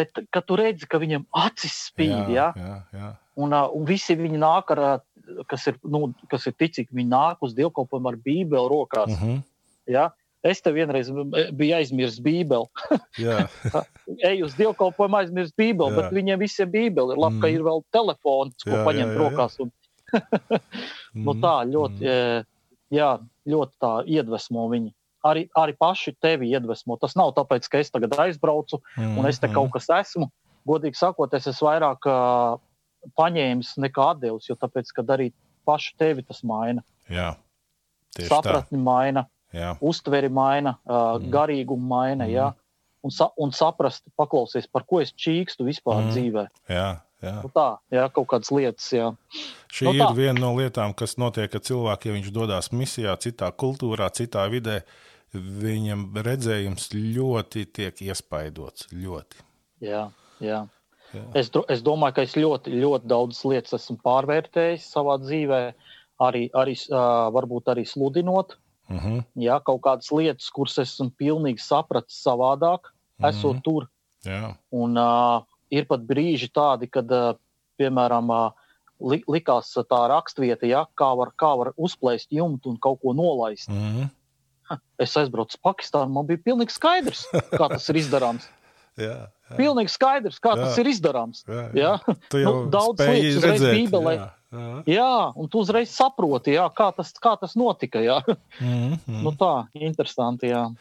bet, 0.00 0.22
kad 0.34 0.46
tu 0.46 0.58
redzi, 0.60 0.88
ka 0.90 1.00
viņam 1.02 1.26
acis 1.46 1.74
spīd, 1.88 2.32
jā, 2.34 2.52
jā, 2.56 2.78
jā. 2.94 3.12
Un, 3.38 3.54
uh, 3.54 3.68
un 3.74 3.84
visi 3.86 4.18
viņi 4.18 4.40
nāk 4.42 4.72
ar, 4.74 4.84
kas 5.50 5.68
ir, 5.70 5.78
nu, 5.86 6.08
kas 6.30 6.48
ir 6.50 6.56
ticīgi, 6.58 6.90
viņi 6.94 7.12
nāk 7.12 7.44
uz 7.46 7.54
dievkalpojumu 7.58 8.10
ar 8.10 8.18
bībeli 8.24 8.72
rokās. 8.72 9.12
Mm 9.14 9.20
-hmm. 9.22 9.44
ja? 9.94 10.08
Es 10.46 10.60
te 10.62 10.70
vienreiz 10.70 11.08
biju 11.10 11.76
aizmirsis 11.76 12.20
bībeli. 12.22 12.66
Eju 14.30 14.46
uz 14.46 14.54
dievkalpojumu, 14.58 15.18
aizmirsis 15.22 15.54
bībeli, 15.58 15.90
jā. 15.90 15.96
bet 15.98 16.14
viņiem 16.14 16.38
visiem 16.44 16.70
bībeli 16.70 17.14
ir 17.14 17.18
labi, 17.18 17.36
mm. 17.36 17.42
ka 17.42 17.50
ir 17.50 17.64
vēl 17.66 17.82
telefons, 17.94 18.62
ko 18.62 18.76
jā, 18.76 18.84
paņemt 18.86 19.12
jā, 19.12 19.16
jā, 19.16 19.24
rokās. 19.24 19.58
Un... 19.64 19.72
nu, 21.26 21.34
tā 21.42 21.54
ļoti, 21.68 22.04
mm. 22.04 22.46
jā, 22.94 23.10
ļoti 23.48 23.74
tā 23.82 23.92
iedvesmo 24.06 24.68
viņi. 24.72 24.92
Arī, 25.28 25.48
arī 25.58 25.74
paši 25.74 26.14
tevi 26.22 26.52
iedvesmo. 26.54 26.96
Tas 27.00 27.16
nav 27.18 27.32
tāpēc, 27.36 27.66
ka 27.70 27.80
es 27.82 27.90
tagad 27.90 28.14
aizbraucu 28.22 28.78
mm. 28.96 29.16
un 29.18 29.26
es 29.28 29.40
te 29.42 29.48
mm. 29.48 29.56
kaut 29.56 29.74
kas 29.74 29.90
esmu. 29.98 30.30
Godīgi 30.68 31.00
sakot, 31.00 31.32
es 31.34 31.48
esmu 31.50 31.68
vairāk 31.70 32.06
uh, 32.10 32.60
paņēmis 33.18 33.74
nekā 33.82 34.12
atdevis, 34.14 34.48
jo 34.50 34.56
tāpēc, 34.58 34.92
ka 34.94 35.04
arī 35.16 35.30
pašu 35.68 35.96
tevi 36.00 36.24
tas 36.26 36.42
maina. 36.46 36.84
Jā, 37.10 37.32
sapratni 38.18 38.78
tā. 38.78 38.84
maina, 38.84 39.24
jā. 39.54 39.74
uztveri 39.80 40.30
maina, 40.32 40.76
uh, 40.84 41.16
mm. 41.18 41.28
garīgumu 41.34 41.92
maina. 41.94 42.26
Mm. 42.26 42.34
Jā. 42.36 42.48
Un, 43.02 43.12
sa 43.14 43.28
un 43.38 43.52
saprast, 43.54 44.02
paklausies, 44.18 44.66
par 44.70 44.84
ko 44.88 45.02
es 45.02 45.12
čīkstu 45.14 45.66
vispār 45.68 46.00
mm. 46.02 46.14
dzīvē. 46.14 46.44
Jā, 46.72 46.88
jā. 47.22 47.34
Nu 47.44 47.50
tā, 47.54 47.66
jā, 47.94 48.06
kaut 48.14 48.26
kādas 48.32 48.50
lietas. 48.54 48.88
Jā. 48.94 49.10
Šī 49.70 49.86
nu, 49.86 49.92
tā. 49.94 50.08
ir 50.08 50.16
viena 50.18 50.38
no 50.42 50.54
lietām, 50.58 50.94
kas 50.98 51.14
notiek, 51.20 51.50
kad 51.52 51.66
cilvēks, 51.68 52.08
ja 52.08 52.16
viņš 52.16 52.32
dodas 52.34 52.72
misijā, 52.74 53.14
citā 53.22 53.52
kultūrā, 53.54 54.10
citā 54.14 54.48
vidē, 54.50 54.80
viņam 55.34 56.08
redzējums 56.26 56.90
ļoti 56.96 57.68
tiek 57.78 58.02
iespaidots. 58.08 58.88
Ļoti. 58.90 59.44
Jā, 59.86 60.08
jā. 60.42 60.64
Es, 61.38 61.48
es 61.72 61.80
domāju, 61.84 62.18
ka 62.18 62.24
es 62.26 62.34
ļoti, 62.36 62.74
ļoti 62.82 63.08
daudzas 63.08 63.44
lietas 63.48 63.78
esmu 63.78 63.96
pārvērtējis 64.04 64.90
savā 64.92 65.16
dzīvē, 65.22 65.60
arī, 66.26 66.48
arī 66.58 66.74
uh, 66.90 67.28
varbūt 67.32 67.70
arī 67.72 67.86
sludinot. 67.88 68.58
Uh 68.58 68.67
mhm. 68.88 69.18
-huh. 69.18 69.24
Jā, 69.36 69.60
kaut 69.64 69.80
kādas 69.82 70.10
lietas, 70.12 70.50
kuras 70.50 70.78
esmu 70.78 71.10
pilnīgi 71.18 71.62
sapratis 71.62 72.22
savādāk, 72.24 72.80
uh 72.88 73.24
-huh. 73.24 73.28
esot 73.28 73.54
mhm. 73.54 73.62
tur. 73.62 73.88
Jā. 74.24 74.56
Un 74.72 74.96
uh, 74.98 75.42
ir 75.70 75.86
pat 75.86 76.00
brīži 76.00 76.50
tādi, 76.52 76.90
kad, 76.90 77.10
uh, 77.12 77.36
piemēram, 77.78 78.30
uh, 78.30 78.52
li, 79.00 79.22
likās 79.28 79.72
tā 79.76 80.00
rakstvieta, 80.08 80.66
ja, 80.66 80.86
kā, 80.94 81.16
var, 81.16 81.32
kā 81.38 81.56
var 81.58 81.72
uzplēst 81.76 82.28
jumtu 82.30 82.70
un 82.70 82.78
kaut 82.78 83.00
ko 83.00 83.12
nolaist. 83.12 83.68
Uh 83.68 83.74
mhm. 83.74 84.02
-huh. 84.02 84.08
Es 84.98 85.16
aizbraucu 85.16 85.56
uz 85.56 85.60
Pakistānu, 85.64 86.12
man 86.12 86.26
bija 86.26 86.38
pilnīgi 86.44 86.70
skaidrs, 86.70 87.26
kā 87.32 87.68
tas 87.68 87.88
ir 87.88 87.96
izdarāms. 87.96 88.48
jā. 88.96 89.28
Jā. 89.48 89.56
Pilnīgi 89.56 89.88
skaidrs, 89.88 90.40
kā 90.40 90.52
jā. 90.56 90.64
tas 90.64 90.78
ir 90.78 90.86
izdarāms. 90.86 91.44
Jā, 91.48 91.70
jā. 91.72 91.92
jā. 92.32 92.44
Nu, 92.44 92.66
daudz 92.70 93.00
lietas 93.00 93.36
uzreiz 93.36 93.62
Bībelē. 93.62 94.14
Jā. 94.14 94.28
Jā. 94.48 94.82
jā, 94.88 95.12
un 95.36 95.48
tu 95.52 95.60
uzreiz 95.60 95.92
saproti, 95.92 96.54
jā, 96.56 96.64
kā, 96.72 96.88
tas, 96.96 97.12
kā 97.20 97.34
tas 97.40 97.56
notika. 97.56 98.00
Jā. 98.00 98.22
Mm 98.60 98.96
-hmm. 98.96 99.22
nu, 99.22 99.30
tā, 99.30 99.66
interesanti. 99.74 100.46
Jā. 100.46 100.72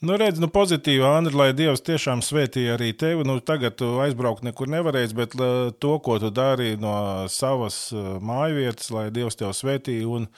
Nu, 0.00 0.16
redz, 0.16 0.38
nu, 0.38 0.48
pozitīvi, 0.48 1.04
Andri, 1.04 1.34
lai 1.34 1.52
Dievs 1.52 1.80
tiešām 1.80 2.20
svētīja 2.20 2.76
arī 2.76 2.92
tevi. 2.96 3.24
Nu, 3.24 3.40
tagad 3.40 3.76
tu 3.76 4.00
aizbraukt 4.00 4.42
nekur 4.42 4.68
nevarēsi, 4.68 5.14
bet 5.14 5.32
to, 5.78 5.98
ko 5.98 6.18
tu 6.18 6.30
dari 6.30 6.76
no 6.76 7.28
savas 7.28 7.92
māju 8.20 8.54
vietas, 8.54 8.90
lai 8.90 9.10
Dievs 9.10 9.36
tev 9.36 9.48
svētīja. 9.48 10.08
Un, 10.08 10.28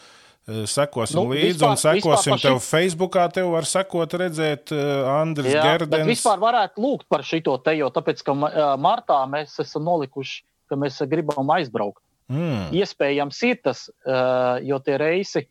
Eh, 0.46 0.62
sekosim 0.70 1.18
nu, 1.18 1.32
līdzi 1.34 1.56
vispār, 1.56 1.72
un 1.74 1.80
sekosim 1.80 2.36
tev 2.38 2.60
šit... 2.60 2.66
Facebookā. 2.68 3.24
Tev 3.34 3.50
var 3.50 3.66
sekot, 3.66 4.12
redzēt, 4.14 4.70
uh, 4.70 5.08
Andris 5.16 5.50
Jā, 5.50 5.64
Gerdens. 5.66 6.06
Vispār 6.06 6.38
varētu 6.38 6.82
lūgt 6.84 7.08
par 7.10 7.24
šito 7.26 7.56
te, 7.66 7.74
jo 7.80 7.90
tāpēc, 7.90 8.22
ka 8.22 8.36
martā 8.78 9.18
mēs 9.30 9.56
esam 9.64 9.82
nolikuši, 9.88 10.44
ka 10.70 10.78
mēs 10.78 11.00
gribam 11.10 11.50
aizbraukt. 11.56 11.98
Mm. 12.32 12.72
Iespējams 12.74 13.42
ir 13.46 13.60
tas, 13.62 13.86
uh, 14.06 14.58
jo 14.66 14.80
tie 14.82 14.98
reisi 14.98 15.46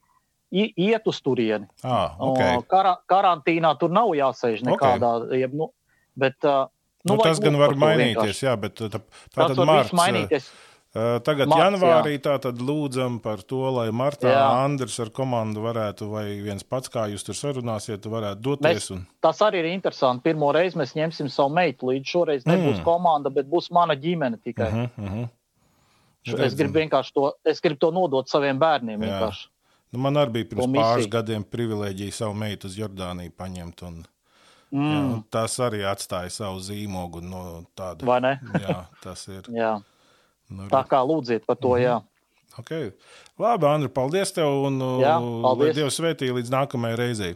iet 0.55 1.07
uz 1.07 1.21
turieni. 1.23 1.67
Ah, 1.83 2.15
okay. 2.19 2.59
Kara, 2.71 2.97
karantīnā 3.09 3.73
tur 3.79 3.91
nav 3.95 4.13
jāsēž 4.15 4.63
nekādā. 4.67 5.11
Okay. 5.25 5.41
Jeb, 5.43 5.55
nu, 5.57 5.71
bet, 6.19 6.37
uh, 6.43 6.67
nu, 7.03 7.15
nu, 7.15 7.23
tas 7.23 7.41
gan 7.43 7.57
var 7.59 7.75
mainīties, 7.79 8.43
jā, 8.45 8.55
bet 8.59 8.77
tā, 8.79 9.01
tā 9.33 9.49
tad 9.49 9.65
marts. 9.65 9.95
Mainīties. 9.95 10.51
Tagad 10.95 11.49
Marts, 11.51 11.59
janvārī 11.59 12.13
jā. 12.13 12.21
tātad 12.23 12.59
lūdzam 12.63 13.17
par 13.19 13.41
to, 13.43 13.65
lai 13.75 13.89
martā 13.91 14.29
jā. 14.31 14.43
Andris 14.63 14.95
ar 15.03 15.09
komandu 15.11 15.65
varētu, 15.65 16.07
vai 16.07 16.23
viens 16.39 16.63
pats, 16.63 16.87
kā 16.93 17.09
jūs 17.11 17.27
tur 17.27 17.35
sarunāsiet, 17.35 18.07
varētu 18.07 18.39
doties. 18.45 18.77
Mēs, 18.77 18.87
un... 18.95 19.01
Tas 19.19 19.41
arī 19.43 19.59
ir 19.65 19.67
interesanti. 19.73 20.23
Pirmo 20.29 20.53
reizi 20.55 20.79
mēs 20.79 20.95
ņemsim 20.95 21.27
savu 21.33 21.51
meitu 21.57 21.89
līdzi. 21.91 22.07
Šoreiz 22.13 22.47
nebūs 22.47 22.77
mm. 22.77 22.85
komanda, 22.87 23.33
bet 23.35 23.49
būs 23.51 23.67
mana 23.75 23.99
ģimene 23.99 24.39
tikai. 24.39 24.69
Uh 24.71 24.77
-huh, 24.77 25.03
uh 25.03 25.17
-huh. 25.17 25.27
Es 26.25 26.55
gribu 26.57 26.79
vienkārši 26.79 27.13
to, 27.13 27.29
es 27.45 27.61
gribu 27.61 27.79
to 27.83 27.91
nodot 27.93 28.29
saviem 28.31 28.57
bērniem. 28.61 29.03
Nu, 29.93 30.01
man 30.01 30.17
arī 30.19 30.39
bija 30.39 30.49
pirms 30.51 30.71
pāris 30.73 31.07
gadiem 31.11 31.45
privilēģija 31.47 32.15
savu 32.17 32.35
meitu 32.37 32.69
uz 32.71 32.77
Jordāniju 32.79 33.33
paņemt. 33.37 33.83
Un... 33.87 34.01
Mm. 34.75 34.89
Jā, 34.91 35.03
tas 35.31 35.55
arī 35.63 35.83
atstāja 35.87 36.33
savu 36.33 36.59
zīmogu. 36.65 37.21
No 37.23 37.43
tāda, 37.77 38.07
Vai 38.07 38.17
ne? 38.25 38.33
jā, 38.65 38.81
tas 39.03 39.27
ir. 39.29 39.45
jā. 39.61 39.77
Nu, 40.49 40.67
Tā 40.69 40.83
kā 40.89 40.99
lūdziet 41.05 41.45
par 41.47 41.57
to, 41.61 41.77
mm 41.77 41.85
jā. 41.85 42.01
Okay. 42.55 42.91
Labi, 43.41 43.67
Andri, 43.67 43.89
paldies 43.91 44.29
tev 44.31 44.47
un 44.69 44.77
jā, 45.01 45.15
paldies. 45.19 45.73
lai 45.73 45.73
Dievs 45.75 45.97
svētī 45.99 46.29
līdz 46.31 46.53
nākamajai 46.53 46.99
reizei. 47.01 47.33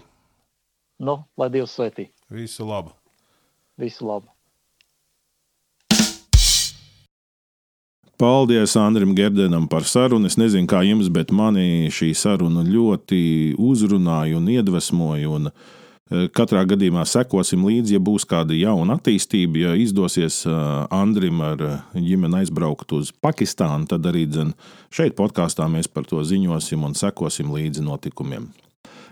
Nu, 1.04 1.18
lai 1.40 1.50
Dievs 1.52 1.74
svētī. 1.76 2.06
Visu 2.32 2.68
labu. 2.68 2.94
Visu 3.80 4.08
labu. 4.08 4.32
Paldies 8.20 8.76
Andrim 8.76 9.14
Gerdenam 9.16 9.70
par 9.72 9.86
sarunu. 9.88 10.28
Es 10.28 10.36
nezinu, 10.36 10.68
kā 10.68 10.84
jums, 10.84 11.08
bet 11.14 11.32
mani 11.32 11.88
šī 11.94 12.12
saruna 12.18 12.66
ļoti 12.68 13.20
uzrunāja 13.56 14.36
un 14.42 14.50
iedvesmoja. 14.52 15.30
Un 15.38 15.52
Eh, 16.10 16.26
katrā 16.34 16.64
gadījumā 16.66 17.04
sekosim 17.06 17.68
līdzi, 17.68 17.94
ja 17.94 18.02
būs 18.02 18.24
kāda 18.30 18.56
jauna 18.58 18.96
attīstība. 18.98 19.60
Ja 19.62 19.74
izdosies 19.78 20.42
eh, 20.50 20.56
Andrim 20.96 21.44
ar 21.46 21.62
eh, 21.62 21.76
ģimeni 21.94 22.42
aizbraukt 22.42 22.96
uz 22.98 23.12
Pakistānu, 23.14 23.86
tad 23.92 24.10
arī 24.10 24.26
dzen, 24.26 24.56
šeit 24.90 25.14
podkāstā 25.20 25.70
mēs 25.70 25.92
par 25.94 26.10
to 26.10 26.24
ziņosim 26.26 26.88
un 26.88 26.98
sekosim 26.98 27.54
līdzi 27.54 27.86
notikumiem. 27.86 28.50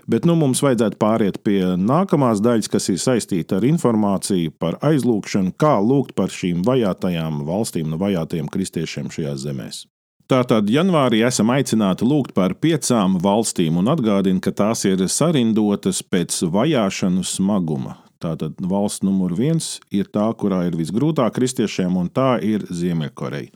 Bet 0.08 0.24
nu 0.24 0.38
mums 0.40 0.62
vajadzētu 0.64 0.96
pāriet 0.96 1.36
pie 1.44 1.60
nākamās 1.76 2.40
daļas, 2.40 2.70
kas 2.72 2.88
ir 2.88 2.96
saistīta 3.02 3.58
ar 3.58 3.66
informāciju 3.68 4.54
par 4.56 4.78
aizlūgšanu, 4.88 5.52
kā 5.60 5.74
lūgt 5.84 6.14
par 6.16 6.32
šīm 6.32 6.62
vajātajām 6.64 7.42
valstīm, 7.44 7.90
no 7.92 8.00
vajātajiem 8.00 8.48
kristiešiem 8.48 9.12
šajās 9.12 9.44
zemēs. 9.44 9.84
Tātad 10.28 10.68
janvārī 10.68 11.22
esam 11.24 11.52
aicināti 11.52 12.04
lūgt 12.08 12.34
par 12.36 12.52
piecām 12.60 13.14
valstīm 13.20 13.78
un 13.80 13.88
atgādina, 13.92 14.40
ka 14.44 14.52
tās 14.52 14.84
ir 14.88 15.04
sarindotas 15.08 16.02
pēc 16.04 16.40
vajāšanu 16.52 17.24
smaguma. 17.24 17.98
Tātad 18.20 18.56
valsts 18.60 19.04
numur 19.04 19.32
viens 19.36 19.76
ir 19.94 20.08
tā, 20.12 20.26
kurā 20.36 20.64
ir 20.68 20.76
visgrūtāk 20.76 21.36
kristiešiem, 21.36 21.96
un 22.00 22.08
tā 22.12 22.34
ir 22.44 22.64
Ziemeļkoreja. 22.68 23.52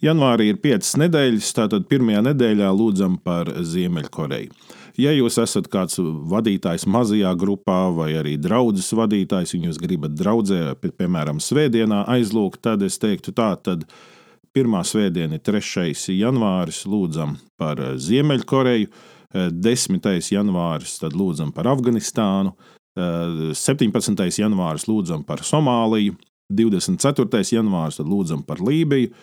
Janvārī 0.00 0.48
ir 0.48 0.58
piecas 0.62 0.94
nedēļas, 0.96 1.50
tātad 1.58 1.86
pirmajā 1.90 2.22
nedēļā 2.30 2.70
lūdzam 2.72 3.18
par 3.20 3.50
Ziemeļkoreju. 3.60 4.54
Ja 5.00 5.12
jūs 5.14 5.38
esat 5.40 5.68
kāds 5.72 5.96
vadītājs 6.00 6.84
mazajā 6.90 7.30
grupā 7.38 7.78
vai 7.94 8.10
arī 8.18 8.34
draugs 8.36 8.90
vadītājs, 8.96 9.54
un 9.56 9.68
jūs 9.68 9.78
gribat 9.80 10.12
draudzē, 10.18 10.74
piemēram, 10.82 11.38
svētdienā 11.40 12.02
aizlūgt, 12.10 12.60
tad 12.66 12.82
es 12.84 12.98
teiktu 13.00 13.32
tā, 13.32 13.54
tad 13.62 13.86
pirmā 14.52 14.82
svētdiena 14.84 15.38
ir 15.38 15.44
3. 15.46 15.94
janvāris, 16.12 16.82
lūdzam 16.90 17.36
par 17.60 17.80
Ziemeļkoreju, 18.02 18.90
10. 19.30 20.10
janvāris, 20.34 20.98
tad 21.00 21.14
lūdzam 21.14 21.54
par 21.54 21.70
Afganistānu, 21.70 22.52
17. 22.98 24.26
janvāris 24.42 24.88
lūdzam 24.90 25.22
par 25.24 25.46
Somāliju, 25.46 26.18
24. 26.50 27.44
janvāris 27.54 28.02
lūdzam 28.02 28.42
par 28.44 28.58
Lībiju, 28.58 29.14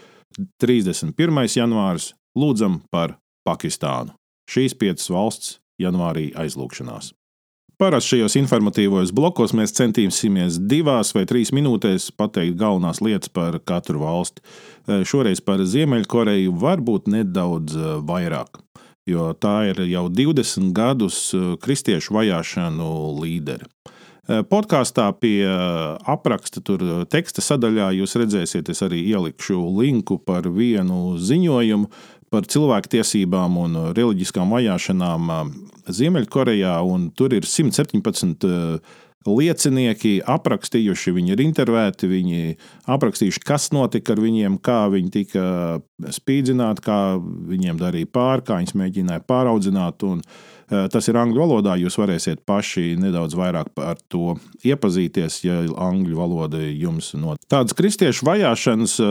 31. 0.64 1.14
janvāris 1.60 2.14
lūdzam 2.40 2.80
par 2.90 3.18
Pakistānu. 3.46 4.16
Šīs 4.48 4.74
piecas 4.80 5.10
valsts 5.12 5.58
janvārī 5.82 6.32
aizlūgšanās. 6.36 7.14
Parasti 7.78 8.16
šajos 8.16 8.34
informatīvos 8.40 9.12
blokos 9.14 9.52
mēs 9.54 9.76
centīsimies 9.78 10.56
divās 10.66 11.12
vai 11.14 11.28
trīs 11.30 11.52
minūtēs 11.54 12.08
pateikt 12.18 12.56
galvenās 12.58 13.04
lietas 13.06 13.30
par 13.30 13.60
katru 13.62 14.02
valsti. 14.02 14.42
Eh, 14.42 15.04
šoreiz 15.06 15.44
par 15.46 15.62
Ziemeļkoreju 15.62 16.56
varbūt 16.58 17.06
nedaudz 17.14 17.78
eh, 17.78 17.92
vairāk, 18.02 18.58
jo 19.06 19.30
tā 19.38 19.68
ir 19.70 19.84
jau 19.92 20.08
20 20.10 20.74
gadus 20.74 21.20
eh, 21.38 21.54
kristiešu 21.62 22.18
vajāšanu 22.18 22.90
līderi. 23.22 23.70
Podkāstā 24.28 25.06
pie 25.16 25.46
apraksta, 25.48 26.60
tur 26.60 26.82
teksta 27.08 27.40
sadaļā 27.40 27.94
jūs 27.96 28.18
redzēsiet, 28.20 28.68
es 28.74 28.84
arī 28.84 29.00
ielikšu 29.14 29.56
linku 29.78 30.18
par 30.20 30.50
vienu 30.52 31.14
ziņojumu, 31.16 31.88
par 32.34 32.48
cilvēktiesībām 32.52 33.58
un 33.62 33.82
reliģiskām 33.98 34.54
vajāšanām 34.56 35.34
Ziemeļkorejā. 35.88 36.78
Tur 37.18 37.36
ir 37.38 37.48
117 37.48 38.48
liecinieki 39.28 40.14
aprakstījuši, 40.24 41.14
viņi 41.18 41.34
ir 41.36 41.42
intervēti, 41.44 42.08
viņi 42.08 42.44
aprakstījuši, 42.88 43.42
kas 43.44 43.70
notika 43.76 44.16
ar 44.16 44.22
viņiem, 44.24 44.60
kā 44.64 44.86
viņi 44.94 45.12
tika 45.18 45.48
spīdzināti, 46.16 46.86
kā 46.86 47.00
viņiem 47.20 47.82
darīja 47.82 48.12
pāri, 48.12 48.46
kā 48.48 48.62
viņus 48.62 48.78
mēģināja 48.80 49.26
pāraudzināt. 49.28 50.08
Un, 50.08 50.24
Eh, 50.24 50.57
tas 50.68 51.08
ir 51.08 51.16
angļu 51.20 51.40
valodā. 51.40 51.78
Jūs 51.80 51.96
varēsiet 52.00 52.42
paši 52.48 52.98
nedaudz 53.00 53.38
vairāk 53.40 53.72
par 53.76 54.00
to 54.12 54.36
iepazīties, 54.68 55.40
ja 55.46 55.62
angļu 55.88 56.18
valoda 56.18 56.60
jums 56.60 57.14
no 57.16 57.38
tādas 57.48 57.76
kristiešu 57.78 58.28
vajāšanas, 58.28 58.98
eh, 59.00 59.08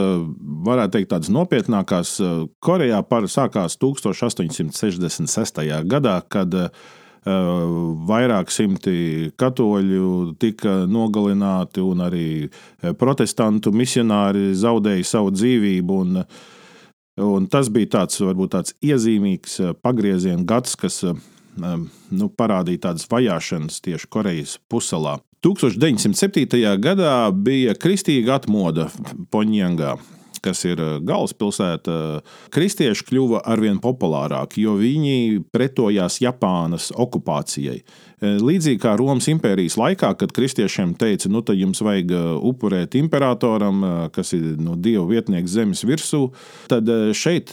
varētu 0.69 0.99
teikt, 0.99 1.11
tādas 1.15 1.33
nopietnākās, 1.33 2.21
eh, 2.21 2.47
Korejā 2.61 3.01
sākās 3.27 3.79
1866. 3.79 5.85
gadā, 5.85 6.23
kad 6.29 6.55
vairāk 7.27 8.51
simti 8.55 9.33
katoļu 9.37 10.39
tika 10.39 10.87
nogalināti, 10.87 11.83
un 11.83 11.99
arī 11.99 12.51
protestantu 12.97 13.73
misionāri 13.73 14.55
zaudēja 14.55 15.05
savu 15.05 15.33
dzīvību. 15.33 15.91
Un, 15.91 16.25
un 17.19 17.47
tas 17.49 17.69
bija 17.69 17.87
tāds, 17.87 18.21
varbūt 18.21 18.51
tāds 18.51 18.75
iezīmīgs 18.81 19.83
pagrieziena 19.83 20.47
gads, 20.47 20.77
kas 20.77 21.03
nu, 21.57 22.29
parādīja 22.29 22.89
tādas 22.89 23.07
vajāšanas 23.11 23.81
tieši 23.85 24.11
Korejas 24.13 24.57
puselā. 24.71 25.19
1907. 25.47 26.49
gadā 26.83 27.31
bija 27.31 27.77
kristīga 27.79 28.41
atmoda 28.41 28.89
Poņjangā 29.31 29.97
kas 30.47 30.65
ir 30.69 30.81
eh, 30.83 30.97
galvaspilsēta, 31.07 32.23
kristieši 32.55 33.07
kļuva 33.11 33.43
arvien 33.49 33.81
populārāki, 33.83 34.65
jo 34.67 34.77
viņi 34.81 35.43
pretojās 35.55 36.21
Japānas 36.23 36.93
okupācijai. 36.95 37.81
Eh, 37.81 38.39
līdzīgi 38.41 38.81
kā 38.83 38.95
Romas 38.99 39.29
impērijas 39.33 39.79
laikā, 39.81 40.13
kad 40.21 40.33
kristiešiem 40.37 40.95
teica, 40.99 41.31
nu, 41.33 41.43
tad 41.47 41.59
jums 41.61 41.83
vajag 41.85 42.15
eh, 42.15 42.27
upurēt 42.51 42.97
imperatoram, 42.99 43.85
kas 44.15 44.33
ir 44.37 44.57
nu, 44.63 44.77
dievu 44.81 45.09
vietnieks 45.11 45.53
zemes 45.57 45.83
virsū, 45.87 46.23
tad 46.71 46.89
šeit 47.17 47.53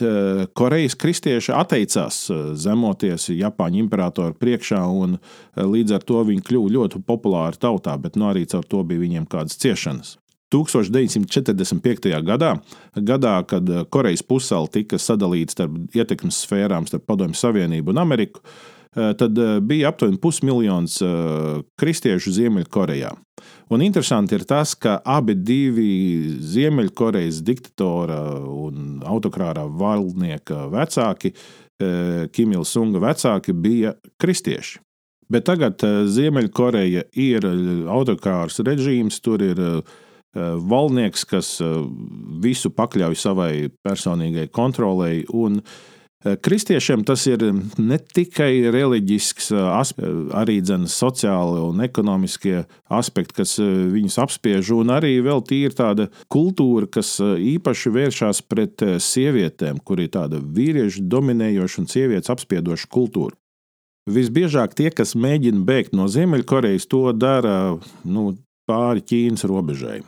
Korejas 0.56 0.96
kristieši 0.98 1.52
atteicās 1.54 2.24
zemoties 2.60 3.28
Japāņu 3.34 3.82
imperatoru 3.84 4.36
priekšā, 4.38 4.80
un 4.88 5.18
līdz 5.58 5.98
ar 5.98 6.06
to 6.06 6.24
viņi 6.30 6.44
kļuva 6.48 6.74
ļoti 6.78 7.04
populāri 7.06 7.60
tautā, 7.60 7.96
bet 8.00 8.18
nu, 8.20 8.30
arī 8.30 8.46
caur 8.50 8.66
to 8.68 8.82
bija 8.86 9.04
viņiem 9.04 9.28
kādas 9.30 9.58
ciešanas. 9.60 10.18
1945. 10.54 12.22
gadā, 12.22 12.52
gadā, 12.94 13.34
kad 13.48 13.70
eh, 13.70 13.82
Korejas 13.90 14.22
pusēla 14.26 14.70
tika 14.70 15.00
sadalīta 15.00 15.56
starp 15.56 15.96
ietekmes 15.96 16.44
sfērām, 16.44 16.86
starp 16.88 17.06
Padomju 17.10 17.38
Savienību 17.38 17.94
un 17.94 18.02
Ameriku, 18.02 18.44
eh, 18.94 19.12
tad 19.18 19.38
eh, 19.38 19.56
bija 19.60 19.90
aptuveni 19.90 20.20
pusmiljons 20.22 21.00
kristiešu 21.80 22.36
Ziemeļkorejā. 22.38 23.10
Un 23.74 23.82
interesanti 23.82 24.36
ir 24.36 24.44
tas, 24.46 24.76
ka 24.78 25.00
abi 25.04 25.34
divi 25.34 25.90
Ziemeļkorejas 26.38 27.42
diktatora 27.42 28.20
un 28.46 29.02
autokrāra 29.02 29.66
valdnieka 29.66 30.68
vecāki, 30.72 31.34
Kim 32.32 32.52
Il-sunga 32.54 33.00
vecāki, 33.02 33.50
bija 33.52 33.90
kristieši. 34.22 34.78
Bet 35.32 35.48
tagad 35.48 35.82
Ziemeļkoreja 35.82 37.02
ir 37.18 37.48
autokrārs 37.90 38.60
režīms, 38.62 39.18
tur 39.24 39.42
ir 39.42 39.58
uh, 39.58 39.96
Eh, 40.34 40.54
valdnieks, 40.58 41.22
kas 41.30 41.60
eh, 41.62 41.74
visu 42.42 42.72
pakļauj 42.74 43.14
savai 43.14 43.52
personīgai 43.86 44.48
kontrolei. 44.50 45.20
Eh, 45.22 46.34
kristiešiem 46.42 47.04
tas 47.06 47.22
ir 47.30 47.44
ne 47.78 47.98
tikai 48.02 48.72
reliģisks, 48.74 49.52
arī 50.34 50.56
sociāli 50.90 51.60
un 51.62 51.84
ekonomiskie 51.86 52.64
aspekti, 52.90 53.36
kas 53.42 53.60
viņus 53.60 54.18
apspiež, 54.24 54.72
un 54.74 54.90
arī 54.90 55.20
vēl 55.22 55.44
tīri 55.46 55.76
tāda 55.78 56.08
kultūra, 56.26 56.88
kas 56.90 57.20
īpaši 57.22 57.92
vēršas 57.94 58.42
pret 58.42 58.82
sievietēm, 58.82 59.78
kur 59.84 60.02
ir 60.02 60.10
tāda 60.16 60.40
vīriešu 60.42 61.04
dominējoša 61.06 61.78
un 61.84 61.86
sievietes 61.86 62.32
apspiedoša 62.34 62.90
kultūra. 62.90 63.36
Visbiežāk 64.10 64.74
tie, 64.74 64.90
kas 64.90 65.14
mēģina 65.14 65.62
bēgt 65.64 65.94
no 65.94 66.08
Ziemeļkorejas, 66.10 66.90
to 66.90 67.06
dara 67.12 67.78
nu, 68.04 68.34
pāri 68.68 69.00
Ķīnas 69.00 69.46
robežai. 69.48 70.02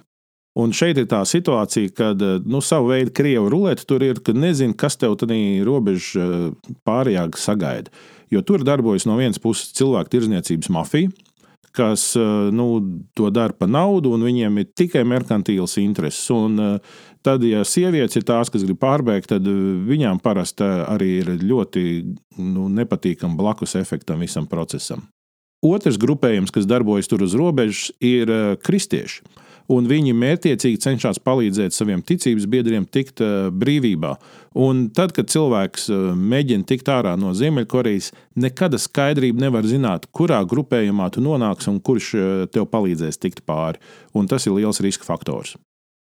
Un 0.56 0.72
šeit 0.72 0.96
ir 0.96 1.04
tā 1.10 1.20
situācija, 1.28 1.92
ka 1.92 2.10
nu, 2.48 2.62
savu 2.64 2.94
veidu 2.94 3.12
krievu 3.16 3.50
rulēta 3.52 3.84
tur 3.88 4.00
ir, 4.06 4.22
ka 4.24 4.32
nezinu, 4.32 4.72
kas 4.78 4.96
tev 4.96 5.18
tādā 5.20 5.36
robežā 5.68 6.24
eh, 6.24 6.46
pārējā 6.88 7.28
sagaida. 7.36 7.92
Jo 8.32 8.40
tur 8.42 8.64
darbojas 8.64 9.04
no 9.06 9.18
vienas 9.20 9.38
puses 9.42 9.74
cilvēku 9.76 10.14
tirzniecības 10.14 10.72
mafija, 10.72 11.12
kas 11.76 12.08
eh, 12.16 12.48
nu, 12.56 12.80
to 13.12 13.28
dara 13.28 13.52
par 13.52 13.68
naudu, 13.68 14.14
un 14.16 14.24
viņiem 14.24 14.62
ir 14.62 14.72
tikai 14.72 15.04
merkantīls 15.04 15.76
intereses. 15.84 16.24
Un, 16.32 16.56
eh, 16.56 16.98
tad, 17.20 17.44
ja 17.44 17.60
sievietes 17.60 18.16
ir 18.16 18.24
tās, 18.24 18.48
kas 18.48 18.64
grib 18.64 18.80
pārbēgt, 18.80 19.34
tad 19.36 19.44
viņām 19.44 20.24
parasti 20.24 20.64
arī 20.86 21.18
ir 21.20 21.32
ļoti 21.44 21.82
nu, 22.40 22.70
nepatīkami 22.80 23.36
blakus 23.36 23.76
efektam 23.76 24.24
visam 24.24 24.48
procesam. 24.48 25.04
Otrs 25.66 26.00
grupējums, 26.00 26.48
kas 26.54 26.64
darbojas 26.68 27.12
tur 27.12 27.28
uz 27.28 27.36
robežas, 27.36 27.90
ir 28.00 28.32
kristieši 28.64 29.44
un 29.72 29.88
viņi 29.90 30.14
mērķiecīgi 30.16 30.80
cenšas 30.82 31.20
palīdzēt 31.26 31.74
saviem 31.76 32.02
ticības 32.06 32.48
biedriem 32.50 32.86
tikt 32.86 33.22
uh, 33.24 33.48
brīvībā. 33.50 34.14
Un 34.66 34.86
tad, 34.96 35.12
kad 35.16 35.30
cilvēks 35.32 35.88
uh, 35.90 36.08
mēģina 36.16 36.68
tikt 36.68 36.90
ārā 36.92 37.16
no 37.20 37.34
Ziemeļkorejas, 37.36 38.12
nekad 38.40 38.78
skaidrība 38.80 39.48
nevar 39.48 39.68
zināt, 39.68 40.08
kurā 40.14 40.42
grupējumā 40.48 41.10
tu 41.14 41.24
nonāksi 41.24 41.72
un 41.72 41.80
kurš 41.84 42.12
uh, 42.16 42.26
tev 42.52 42.70
palīdzēs 42.72 43.20
tikt 43.22 43.44
pāri. 43.48 43.82
Un 44.16 44.30
tas 44.30 44.46
ir 44.46 44.56
liels 44.56 44.82
riska 44.84 45.08
faktors. 45.08 45.56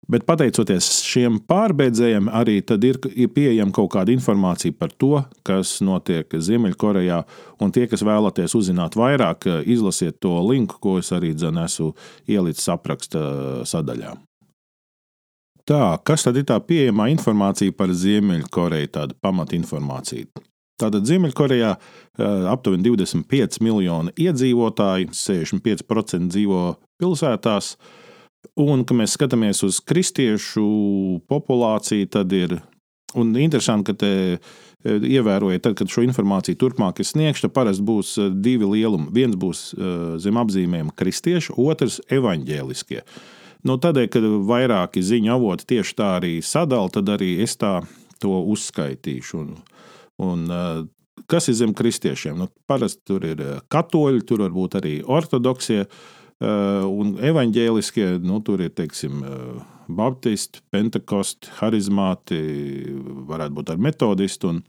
Bet 0.09 0.25
pateicoties 0.25 0.87
šiem 1.05 1.37
pārbeidzējiem, 1.45 2.31
arī 2.33 2.57
ir, 2.63 2.97
ir 3.13 3.29
pieejama 3.31 3.71
kaut 3.75 3.91
kāda 3.93 4.11
informācija 4.11 4.73
par 4.73 4.89
to, 4.97 5.21
kas 5.45 5.75
notiek 5.85 6.25
Ziemeļkorejā. 6.33 7.21
Un 7.61 7.71
tie, 7.71 7.85
kas 7.87 8.01
vēlaties 8.03 8.55
uzzināt 8.57 8.97
vairāk, 8.97 9.45
izlasiet 9.69 10.17
to 10.19 10.33
linku, 10.49 10.79
ko 10.81 10.97
es 10.99 11.13
arī 11.13 11.35
esmu 11.37 11.93
ielicis 12.27 12.67
apraksta 12.73 13.21
sadaļā. 13.69 14.17
Tā, 15.69 15.83
kas 16.03 16.25
tad 16.25 16.39
ir 16.41 16.47
tā 16.49 16.57
pieejamā 16.57 17.11
informācija 17.13 17.71
par 17.77 17.93
Ziemeļkoreju, 17.93 18.89
tāda 18.97 19.15
pamatinformācija? 19.21 20.25
Tātad 20.81 21.05
Ziemeļkorejā 21.05 21.75
aptuveni 22.49 22.89
25 22.89 23.61
miljoni 23.61 24.13
iedzīvotāji, 24.17 25.11
65% 25.13 26.33
dzīvo 26.33 26.63
pilsētās, 27.01 27.75
Un, 28.59 28.83
kad 28.83 28.97
mēs 28.97 29.15
skatāmies 29.15 29.61
uz 29.63 29.79
kristiešu 29.85 30.65
populāciju, 31.29 32.09
tad 32.11 32.33
ir 32.35 32.57
interesanti, 33.15 33.91
ka 33.91 33.97
te 34.01 34.11
e, 34.33 34.37
ievērojot, 34.87 35.61
tad, 35.63 35.75
kad 35.79 35.91
šo 35.91 36.03
informāciju 36.05 36.57
turpmāk 36.59 36.99
ir 36.99 37.07
sniegta, 37.07 37.51
parasti 37.53 37.85
būs 37.85 38.15
e, 38.17 38.29
divi 38.33 38.67
lielumi. 38.67 39.11
Viens 39.13 39.37
būs 39.39 39.63
e, 39.73 39.91
zem 40.23 40.39
apzīmējuma 40.41 40.95
kristiešu, 40.97 41.55
otrs 41.59 41.99
evaņģēliskie. 42.11 43.03
Nu, 43.67 43.77
tādēļ, 43.77 44.07
kad 44.09 44.25
vairāki 44.49 45.03
ziņu 45.05 45.35
avoti 45.35 45.67
tieši 45.75 45.97
tā 45.99 46.15
arī 46.17 46.39
sadala, 46.41 46.89
tad 46.89 47.11
arī 47.13 47.35
es 47.43 47.53
tā 47.61 47.79
to 48.21 48.39
uzskaitīšu. 48.53 49.43
Un, 49.43 49.51
un, 50.25 50.47
kas 51.29 51.51
ir 51.51 51.59
zem 51.59 51.75
kristiešiem? 51.77 52.39
Nu, 52.41 52.49
parasti 52.69 53.05
tur 53.05 53.27
ir 53.27 53.43
katoļi, 53.71 54.25
tur 54.25 54.47
var 54.47 54.55
būt 54.55 54.79
arī 54.81 54.95
ortodoksie 55.05 55.85
un 56.41 57.15
evaņģēliskie. 57.21 58.07
Nu, 58.25 58.39
tur 58.45 58.63
ir, 58.65 58.73
teiksim, 58.77 59.21
baptisti, 59.91 60.63
pentekosti, 60.73 61.51
harizmāti, 61.59 62.39
varētu 63.29 63.57
būt 63.57 63.73
ar 63.73 63.81
metodistu. 63.81 64.53
Un, 64.53 64.63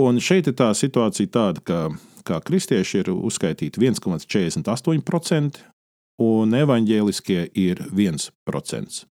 un 0.00 0.20
šeit 0.22 0.50
ir 0.50 0.58
tā 0.58 0.72
situācija 0.76 1.32
tāda, 1.32 1.64
ka 1.64 1.80
kā 2.24 2.40
kristieši 2.44 3.02
ir 3.02 3.12
uzskaitīti 3.14 3.80
1,48%, 3.84 5.64
un 6.24 6.54
evaņģēliskie 6.60 7.48
ir 7.58 7.82
1%. 7.90 9.04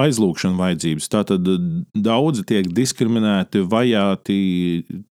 Aizlūgšana 0.00 0.56
vajadzības. 0.56 1.06
Tātad 1.12 1.48
daudzi 1.92 2.44
tiek 2.48 2.68
diskriminēti, 2.72 3.60
vajāti, 3.68 4.36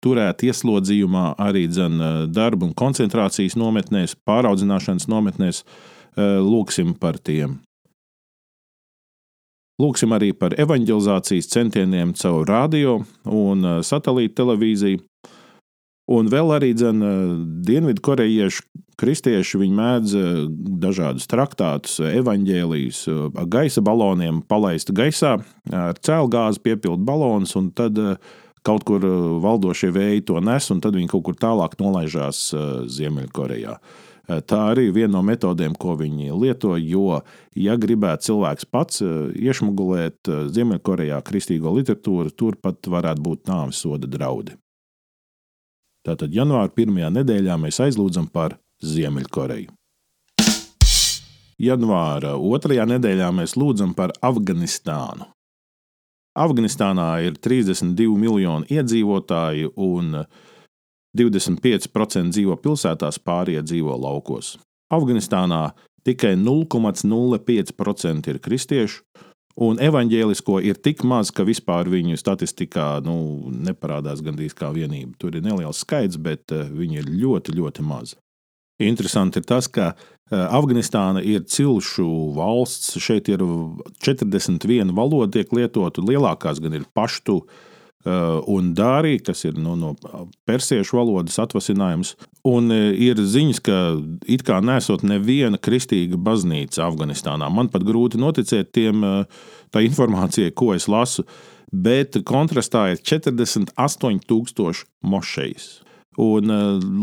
turēti 0.01 0.49
ieslodzījumā, 0.49 1.35
arī 1.37 1.67
dzen, 1.69 1.99
darba 2.33 2.65
un 2.65 2.73
koncentrācijas 2.73 3.53
nometnēs, 3.61 4.17
pāraudzināšanas 4.25 5.05
nometnēs. 5.11 5.61
Lūksim 6.17 6.95
par 6.97 7.21
tiem. 7.21 7.59
Lūksim 9.81 10.11
arī 10.17 10.33
par 10.37 10.57
evanģelizācijas 10.59 11.47
centieniem 11.53 12.11
caur 12.17 12.49
radio 12.49 12.99
un 13.29 13.63
satelīta 13.85 14.41
televīziju. 14.41 15.05
Un 16.11 16.27
vēl 16.27 16.57
arī 16.57 16.73
dzen, 16.75 17.05
dienvidu 17.63 18.01
korejiešu 18.03 18.65
kristieši 19.01 19.59
mēdz 19.71 20.13
dažādus 20.81 21.25
traktātus, 21.31 21.97
evaņģēlijas, 22.05 23.01
gaisa 23.51 23.83
baloniem 23.85 24.43
palaist 24.45 24.93
gaisā, 24.95 25.39
ar 25.73 25.99
cēlgāzi 25.99 26.61
piepildīt 26.63 27.07
balonus, 27.07 27.55
un 27.59 27.71
tad 27.75 27.97
kaut 28.61 28.85
kur 28.85 29.03
valdošie 29.41 29.89
vēji 29.95 30.27
to 30.29 30.39
nes, 30.43 30.69
un 30.73 30.81
tad 30.83 30.95
viņi 30.97 31.09
kaut 31.11 31.25
kur 31.27 31.37
tālāk 31.41 31.77
nolaižās 31.81 32.51
Ziemeļkorejā. 32.93 33.75
Tā 34.47 34.59
arī 34.71 34.87
ir 34.87 34.95
viena 34.95 35.17
no 35.17 35.21
metodēm, 35.25 35.73
ko 35.75 35.97
viņi 35.99 36.29
lieto. 36.37 36.75
Jo, 36.77 37.19
ja 37.57 37.75
gribētu 37.75 38.29
cilvēks 38.29 38.67
pats 38.71 39.01
iešmugulēt 39.01 40.29
Ziemeļkorejā 40.53 41.17
kristīgo 41.27 41.73
literatūru, 41.75 42.31
tur 42.31 42.55
pat 42.61 42.87
varētu 42.87 43.25
būt 43.25 43.49
nāves 43.49 43.81
soda 43.81 44.07
draudi. 44.07 44.55
Tātad 46.05 46.33
janvāra 46.33 46.71
pirmajā 46.73 47.11
nedēļā 47.17 47.57
mēs 47.61 47.81
aizlūdzam 47.83 48.29
par 48.33 48.55
Ziemeļkoreju. 48.81 49.71
Janvāra 51.61 52.33
otrajā 52.35 52.87
nedēļā 52.89 53.29
mēs 53.37 53.53
lūdzam 53.59 53.93
par 53.97 54.13
Afganistānu. 54.25 55.27
Afganistānā 56.41 57.09
ir 57.27 57.35
32 57.37 58.17
miljoni 58.17 58.65
iedzīvotāji, 58.71 59.69
un 59.75 60.23
25% 61.17 62.31
dzīvo 62.31 62.55
pilsētās, 62.63 63.19
pārējie 63.19 63.61
dzīvo 63.67 63.97
laukos. 63.99 64.55
Afganistānā 64.91 65.75
tikai 66.07 66.33
0,05% 66.39 68.31
ir 68.31 68.39
kristiešu, 68.41 69.03
Un 69.59 69.81
evanģēlisko 69.83 70.61
ir 70.63 70.77
tik 70.79 71.03
maz, 71.03 71.29
ka 71.35 71.43
vispār 71.43 71.89
viņu 71.91 72.15
statistikā 72.19 73.01
nu, 73.03 73.15
neparādās 73.51 74.23
gandrīz 74.23 74.55
kā 74.55 74.71
vienība. 74.71 75.17
Tur 75.19 75.35
ir 75.35 75.43
neliels 75.43 75.83
skaits, 75.83 76.17
bet 76.17 76.53
eh, 76.55 76.69
viņi 76.71 77.01
ir 77.01 77.09
ļoti, 77.11 77.55
ļoti 77.59 77.85
mazi. 77.85 78.15
Interesanti 78.87 79.41
ir 79.41 79.47
tas, 79.49 79.69
ka 79.71 79.91
eh, 79.93 80.37
Afganistāna 80.41 81.23
ir 81.23 81.45
cilšu 81.47 82.07
valsts. 82.37 82.97
Šeit 83.01 83.29
ir 83.31 83.43
41 84.01 84.95
valoda, 84.97 85.31
tiek 85.37 85.53
lietota. 85.55 86.03
Lielākās 86.05 86.63
gan 86.63 86.79
ir 86.79 86.87
paštu 86.95 87.41
Eh, 88.01 88.37
un 88.49 88.71
dārī, 88.73 89.19
kas 89.21 89.43
ir 89.45 89.59
nu, 89.61 89.75
no 89.77 89.91
persiešu 90.49 90.97
valodas 90.97 91.37
atvasinājums. 91.43 92.15
Un 92.49 92.73
eh, 92.73 92.95
ir 92.97 93.21
ziņas, 93.21 93.59
ka 93.61 93.77
it 94.25 94.41
kā 94.47 94.57
nesot 94.65 95.05
neviena 95.05 95.59
kristīga 95.61 96.17
baznīca 96.17 96.87
Afganistānā. 96.87 97.51
Man 97.53 97.69
pat 97.69 97.85
grūti 97.85 98.17
noticēt 98.21 98.71
tiem, 98.73 99.05
eh, 99.05 99.45
tā 99.69 99.85
informācijai, 99.85 100.49
ko 100.57 100.71
es 100.73 100.89
lasu, 100.89 101.27
bet 101.69 102.17
kontrastā 102.25 102.87
ir 102.95 103.05
48,000 103.05 104.81
mošejas. 105.05 105.69
Un 106.19 106.51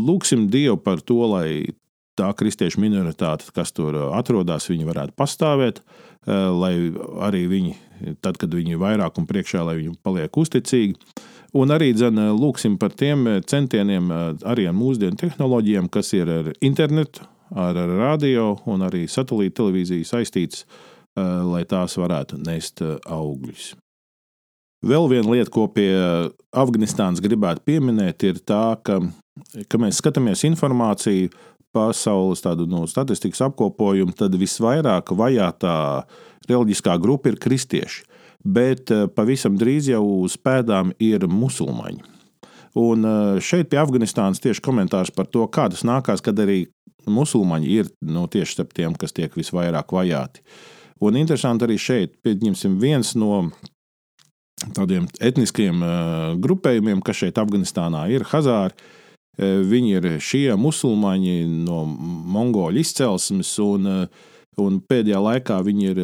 lūksim 0.05 0.49
Dievu 0.53 0.77
par 0.83 1.01
to, 1.01 1.23
lai 1.31 1.73
tā 2.19 2.29
kristiešu 2.35 2.81
minoritāte, 2.83 3.47
kas 3.55 3.71
tur 3.73 3.95
atrodas, 4.13 4.67
viņi 4.69 4.87
varētu 4.89 5.15
pastāvēt, 5.17 5.81
lai 6.27 6.73
arī 7.25 7.45
viņi 7.49 7.73
tad, 8.21 8.37
kad 8.37 8.53
viņi 8.53 8.75
ir 8.75 8.81
vairāk 8.81 9.17
un 9.17 9.27
priekšā, 9.29 9.63
lai 9.65 9.79
viņi 9.79 9.95
paliek 10.03 10.37
uzticīgi. 10.37 10.97
Un 11.57 11.73
arī 11.73 11.89
dzen, 11.97 12.19
lūksim 12.37 12.77
par 12.77 12.93
tiem 12.93 13.25
centieniem, 13.49 14.11
arī 14.45 14.67
ar 14.69 14.77
mūsdienu 14.77 15.17
tehnoloģijām, 15.17 15.89
kas 15.89 16.13
ir 16.13 16.29
ar 16.29 16.51
internetu, 16.61 17.25
ar 17.57 17.73
radio 17.73 18.51
un 18.69 18.85
arī 18.85 19.07
satelīta 19.09 19.63
televīziju 19.63 20.05
saistītas, 20.05 20.67
lai 21.17 21.63
tās 21.65 21.97
varētu 21.97 22.37
nest 22.45 22.83
augļus. 22.85 23.71
Vēl 24.79 25.09
viena 25.11 25.33
lieta, 25.33 25.51
ko 25.51 25.65
pie 25.67 25.91
Afganistānas 26.55 27.19
gribētu 27.23 27.65
pieminēt, 27.67 28.23
ir 28.23 28.39
tā, 28.47 28.77
ka, 28.83 29.01
ka 29.67 29.79
mēs 29.81 29.99
skatāmies 29.99 30.45
informāciju 30.47 31.33
pasaules 31.75 32.41
tādu, 32.41 32.65
no 32.69 32.85
statistikas 32.89 33.43
apkopojumu, 33.49 34.15
tad 34.17 34.37
visvairāk 34.39 35.11
vajātā 35.13 35.75
reliģiskā 36.49 36.95
grupa 37.01 37.29
ir 37.29 37.37
kristieši. 37.41 38.05
Bet 38.39 38.91
eh, 38.95 39.05
pavisam 39.11 39.57
drīz 39.59 39.91
jau 39.91 40.01
uz 40.23 40.37
pēdām 40.39 40.93
ir 41.03 41.27
musulmaņi. 41.27 42.01
Un 42.79 43.03
eh, 43.03 43.39
šeit 43.43 43.67
pie 43.71 43.81
Afganistānas 43.81 44.39
tieši 44.39 44.63
komentārs 44.63 45.11
par 45.11 45.27
to, 45.27 45.43
kā 45.51 45.67
tas 45.73 45.83
nākās, 45.83 46.23
kad 46.23 46.39
arī 46.39 46.63
musulmaņi 47.09 47.73
ir 47.73 47.91
nu, 48.05 48.27
tieši 48.31 48.55
starp 48.55 48.71
tiem, 48.77 48.95
kas 48.95 49.11
tiek 49.15 49.35
visvairāk 49.35 49.91
vajāti. 49.91 50.45
Un 51.03 51.19
interesanti 51.19 51.67
arī 51.67 51.75
šeit, 51.79 52.15
pieņemsim, 52.23 52.79
viens 52.79 53.11
no 53.19 53.49
tādiem 54.75 55.07
etniskiem 55.19 55.83
grupējumiem, 56.41 57.03
kas 57.05 57.23
šeit 57.23 57.39
Afganistānā 57.41 58.07
ir 58.13 58.27
Hazāri. 58.31 58.75
Viņi 59.39 59.93
ir 59.95 60.09
šie 60.19 60.49
musulmaņi 60.59 61.45
no 61.63 61.85
mongoļu 61.87 62.81
izcelsmes, 62.83 63.53
un 63.63 63.87
Un 64.59 64.79
pēdējā 64.83 65.19
laikā 65.23 65.59
viņi 65.65 65.89
ir 65.91 65.99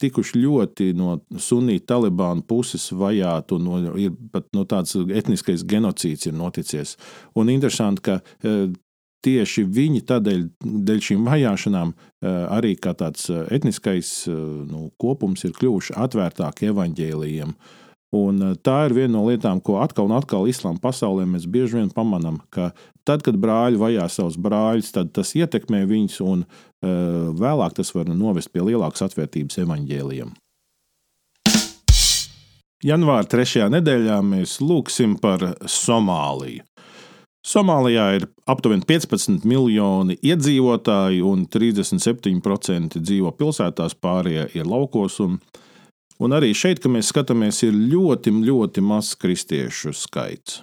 tikuši 0.00 0.40
ļoti 0.42 0.90
no 0.98 1.18
sunīta 1.42 1.94
Talibāna 1.94 2.44
puses 2.46 2.88
vajāti, 2.94 3.56
un 3.58 3.88
ir 4.00 4.16
pat 4.32 4.48
no 4.56 4.66
tāds 4.68 4.96
etniskais 4.96 5.64
genocīds 5.66 6.28
ir 6.28 6.36
noticies. 6.36 6.96
Un 7.34 7.50
interesanti, 7.52 8.04
ka 8.06 8.20
tieši 9.26 9.64
viņi 9.66 10.04
tādēļ, 10.06 10.44
dēļ 10.86 11.02
šīm 11.08 11.26
vajāšanām, 11.26 11.94
arī 12.54 12.76
kā 12.78 12.94
tāds 12.98 13.26
etniskais 13.30 14.12
nu, 14.28 14.90
kopums 15.00 15.42
ir 15.48 15.56
kļuvuši 15.56 15.96
atvērtāki 16.06 16.70
evaņģēlījiem. 16.70 17.56
Un 18.16 18.54
tā 18.64 18.76
ir 18.86 18.94
viena 18.96 19.12
no 19.16 19.24
lietām, 19.26 19.60
ko 19.64 19.80
atkal 19.82 20.08
un 20.08 20.16
atkal 20.16 20.48
islāma 20.50 20.80
pasaulē 20.82 21.26
mēs 21.28 21.46
bieži 21.50 21.80
vien 21.80 21.90
pamanām, 21.92 22.40
ka 22.50 22.70
tad, 23.06 23.22
kad 23.26 23.38
brāļi 23.40 23.80
vajā 23.80 24.08
savus 24.12 24.38
brāļus, 24.40 24.92
tad 24.96 25.12
tas 25.16 25.34
ietekmē 25.38 25.84
viņus, 25.88 26.18
un 26.24 26.46
uh, 26.46 27.30
vēlāk 27.36 27.76
tas 27.78 27.92
var 27.94 28.10
novest 28.10 28.52
pie 28.54 28.64
lielākas 28.66 29.06
atvērtības 29.08 29.62
evaņģēliem. 29.66 30.34
Janvāra 32.86 33.24
trešajā 33.24 33.70
nedēļā 33.72 34.20
mēs 34.22 34.58
lūgsim 34.60 35.16
par 35.20 35.42
Somāliju. 35.64 36.64
Somālijā 37.46 38.04
ir 38.16 38.24
aptuveni 38.50 38.82
15 38.88 39.44
miljoni 39.46 40.16
iedzīvotāju, 40.18 41.28
un 41.30 41.44
37% 41.46 42.98
dzīvo 42.98 43.30
pilsētās, 43.38 43.94
pārējie 44.02 44.48
ir 44.58 44.66
laukos. 44.66 45.20
Un, 45.22 45.38
un 46.18 46.36
arī 46.36 46.52
šeit, 46.56 46.80
kad 46.82 46.92
mēs 46.92 47.12
skatāmies, 47.12 47.62
ir 47.66 47.76
ļoti, 47.76 48.32
ļoti 48.46 48.84
mazs 48.84 49.18
kristiešu 49.20 49.94
skaits. 49.96 50.62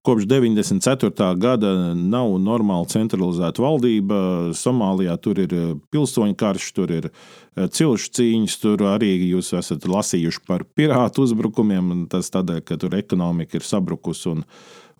Kopš 0.00 0.24
94. 0.24 1.34
gada 1.36 1.70
nav 1.94 2.30
normāla 2.40 2.88
centralizēta 2.88 3.60
valdība. 3.60 4.20
Somālijā 4.56 5.12
tur 5.20 5.42
ir 5.42 5.52
eh, 5.52 5.74
pilsoņu 5.92 6.36
karš, 6.40 6.68
tur 6.72 6.94
ir 6.96 7.08
eh, 7.10 7.66
cilšu 7.68 8.08
cīņas, 8.16 8.54
tur 8.62 8.86
arī 8.94 9.10
jūs 9.28 9.52
esat 9.58 9.84
lasījuši 9.84 10.40
par 10.48 10.64
pirātu 10.64 11.26
uzbrukumiem. 11.26 12.06
Tas 12.08 12.32
tādēļ, 12.32 12.62
ka 12.64 12.80
tur 12.80 12.96
ekonomika 12.96 13.60
ir 13.60 13.66
sabrukusi 13.68 14.30
un, 14.32 14.40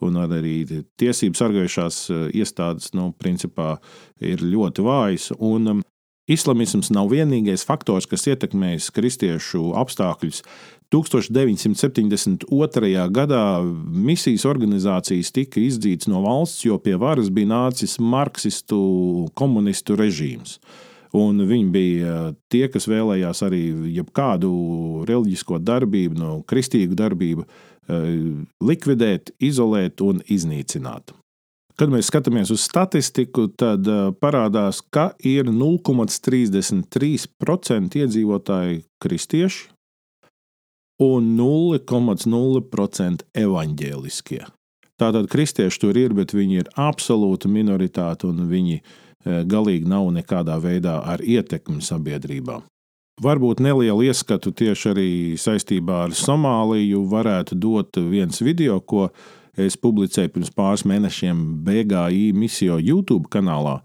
un 0.04 0.20
arī 0.20 0.58
tiesību 1.00 1.40
sargājušās 1.40 2.02
eh, 2.12 2.26
iestādes 2.42 2.92
nu, 2.92 3.14
principā 3.16 3.78
ir 4.20 4.44
ļoti 4.44 4.84
vājas. 4.84 5.30
Un, 5.40 5.80
Islamisms 6.28 6.92
nav 6.94 7.08
vienīgais 7.10 7.64
faktors, 7.66 8.06
kas 8.06 8.28
ietekmējis 8.30 8.90
kristiešu 8.94 9.72
apstākļus. 9.80 10.44
1972. 10.90 12.90
gadā 13.14 13.42
misijas 13.62 14.42
organizācijas 14.50 15.30
tika 15.34 15.60
izdzītas 15.62 16.08
no 16.10 16.22
valsts, 16.24 16.64
jo 16.66 16.78
pie 16.82 16.96
varas 16.98 17.30
bija 17.30 17.46
nācis 17.52 17.98
marksistu 18.02 18.80
komunistu 19.38 19.94
režīms. 19.98 20.58
Un 21.14 21.42
viņi 21.46 21.70
bija 21.74 22.34
tie, 22.50 22.68
kas 22.70 22.88
vēlējās 22.90 23.42
arī 23.46 23.62
jebkādu 23.96 24.50
reliģisko 25.08 25.58
darbību, 25.62 26.14
no 26.18 26.42
kristīgu 26.46 26.94
darbību 26.98 27.46
likvidēt, 28.62 29.30
izolēt 29.42 30.00
un 30.06 30.22
iznīcināt. 30.30 31.19
Kad 31.80 31.88
mēs 31.88 32.10
skatāmies 32.10 32.50
uz 32.52 32.60
statistiku, 32.68 33.46
tad 33.56 33.86
parādās, 34.20 34.84
ka 34.92 35.16
ir 35.24 35.48
0,33% 35.48 37.96
iedzīvotāji 37.96 38.84
kristieši 39.00 39.72
un 41.00 41.32
0,0% 41.38 43.24
evaņģēliskie. 43.32 44.44
Tātad 45.00 45.24
kristieši 45.32 45.80
tur 45.80 45.96
ir, 45.96 46.12
bet 46.12 46.36
viņi 46.36 46.60
ir 46.60 46.68
absolūta 46.76 47.48
minoritāte 47.48 48.28
un 48.28 48.44
viņi 48.52 48.84
galīgi 49.24 49.88
nav 49.88 50.12
nekādā 50.12 50.60
veidā 50.60 51.00
ar 51.00 51.24
ietekmi 51.24 51.80
sabiedrībā. 51.80 52.60
Varbūt 53.24 53.64
nelielu 53.64 54.12
ieskatu 54.12 54.52
tieši 54.52 54.92
arī 54.92 55.40
saistībā 55.40 56.04
ar 56.10 56.12
Somāliju 56.12 57.08
varētu 57.08 57.56
dot 57.56 57.96
viens 57.96 58.36
video, 58.44 58.84
ko 58.84 59.08
es 59.66 59.76
publicēju 59.80 60.32
pirms 60.34 60.52
pāris 60.56 60.86
mēnešiem 60.88 61.40
BGI 61.66 62.30
misiju 62.36 62.80
YouTube 62.82 63.30
kanālā, 63.32 63.78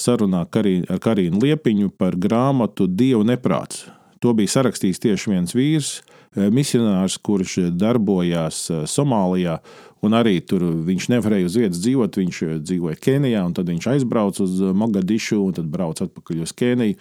sarunā 0.00 0.44
ar 0.46 1.02
Karinu 1.04 1.42
Liepiņu 1.42 1.92
par 1.98 2.18
grāmatu 2.18 2.88
Dievu 2.88 3.24
neprāts. 3.26 3.86
To 4.24 4.32
bija 4.32 4.54
sarakstījis 4.56 5.02
tieši 5.04 5.30
viens 5.34 5.54
vīrs, 5.54 5.98
misionārs, 6.34 7.18
kurš 7.22 7.58
darbojās 7.76 8.66
Somālijā 8.90 9.58
Un 10.04 10.14
arī 10.16 10.38
tur 10.44 10.64
viņš 10.84 11.08
nevarēja 11.14 11.48
uz 11.48 11.58
vietas 11.58 11.82
dzīvot. 11.82 12.18
Viņš 12.20 12.40
dzīvoja 12.64 13.00
Kenijā, 13.00 13.44
un 13.46 13.54
tad 13.56 13.70
viņš 13.72 13.90
aizbrauca 13.94 14.44
uz 14.44 14.58
Mogadišu, 14.76 15.40
un 15.40 15.56
tad 15.56 15.70
brauca 15.72 16.08
atpakaļ 16.08 16.44
uz 16.44 16.52
Keniju. 16.56 16.98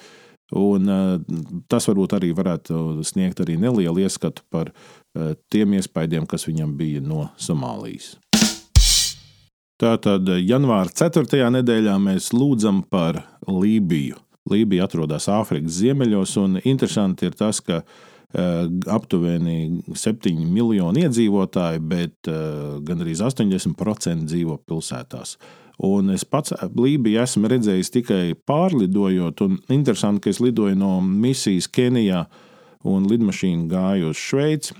Un, 0.53 0.89
tas 1.71 1.87
varbūt 1.89 2.13
arī 2.13 2.29
varētu 2.37 3.01
sniegt 3.07 3.39
arī 3.41 3.55
nelielu 3.57 4.03
ieskatu 4.03 4.43
par 4.53 4.69
tiem 5.53 5.75
iespaidiem, 5.77 6.27
kas 6.29 6.47
viņam 6.47 6.71
bija 6.77 7.01
no 7.05 7.27
Somālijas. 7.37 8.15
Tātad 9.81 10.29
janvāra 10.39 10.89
4. 10.93 11.43
nedēļā 11.57 11.97
mēs 12.01 12.31
lūdzam 12.33 12.83
par 12.89 13.19
Lībiju. 13.49 14.17
Lībija 14.51 14.87
atrodas 14.87 15.29
Āfrikas 15.31 15.77
ziemeļos, 15.79 16.37
un 16.41 16.57
interesanti 16.63 17.29
ir 17.29 17.37
tas, 17.39 17.61
ka 17.63 17.81
Eh, 18.33 18.67
aptuveni 18.89 19.83
7 19.93 20.39
miljoni 20.49 21.03
iedzīvotāji, 21.05 21.81
bet 21.85 22.29
eh, 22.31 22.79
gandrīz 22.81 23.19
80% 23.21 24.25
dzīvo 24.25 24.55
pilsētās. 24.65 25.35
Un 25.85 26.09
es 26.09 26.25
pats 26.25 26.55
Lībiju 26.73 27.19
esmu 27.21 27.51
redzējis 27.51 27.93
tikai 27.93 28.23
pārlidojot, 28.49 29.43
un 29.45 29.59
interesanti, 29.69 30.23
ka 30.25 30.33
es 30.33 30.41
lidoju 30.41 30.79
no 30.79 30.95
misijas 31.05 31.69
Kenijā 31.69 32.23
un 32.89 33.05
lidmašīna 33.11 33.69
gāja 33.69 34.09
uz 34.09 34.17
Šveici. 34.17 34.73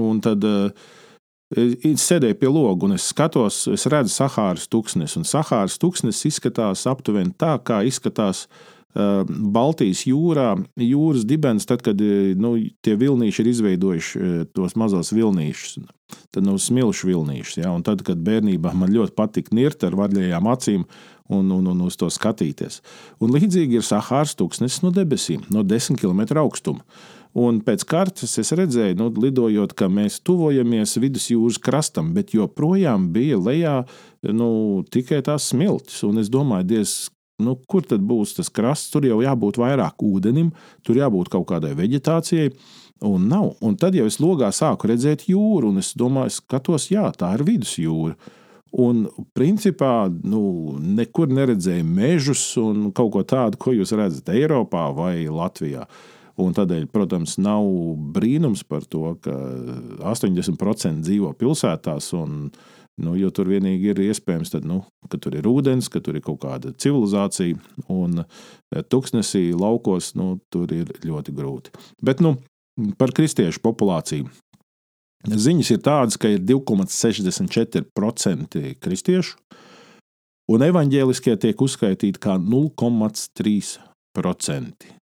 Un 0.00 0.20
tad 0.24 0.44
es 1.52 2.04
sēdēju 2.06 2.38
pie 2.40 2.48
loga 2.48 2.86
un 2.88 2.96
es 2.96 3.10
skatos, 3.12 3.66
es 3.68 3.84
redzu 3.92 4.14
Sahāras 4.14 4.68
tūkstnes. 4.72 5.18
Un 5.20 5.26
Sahāras 5.28 5.76
tūkstnes 5.82 6.22
izskatās 6.30 6.86
aptuveni 6.88 7.34
tā, 7.36 7.58
kā 7.60 7.82
izskatās 7.84 8.46
Eh, 8.92 9.24
Baltijas 9.24 10.02
jūrā, 10.04 10.50
jūras 10.76 11.24
dibens, 11.24 11.64
tad, 11.68 11.80
kad 11.84 12.00
eh, 12.04 12.34
nu, 12.36 12.58
tie 12.84 12.92
vilnīši 13.00 13.40
ir 13.40 13.48
izveidojuši 13.48 14.20
eh, 14.20 14.34
tos 14.52 14.76
mazos 14.76 15.14
vilnīšus, 15.16 15.78
tad 16.28 16.44
no 16.44 16.58
nu, 16.58 16.60
smilšu 16.60 17.08
vilnīšus. 17.08 17.62
Ja? 17.62 17.70
Un 17.72 17.86
tad, 17.86 18.04
kad 18.04 18.20
bērnībā 18.20 18.74
man 18.76 18.92
ļoti 18.92 19.16
patika 19.16 19.56
nirt 19.56 19.86
ar 19.88 19.96
vaļajām 19.96 20.50
acīm 20.52 20.84
un, 21.32 21.48
un, 21.56 21.72
un 21.72 21.80
uz 21.86 21.96
to 21.96 22.10
skatīties. 22.12 22.82
Un 23.24 23.32
līdzīgi 23.32 23.80
ir 23.80 23.88
Sahāras 23.88 24.36
tūkstnesis 24.36 24.84
no 24.84 24.92
debesīm, 24.92 25.48
no 25.48 25.64
10 25.64 25.96
km 25.96 26.26
augstuma. 26.44 26.84
Un 27.38 27.62
pēc 27.64 27.86
kartes 27.88 28.36
es 28.42 28.52
redzēju, 28.52 28.98
nu, 28.98 29.08
lidojot, 29.22 29.72
ka 29.72 29.88
mēs 29.88 30.18
tuvojamies 30.20 30.98
vidusjūras 31.00 31.56
krastam, 31.64 32.12
bet 32.12 32.34
joprojām 32.36 33.08
bija 33.14 33.40
lejā 33.40 33.76
nu, 34.36 34.50
tikai 34.92 35.22
tās 35.24 35.48
smiltis. 35.54 36.02
Un 36.04 36.20
es 36.20 36.28
domāju, 36.32 36.68
Dievs, 36.74 36.96
Nu, 37.42 37.56
kur 37.68 37.82
tad 37.86 38.04
būs 38.06 38.36
tas 38.36 38.50
krasts? 38.52 38.92
Tur 38.92 39.06
jau 39.08 39.18
jābūt 39.22 39.58
vairāk 39.58 40.02
ūdenim, 40.04 40.52
tur 40.86 41.00
jābūt 41.00 41.32
kaut 41.32 41.48
kādai 41.50 41.72
vegetācijai. 41.78 42.52
Un 43.02 43.26
nav. 43.30 43.56
Un 43.64 43.74
tad 43.80 43.96
jau 43.98 44.06
es 44.06 44.20
logā 44.22 44.52
sāku 44.54 44.92
redzēt 44.92 45.26
jūru, 45.30 45.72
un 45.72 45.82
es 45.82 45.90
domāju, 45.98 46.36
skatos, 46.36 46.86
jā, 46.92 47.08
tā 47.18 47.32
ir 47.34 47.42
vidusjūra. 47.48 48.14
Un 48.82 49.02
principā 49.36 50.06
nu, 50.08 50.42
nekur 50.80 51.32
neredzēju 51.34 51.84
mežus 51.84 52.44
un 52.60 52.86
kaut 52.96 53.10
ko 53.16 53.24
tādu, 53.28 53.58
ko 53.60 53.74
jūs 53.74 53.92
redzat 53.98 54.30
Eiropā 54.32 54.86
vai 54.96 55.26
Latvijā. 55.26 55.84
Un 56.42 56.54
tādēļ, 56.56 56.86
protams, 56.92 57.38
nav 57.42 57.66
brīnums 58.14 58.64
par 58.68 58.86
to, 58.90 59.14
ka 59.22 59.34
80% 60.12 61.06
dzīvo 61.06 61.32
pilsētās 61.38 62.12
un 62.18 62.50
Nu, 63.00 63.14
jo 63.16 63.30
tur 63.32 63.48
vienīgi 63.48 63.88
ir 63.88 63.96
iespējams, 64.04 64.50
tad, 64.52 64.66
nu, 64.68 64.82
ka 65.08 65.16
tur 65.20 65.34
ir 65.38 65.46
ūdens, 65.48 65.88
ka 65.90 66.00
tur 66.04 66.16
ir 66.18 66.22
kaut 66.24 66.40
kāda 66.44 66.72
civilizācija, 66.76 67.56
un 67.92 68.20
e, 68.20 68.24
tuksnesī, 68.84 69.52
laukos 69.56 70.14
nu, 70.20 70.38
tur 70.52 70.72
ir 70.76 70.92
ļoti 71.00 71.32
grūti. 71.32 71.70
Bet 72.04 72.20
nu, 72.20 72.36
par 73.00 73.12
kristiešu 73.16 73.60
populāciju. 73.64 74.28
Ziņas 75.24 75.70
ir 75.72 75.80
tādas, 75.80 76.20
ka 76.20 76.28
ir 76.34 76.40
2,64% 76.44 78.76
kristiešu, 78.82 79.32
un 80.52 80.58
evaņģēliskie 80.68 81.32
tiek 81.40 81.56
uzskaitīti 81.64 82.20
kā 82.20 82.36
0,3%. 82.42 85.01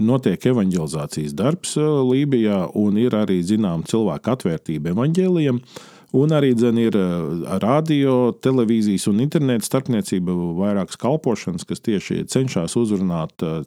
Notiek 0.00 0.46
evanģelizācijas 0.48 1.34
darbs 1.36 1.76
e, 1.76 1.84
Lībijā, 1.84 2.70
un 2.80 2.96
ir 3.00 3.16
arī 3.18 3.42
zināma 3.44 3.84
cilvēka 3.88 4.38
atvērtība 4.38 4.94
evaņģēlijam. 4.94 5.60
Un 6.16 6.32
arī 6.34 6.56
dzen, 6.58 6.78
ir 6.82 6.96
eh, 6.98 7.44
radio, 7.62 8.32
televīzijas 8.42 9.06
un 9.12 9.22
interneta 9.22 9.66
starpniecība 9.66 10.34
vairākas 10.58 10.98
kalpošanas, 10.98 11.66
kas 11.68 11.84
tieši 11.86 12.24
cenšas 12.30 12.74
uzrunāt 12.80 13.44
eh, 13.46 13.60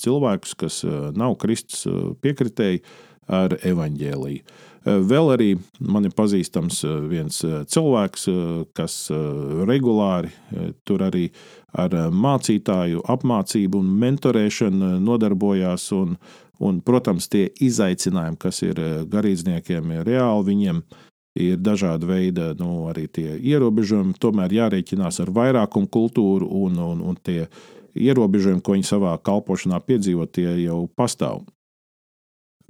cilvēkus, 0.00 0.56
kas 0.62 0.80
eh, 0.86 0.96
nav 1.12 1.36
Kristus 1.42 1.84
piekritēji 2.24 2.80
ar 3.28 3.58
evaņģēliju. 3.60 4.56
Vēl 4.84 5.34
arī 5.34 5.48
man 5.80 6.08
ir 6.08 6.14
pazīstams 6.16 6.78
viens 7.10 7.42
cilvēks, 7.44 8.28
kas 8.72 8.94
regulāri 9.68 10.32
tur 10.88 11.04
arī 11.04 11.26
ar 11.76 11.92
mācītāju 12.08 13.04
apmācību 13.04 13.82
un 13.82 13.92
mentorēšanu 14.00 14.94
nodarbojās. 15.04 15.90
Un, 15.98 16.16
un, 16.64 16.80
protams, 16.84 17.28
tie 17.32 17.50
izaicinājumi, 17.60 18.40
kas 18.40 18.62
ir 18.64 18.80
garīdzniekiem, 19.12 19.94
ir 19.98 20.08
reāli 20.08 20.52
viņiem 20.54 20.80
ir 20.80 21.06
ir 21.34 21.60
dažādi 21.60 22.08
veidi, 22.08 22.46
nu, 22.58 22.88
arī 22.90 23.06
tie 23.08 23.36
ierobežojumi. 23.38 24.16
Tomēr 24.20 24.54
jārēķinās 24.56 25.20
ar 25.22 25.32
vairākumu 25.34 25.90
kultūru, 25.92 26.48
un, 26.64 26.78
un, 26.82 27.04
un 27.12 27.18
tie 27.22 27.46
ierobežojumi, 27.94 28.62
ko 28.64 28.76
viņi 28.76 28.88
savā 28.90 29.16
kalpošanā 29.22 29.80
piedzīvo, 29.86 30.26
tie 30.26 30.48
jau 30.64 30.84
pastāv. 30.96 31.44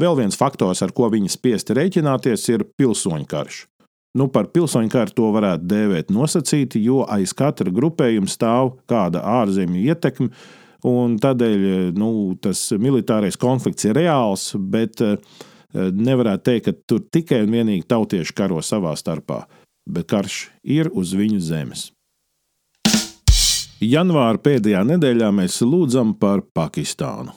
Vēl 0.00 0.16
viens 0.18 0.38
faktors, 0.38 0.80
ar 0.82 0.94
ko 0.96 1.10
viņi 1.12 1.28
spiesti 1.32 1.76
rēķināties, 1.76 2.46
ir 2.54 2.64
pilsoņu 2.78 3.28
karš. 3.28 3.66
Nu, 4.18 4.26
par 4.32 4.48
pilsoņu 4.50 4.90
karu 4.90 5.14
to 5.14 5.28
varētu 5.36 5.68
dēvēt 5.70 6.10
nosacīti, 6.10 6.80
jo 6.82 7.04
aiz 7.06 7.34
katra 7.36 7.70
grupējuma 7.70 8.30
stāv 8.30 8.72
kāda 8.90 9.22
ārzemju 9.38 9.84
ietekme, 9.92 10.32
un 10.88 11.14
tādēļ 11.20 11.92
nu, 12.00 12.10
tas 12.42 12.64
militārais 12.80 13.38
konflikts 13.38 13.86
ir 13.86 13.98
reāls, 14.00 14.50
bet 14.56 15.04
Eh, 15.70 15.90
nevarētu 15.94 16.42
teikt, 16.48 16.66
ka 16.66 16.72
tur 16.90 17.02
tikai 17.14 17.44
un 17.44 17.52
vienīgi 17.54 17.86
tautieši 17.90 18.34
karo 18.34 18.58
savā 18.64 18.96
starpā, 18.98 19.44
bet 19.86 20.08
karš 20.10 20.48
ir 20.66 20.90
uz 20.90 21.14
viņu 21.14 21.38
zemes. 21.46 21.90
Janvāra 23.80 24.40
pēdējā 24.42 24.82
nedēļā 24.88 25.30
mēs 25.32 25.60
lūdzam 25.62 26.12
par 26.18 26.42
Pakistānu. 26.42 27.32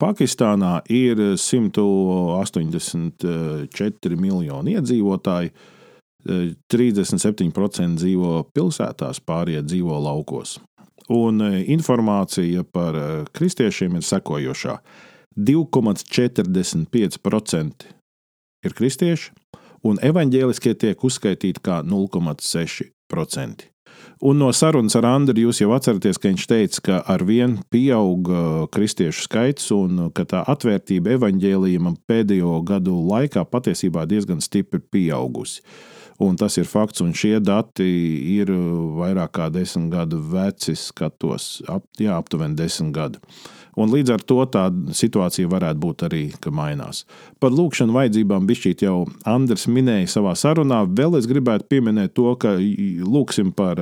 Pakistānā 0.00 0.80
ir 0.90 1.36
184 1.38 4.16
miljoni 4.18 4.74
iedzīvotāji, 4.74 5.50
37% 6.24 7.84
eh, 7.84 7.90
dzīvo 8.00 8.48
pilsētās, 8.56 9.20
pārējie 9.20 9.62
dzīvo 9.66 9.96
laukos. 10.06 10.50
Un 11.14 11.40
eh, 11.44 11.68
informācija 11.74 12.60
par 12.64 12.92
kristiešiem 13.36 13.92
ir 14.00 14.04
sekojošā. 14.06 14.74
2,45% 15.34 17.86
ir 18.64 18.72
kristieši, 18.78 19.32
un 19.84 19.98
evaņģēliskie 19.98 20.74
tiek 20.78 21.04
uzskaitīti 21.04 21.60
kā 21.64 21.82
0,6%. 21.82 23.73
Un 24.24 24.38
no 24.40 24.50
sarunas 24.56 24.94
ar 24.96 25.08
Andriu 25.10 25.48
jūs 25.48 25.60
jau 25.60 25.72
atceraties, 25.76 26.20
ka 26.20 26.30
viņš 26.30 26.44
teica, 26.48 26.82
ka 26.86 27.00
ar 27.14 27.24
vienu 27.28 27.64
pieaug 27.72 28.30
kristiešu 28.72 29.26
skaits 29.26 29.72
un 29.74 30.06
ka 30.16 30.24
tā 30.28 30.44
atvērtība 30.48 31.18
evaņģēlijam 31.18 31.98
pēdējo 32.08 32.60
gadu 32.66 32.96
laikā 33.10 33.44
patiesībā 33.50 34.06
diezgan 34.08 34.40
stipri 34.44 34.80
pieaugusi. 34.80 35.60
Un 36.22 36.38
tas 36.38 36.54
ir 36.60 36.68
fakts, 36.70 37.02
un 37.02 37.10
šie 37.16 37.40
dati 37.42 37.84
ir 38.36 38.52
vairāk 38.94 39.32
kā 39.34 39.48
desmit 39.50 39.90
gadu 39.96 40.20
veci, 40.30 40.76
skatos, 40.78 41.58
ap, 41.66 41.88
jā, 41.98 42.14
aptuveni 42.14 42.54
desmit 42.58 42.94
gadi. 42.94 43.22
Un 43.80 43.90
līdz 43.90 44.14
ar 44.14 44.22
to 44.22 44.40
tā 44.46 44.68
situācija 44.94 45.50
varētu 45.50 45.80
būt 45.82 46.04
arī, 46.06 46.24
ka 46.40 46.52
mainās. 46.54 47.04
Par 47.42 47.54
lūkšanu 47.54 47.96
vajadzībām 47.96 48.46
bišķīt 48.46 48.84
jau 48.86 49.04
Andris 49.28 49.66
minēja 49.66 50.10
savā 50.16 50.34
sarunā. 50.38 50.84
Vēl 50.86 51.18
es 51.18 51.26
gribētu 51.30 51.66
pieminēt 51.72 52.14
to, 52.14 52.30
ka 52.38 52.54
lūksim 52.58 53.50
par 53.56 53.80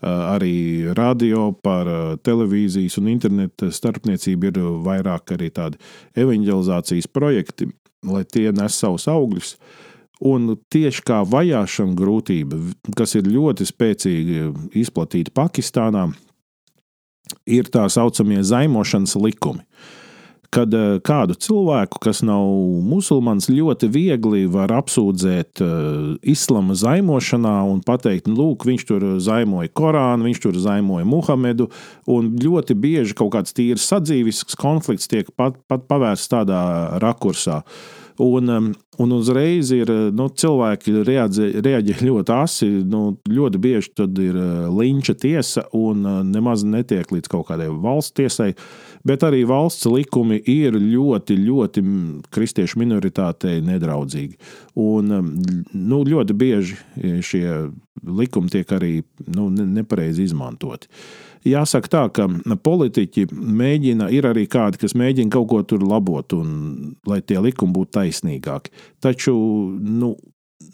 arī 0.00 0.92
radio, 0.96 1.50
par 1.52 1.88
televīzijas 2.24 2.96
un 3.00 3.10
interneta 3.12 3.68
starpniecību 3.74 4.48
ir 4.48 4.62
vairāk 4.86 5.36
arī 5.36 5.50
tādi 5.52 5.80
evanģelizācijas 6.18 7.10
projekti, 7.12 7.68
lai 8.08 8.24
tie 8.24 8.48
nes 8.56 8.80
savus 8.80 9.06
augļus. 9.12 9.54
Un 10.20 10.56
tieši 10.72 11.04
kā 11.08 11.22
vajāšana 11.24 11.96
grūtība, 11.96 12.58
kas 12.96 13.14
ir 13.16 13.28
ļoti 13.28 13.64
spēcīgi 13.68 14.42
izplatīta 14.82 15.32
Pakistānā, 15.36 16.10
ir 17.46 17.70
tā 17.72 17.86
saucamie 17.92 18.42
zaimošanas 18.46 19.16
likumi. 19.20 19.64
Kad 20.50 20.74
eh, 20.74 20.96
kādu 21.06 21.36
cilvēku, 21.38 22.00
kas 22.02 22.24
nav 22.26 22.42
musulmanis, 22.82 23.46
ļoti 23.52 23.86
viegli 23.94 24.48
var 24.50 24.72
apsūdzēt 24.80 25.62
eh, 25.62 25.70
islama 26.32 26.74
zaimošanā 26.74 27.54
un 27.70 27.78
pateikt, 27.86 28.26
nu, 28.26 28.34
lūk, 28.40 28.66
viņš 28.66 28.86
tur 28.88 29.06
zaimoja 29.22 29.70
Korānu, 29.70 30.26
viņš 30.26 30.42
tur 30.42 30.58
zaimoja 30.58 31.06
Muhamedu, 31.06 31.70
ļoti 32.10 32.74
bieži 32.74 33.14
kaut 33.14 33.36
kāds 33.36 33.54
tīrs 33.54 33.86
sadzīvisks 33.92 34.58
konflikts 34.58 35.10
tiek 35.10 35.30
pat, 35.38 35.60
pat 35.70 35.86
pavērsts 35.86 36.34
tādā 36.34 36.60
rakursā. 36.98 37.62
Uh, 37.62 37.99
Un, 38.20 38.48
um, 38.48 38.66
un 38.98 39.12
uzreiz 39.16 39.70
ir 39.72 39.88
nu, 40.12 40.26
cilvēki 40.28 40.92
reaģē, 41.08 41.46
reaģē 41.64 41.94
ļoti 42.08 42.34
asi. 42.36 42.68
Nu, 42.84 43.14
ļoti 43.30 43.60
bieži 43.62 43.94
tad 43.96 44.18
ir 44.20 44.36
uh, 44.36 44.66
linča 44.76 45.14
tiesa 45.16 45.64
un 45.76 46.04
uh, 46.04 46.20
nemaz 46.26 46.66
netiek 46.68 47.08
līdz 47.08 47.30
kaut 47.32 47.48
kādai 47.48 47.70
valsts 47.72 48.18
tiesai. 48.20 48.52
Bet 49.08 49.24
arī 49.24 49.46
valsts 49.48 49.88
likumi 49.88 50.36
ir 50.52 50.76
ļoti, 50.76 51.38
ļoti 51.40 51.84
kristiešu 52.28 52.82
minoritātei 52.82 53.62
nedraudzīgi. 53.64 54.36
Un 54.84 55.16
um, 55.16 55.32
nu, 55.72 56.02
ļoti 56.04 56.36
bieži 56.36 56.76
šie 57.24 57.46
likumi 58.04 58.52
tiek 58.52 58.76
arī 58.76 58.94
nu, 59.32 59.48
nepareizi 59.48 60.28
izmantoti. 60.28 60.90
Uh, 60.90 61.29
jāsaka 61.46 61.90
tā, 61.90 62.04
ka 62.14 62.28
politiķi 62.64 63.26
mēģina, 63.32 64.10
ir 64.12 64.28
arī 64.30 64.46
kādi, 64.50 64.80
kas 64.82 64.96
mēģina 64.98 65.32
kaut 65.34 65.48
ko 65.52 65.62
tur 65.62 65.84
labot, 65.86 66.34
un 66.36 66.94
lai 67.08 67.20
tie 67.22 67.40
likumi 67.40 67.76
būtu 67.76 67.96
taisnīgāki. 67.98 68.72
Taču 69.00 69.34
nu, 69.80 70.14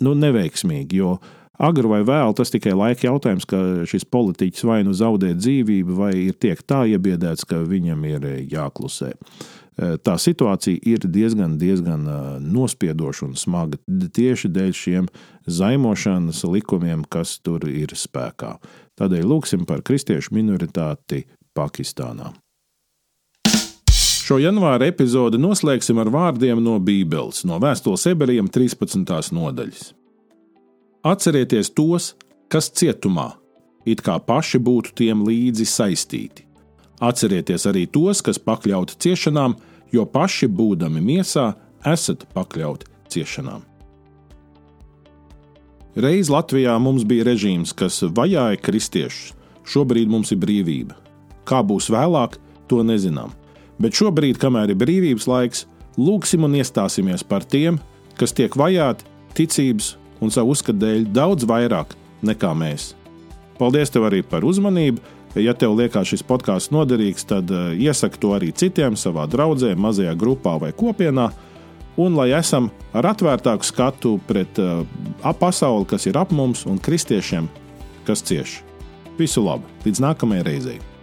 nu 0.03 0.15
neveiksmīgi, 0.19 1.03
jo 1.03 1.17
agri 1.57 1.89
vai 1.89 2.03
vēl 2.07 2.35
tas 2.37 2.53
tikai 2.53 2.75
laika 2.77 3.09
jautājums, 3.09 3.47
ka 3.49 3.61
šis 3.89 4.09
politiķis 4.13 4.67
vai 4.69 4.83
nu 4.87 4.97
zaudē 4.97 5.35
dzīvību, 5.37 6.01
vai 6.01 6.15
ir 6.27 6.41
tiek 6.41 6.61
tā 6.67 6.85
iebiedēts, 6.93 7.47
ka 7.49 7.63
viņam 7.65 8.05
ir 8.11 8.27
jāklusē. 8.53 9.15
Tā 9.77 10.15
situācija 10.17 10.81
ir 10.89 11.03
diezgan, 11.05 11.59
diezgan 11.61 12.07
nospiedoša 12.41 13.27
un 13.27 13.35
smaga 13.37 13.77
tieši 13.87 14.49
dēļ 14.49 14.71
šiem 14.73 15.09
zaimošanas 15.53 16.41
likumiem, 16.49 17.03
kas 17.05 17.35
tur 17.45 17.69
ir 17.69 17.93
spēkā. 17.93 18.55
Tādēļ 18.97 19.29
lūksim 19.29 19.67
par 19.69 19.83
kristiešu 19.85 20.33
minoritāti 20.37 21.27
Pakistānā. 21.57 22.33
Šo 24.27 24.41
janvāra 24.43 24.89
epizodi 24.91 25.39
noslēgsim 25.39 26.01
ar 26.03 26.09
vārdiem 26.11 26.59
no 26.65 26.81
Bībeles, 26.83 27.45
no 27.47 27.61
vēstules 27.63 28.09
ebrejiem 28.11 28.49
13. 28.51 29.05
nodaļas. 29.37 29.93
Atcerieties 31.07 31.71
tos, 31.77 32.15
kas 32.51 32.73
cietumā, 32.75 33.29
it 33.87 34.03
kā 34.03 34.17
paši 34.19 34.59
būtu 34.59 34.97
tiem 34.99 35.23
līdzi 35.29 35.69
saistīti. 35.71 36.43
Atcerieties 36.99 37.69
arī 37.71 37.85
tos, 37.87 38.25
kas 38.25 38.41
pakļauti 38.43 38.99
ciešanām, 39.05 39.55
jo 39.95 40.09
paši 40.11 40.49
būdami 40.51 41.05
miesā, 41.05 41.53
esat 41.87 42.27
pakļauti 42.35 42.91
ciešanām. 43.13 43.63
Reiz 45.97 46.29
Latvijā 46.29 46.75
mums 46.77 47.07
bija 47.09 47.25
režīms, 47.25 47.71
kas 47.73 48.03
vajāja 48.05 48.59
kristiešus. 48.61 49.31
Šobrīd 49.65 50.11
mums 50.13 50.29
ir 50.35 50.39
brīvība. 50.43 50.93
Kā 51.49 51.63
būs 51.65 51.89
vēlāk, 51.89 52.37
to 52.69 52.83
nezinām. 52.85 53.33
Bet 53.81 53.97
šobrīd, 53.97 54.37
kamēr 54.37 54.75
ir 54.75 54.79
brīvības 54.83 55.25
laiks, 55.31 55.65
lūgsim 55.97 56.45
un 56.45 56.59
iestāsimies 56.61 57.25
par 57.25 57.49
tiem, 57.49 57.79
kas 58.21 58.37
tiek 58.37 58.53
vajāti 58.53 59.09
ticības 59.39 59.95
un 60.21 60.35
savu 60.35 60.53
uzskatu 60.53 60.83
dēļ 60.85 61.09
daudz 61.17 61.49
vairāk 61.49 61.97
nekā 62.29 62.53
mēs. 62.53 62.91
Paldies 63.57 63.93
tev 63.93 64.11
arī 64.11 64.21
par 64.21 64.45
uzmanību! 64.45 65.01
Ja 65.41 65.53
tev 65.57 65.79
liekas 65.81 66.13
šis 66.13 66.23
podkāsts 66.25 66.73
noderīgs, 66.73 67.25
tad 67.29 67.49
eh, 67.53 67.73
iesaki 67.89 68.21
to 68.21 68.37
arī 68.37 68.53
citiem 68.57 69.01
savā 69.01 69.25
draudzē, 69.29 69.73
mazajā 69.77 70.13
grupā 70.17 70.59
vai 70.61 70.75
kopienā 70.77 71.31
un 71.97 72.17
lai 72.19 72.31
esam 72.37 72.71
ar 72.97 73.11
atvērtāku 73.13 73.67
skatu 73.67 74.17
pret 74.29 74.61
uh, 74.63 74.83
pasauli, 75.41 75.89
kas 75.91 76.07
ir 76.09 76.19
ap 76.21 76.35
mums, 76.35 76.67
un 76.69 76.81
kristiešiem, 76.83 77.49
kas 78.09 78.25
cieš. 78.27 78.61
Visu 79.17 79.45
labu! 79.45 79.65
Līdz 79.87 80.05
nākamajai 80.05 80.47
reizei! 80.47 80.96